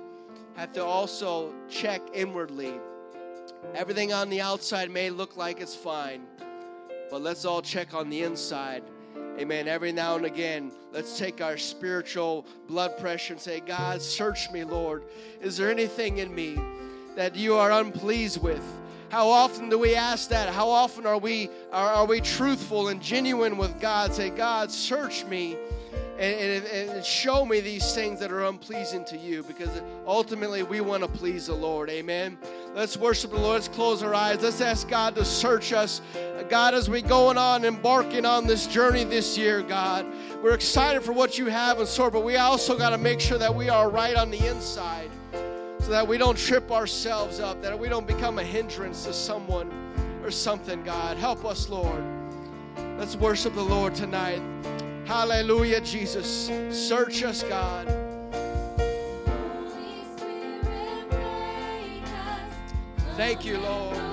have 0.55 0.73
to 0.73 0.83
also 0.83 1.53
check 1.69 2.01
inwardly. 2.13 2.73
Everything 3.75 4.11
on 4.13 4.29
the 4.29 4.41
outside 4.41 4.89
may 4.89 5.09
look 5.09 5.37
like 5.37 5.61
it's 5.61 5.75
fine, 5.75 6.23
but 7.09 7.21
let's 7.21 7.45
all 7.45 7.61
check 7.61 7.93
on 7.93 8.09
the 8.09 8.23
inside 8.23 8.83
Amen. 9.39 9.67
Every 9.67 9.91
now 9.91 10.17
and 10.17 10.25
again, 10.25 10.71
let's 10.91 11.17
take 11.17 11.41
our 11.41 11.57
spiritual 11.57 12.45
blood 12.67 12.97
pressure 12.99 13.33
and 13.33 13.41
say, 13.41 13.61
God, 13.61 14.01
search 14.01 14.51
me, 14.51 14.63
Lord. 14.63 15.05
Is 15.41 15.57
there 15.57 15.71
anything 15.71 16.17
in 16.17 16.35
me 16.35 16.59
that 17.15 17.35
you 17.35 17.55
are 17.55 17.71
unpleased 17.71 18.41
with? 18.41 18.63
How 19.11 19.27
often 19.27 19.67
do 19.67 19.77
we 19.77 19.93
ask 19.93 20.29
that? 20.29 20.53
How 20.53 20.69
often 20.69 21.05
are 21.05 21.17
we 21.17 21.49
are, 21.73 21.89
are 21.89 22.05
we 22.05 22.21
truthful 22.21 22.87
and 22.87 23.01
genuine 23.01 23.57
with 23.57 23.77
God? 23.81 24.13
Say, 24.13 24.29
God, 24.29 24.71
search 24.71 25.25
me 25.25 25.57
and, 26.17 26.65
and, 26.65 26.89
and, 26.91 27.05
show 27.05 27.43
me 27.43 27.59
these 27.59 27.93
things 27.93 28.21
that 28.21 28.31
are 28.31 28.45
unpleasing 28.45 29.03
to 29.05 29.17
you 29.17 29.43
because 29.43 29.69
ultimately 30.05 30.63
we 30.63 30.79
want 30.79 31.03
to 31.03 31.09
please 31.09 31.47
the 31.47 31.53
Lord. 31.53 31.89
Amen. 31.89 32.37
Let's 32.73 32.95
worship 32.95 33.31
the 33.31 33.37
Lord. 33.37 33.55
Let's 33.55 33.67
close 33.67 34.01
our 34.01 34.15
eyes. 34.15 34.41
Let's 34.41 34.61
ask 34.61 34.87
God 34.87 35.15
to 35.15 35.25
search 35.25 35.73
us. 35.73 35.99
God, 36.47 36.73
as 36.73 36.89
we 36.89 37.01
going 37.01 37.37
on, 37.37 37.65
embarking 37.65 38.23
on 38.23 38.47
this 38.47 38.65
journey 38.65 39.03
this 39.03 39.37
year, 39.37 39.61
God, 39.61 40.05
we're 40.41 40.53
excited 40.53 41.03
for 41.03 41.11
what 41.11 41.37
you 41.37 41.47
have 41.47 41.81
in 41.81 41.85
store, 41.85 42.11
but 42.11 42.23
we 42.23 42.37
also 42.37 42.77
got 42.77 42.91
to 42.91 42.97
make 42.97 43.19
sure 43.19 43.39
that 43.39 43.53
we 43.53 43.67
are 43.67 43.89
right 43.89 44.15
on 44.15 44.31
the 44.31 44.47
inside. 44.47 45.09
So 45.91 45.95
that 45.95 46.07
we 46.07 46.17
don't 46.17 46.37
trip 46.37 46.71
ourselves 46.71 47.41
up, 47.41 47.61
that 47.63 47.77
we 47.77 47.89
don't 47.89 48.07
become 48.07 48.39
a 48.39 48.43
hindrance 48.45 49.03
to 49.03 49.11
someone 49.11 49.69
or 50.23 50.31
something, 50.31 50.81
God. 50.83 51.17
Help 51.17 51.43
us, 51.43 51.67
Lord. 51.67 52.01
Let's 52.97 53.17
worship 53.17 53.53
the 53.55 53.61
Lord 53.61 53.93
tonight. 53.93 54.41
Hallelujah, 55.03 55.81
Jesus. 55.81 56.49
Search 56.69 57.23
us, 57.23 57.43
God. 57.43 57.89
Thank 63.17 63.43
you, 63.43 63.57
Lord. 63.57 64.10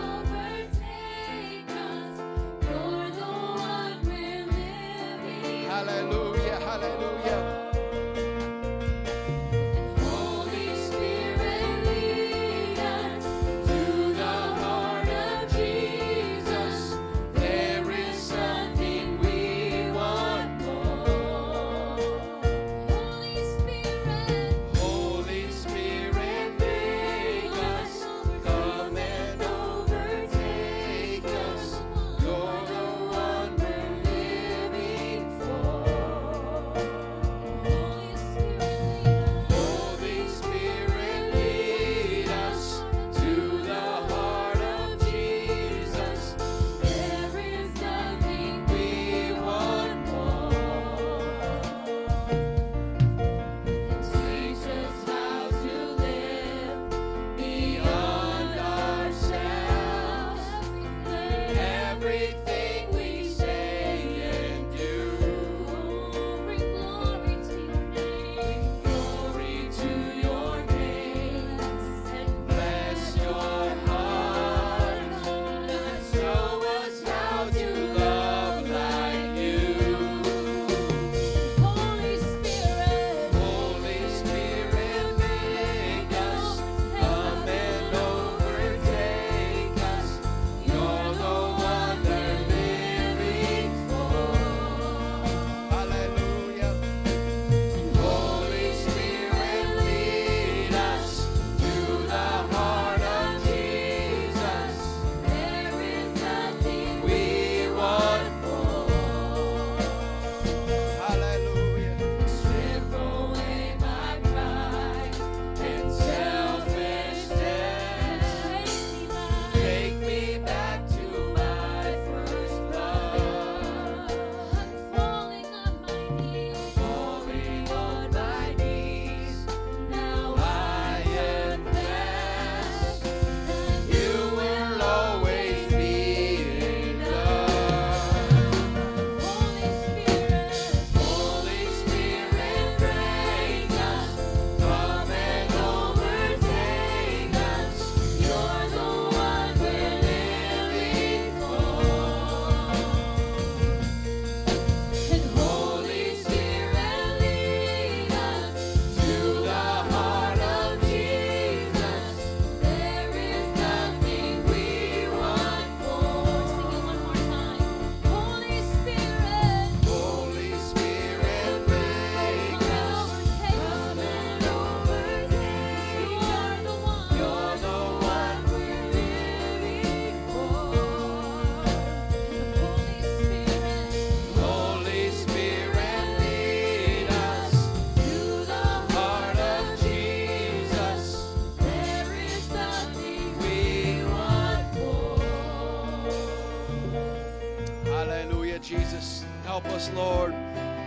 Lord. 199.99 200.33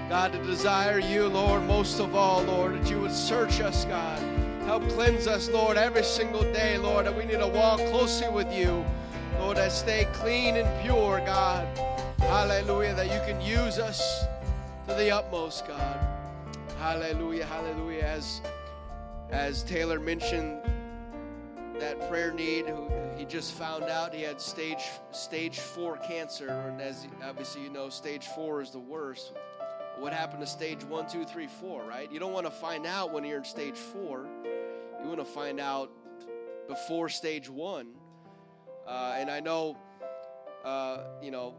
God, 0.08 0.32
to 0.32 0.44
desire 0.44 1.00
you, 1.00 1.28
Lord, 1.28 1.64
most 1.64 2.00
of 2.00 2.16
all, 2.16 2.44
Lord, 2.44 2.74
that 2.74 2.90
you 2.90 3.02
would 3.02 3.12
search 3.12 3.60
us, 3.60 3.84
God. 3.86 4.20
Help 4.64 4.88
cleanse 4.88 5.28
us, 5.28 5.50
Lord, 5.50 5.76
every 5.76 6.04
single 6.04 6.44
day, 6.54 6.78
Lord, 6.78 7.06
that 7.06 7.18
we 7.18 7.26
need 7.26 7.40
to 7.40 7.48
walk 7.48 7.80
closely 7.92 8.30
with 8.30 8.52
you. 8.54 8.86
Lord, 9.38 9.58
that 9.58 9.74
stay 9.74 10.08
clean 10.14 10.56
and 10.56 10.82
pure, 10.82 11.22
God. 11.26 11.68
Hallelujah, 12.20 12.96
that 12.96 13.08
you 13.08 13.20
can 13.28 13.42
use 13.42 13.80
us 13.80 14.24
to 14.88 14.94
the 14.94 15.12
utmost, 15.12 15.68
God. 15.68 16.00
Hallelujah, 16.80 17.46
hallelujah. 17.46 18.04
As 18.04 18.42
as 19.30 19.64
Taylor 19.64 20.00
mentioned, 20.00 20.62
that 21.80 22.10
prayer 22.10 22.32
need. 22.32 22.68
Who 22.68 22.90
he 23.18 23.26
just 23.26 23.54
found 23.54 23.84
out 23.84 24.14
he 24.14 24.24
had 24.24 24.42
stage 24.42 24.84
stage 25.12 25.60
four 25.60 25.98
cancer, 25.98 26.50
and 26.50 26.82
as 26.82 27.08
obviously 27.24 27.64
you 27.64 27.70
know, 27.70 27.90
stage 27.90 28.28
four 28.28 28.62
is 28.62 28.72
the 28.72 28.80
worst. 28.80 29.34
What 30.00 30.14
happened 30.14 30.42
to 30.42 30.48
stage 30.48 30.84
one, 30.84 31.08
two, 31.08 31.26
three, 31.26 31.48
four? 31.48 31.84
Right? 31.84 32.12
You 32.12 32.20
don't 32.20 32.34
want 32.34 32.48
to 32.48 32.52
find 32.52 32.86
out 32.86 33.14
when 33.14 33.24
you're 33.24 33.38
in 33.38 33.44
stage 33.44 33.78
four. 33.78 34.28
You 35.02 35.08
want 35.08 35.20
to 35.20 35.26
find 35.26 35.60
out 35.60 35.92
before 36.68 37.10
stage 37.10 37.50
one. 37.50 37.90
Uh, 38.88 39.16
and 39.18 39.30
I 39.30 39.40
know, 39.40 39.78
uh, 40.64 41.04
you 41.22 41.32
know, 41.32 41.54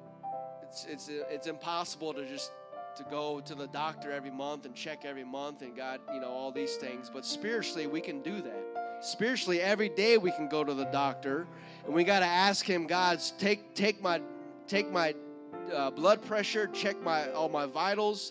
it's 0.63 0.85
it's 0.87 1.09
it's 1.09 1.47
impossible 1.47 2.15
to 2.15 2.27
just 2.27 2.53
to 2.97 3.05
go 3.05 3.41
to 3.41 3.55
the 3.55 3.67
doctor 3.69 4.11
every 4.11 4.31
month 4.31 4.67
and 4.67 4.75
check 4.75 5.05
every 5.05 5.25
month 5.25 5.63
and 5.63 5.77
God, 5.77 6.01
you 6.13 6.21
know, 6.21 6.29
all 6.29 6.53
these 6.53 6.77
things. 6.77 7.11
But 7.13 7.25
spiritually, 7.25 7.87
we 7.87 8.01
can 8.01 8.21
do 8.23 8.43
that. 8.43 8.72
Spiritually, 9.03 9.61
every 9.61 9.89
day 9.89 10.17
we 10.17 10.31
can 10.31 10.49
go 10.49 10.63
to 10.63 10.75
the 10.75 10.85
doctor, 10.85 11.49
and 11.85 11.93
we 11.93 12.05
got 12.05 12.21
to 12.21 12.27
ask 12.27 12.65
Him, 12.65 12.87
God, 12.87 13.21
take 13.37 13.75
take 13.75 14.01
my 14.01 14.21
take 14.69 14.93
my 14.93 15.15
uh, 15.75 15.91
blood 15.91 16.23
pressure, 16.23 16.69
check 16.69 17.03
my 17.03 17.29
all 17.33 17.49
my 17.49 17.67
vitals, 17.67 18.31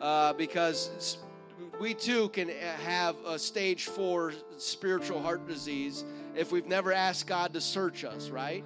uh, 0.00 0.34
because 0.34 1.16
we 1.80 1.94
too 1.94 2.28
can 2.28 2.50
have 2.84 3.16
a 3.26 3.38
stage 3.38 3.86
four 3.86 4.34
spiritual 4.58 5.22
heart 5.22 5.48
disease 5.48 6.04
if 6.36 6.52
we've 6.52 6.66
never 6.66 6.92
asked 6.92 7.26
God 7.26 7.54
to 7.54 7.60
search 7.60 8.04
us, 8.04 8.28
right? 8.28 8.62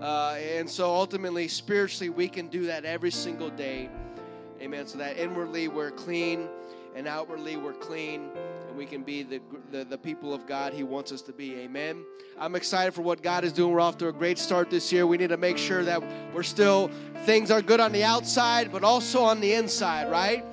Uh, 0.00 0.36
and 0.56 0.68
so 0.68 0.92
ultimately, 0.92 1.46
spiritually, 1.46 2.10
we 2.10 2.28
can 2.28 2.48
do 2.48 2.66
that 2.66 2.84
every 2.84 3.12
single 3.12 3.50
day. 3.50 3.88
Amen. 4.60 4.88
So 4.88 4.98
that 4.98 5.16
inwardly 5.16 5.68
we're 5.68 5.92
clean 5.92 6.48
and 6.96 7.06
outwardly 7.06 7.56
we're 7.56 7.72
clean. 7.72 8.30
We 8.78 8.86
can 8.86 9.02
be 9.02 9.24
the, 9.24 9.40
the, 9.72 9.84
the 9.84 9.98
people 9.98 10.32
of 10.32 10.46
God 10.46 10.72
He 10.72 10.84
wants 10.84 11.10
us 11.10 11.20
to 11.22 11.32
be. 11.32 11.52
Amen. 11.56 12.04
I'm 12.38 12.54
excited 12.54 12.94
for 12.94 13.02
what 13.02 13.24
God 13.24 13.42
is 13.42 13.52
doing. 13.52 13.72
We're 13.72 13.80
off 13.80 13.98
to 13.98 14.06
a 14.06 14.12
great 14.12 14.38
start 14.38 14.70
this 14.70 14.92
year. 14.92 15.04
We 15.04 15.16
need 15.16 15.30
to 15.30 15.36
make 15.36 15.58
sure 15.58 15.82
that 15.82 16.00
we're 16.32 16.44
still, 16.44 16.88
things 17.24 17.50
are 17.50 17.60
good 17.60 17.80
on 17.80 17.90
the 17.90 18.04
outside, 18.04 18.70
but 18.70 18.84
also 18.84 19.24
on 19.24 19.40
the 19.40 19.52
inside, 19.52 20.08
right? 20.08 20.44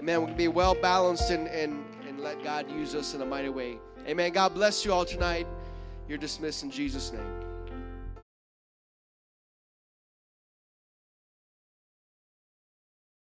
Amen. 0.00 0.22
We 0.22 0.26
can 0.26 0.36
be 0.36 0.48
well 0.48 0.74
balanced 0.74 1.30
and, 1.30 1.46
and, 1.46 1.84
and 2.08 2.18
let 2.18 2.42
God 2.42 2.68
use 2.68 2.96
us 2.96 3.14
in 3.14 3.22
a 3.22 3.26
mighty 3.26 3.48
way. 3.48 3.78
Amen. 4.08 4.32
God 4.32 4.54
bless 4.54 4.84
you 4.84 4.92
all 4.92 5.04
tonight. 5.04 5.46
You're 6.08 6.18
dismissed 6.18 6.64
in 6.64 6.72
Jesus' 6.72 7.12
name. 7.12 7.47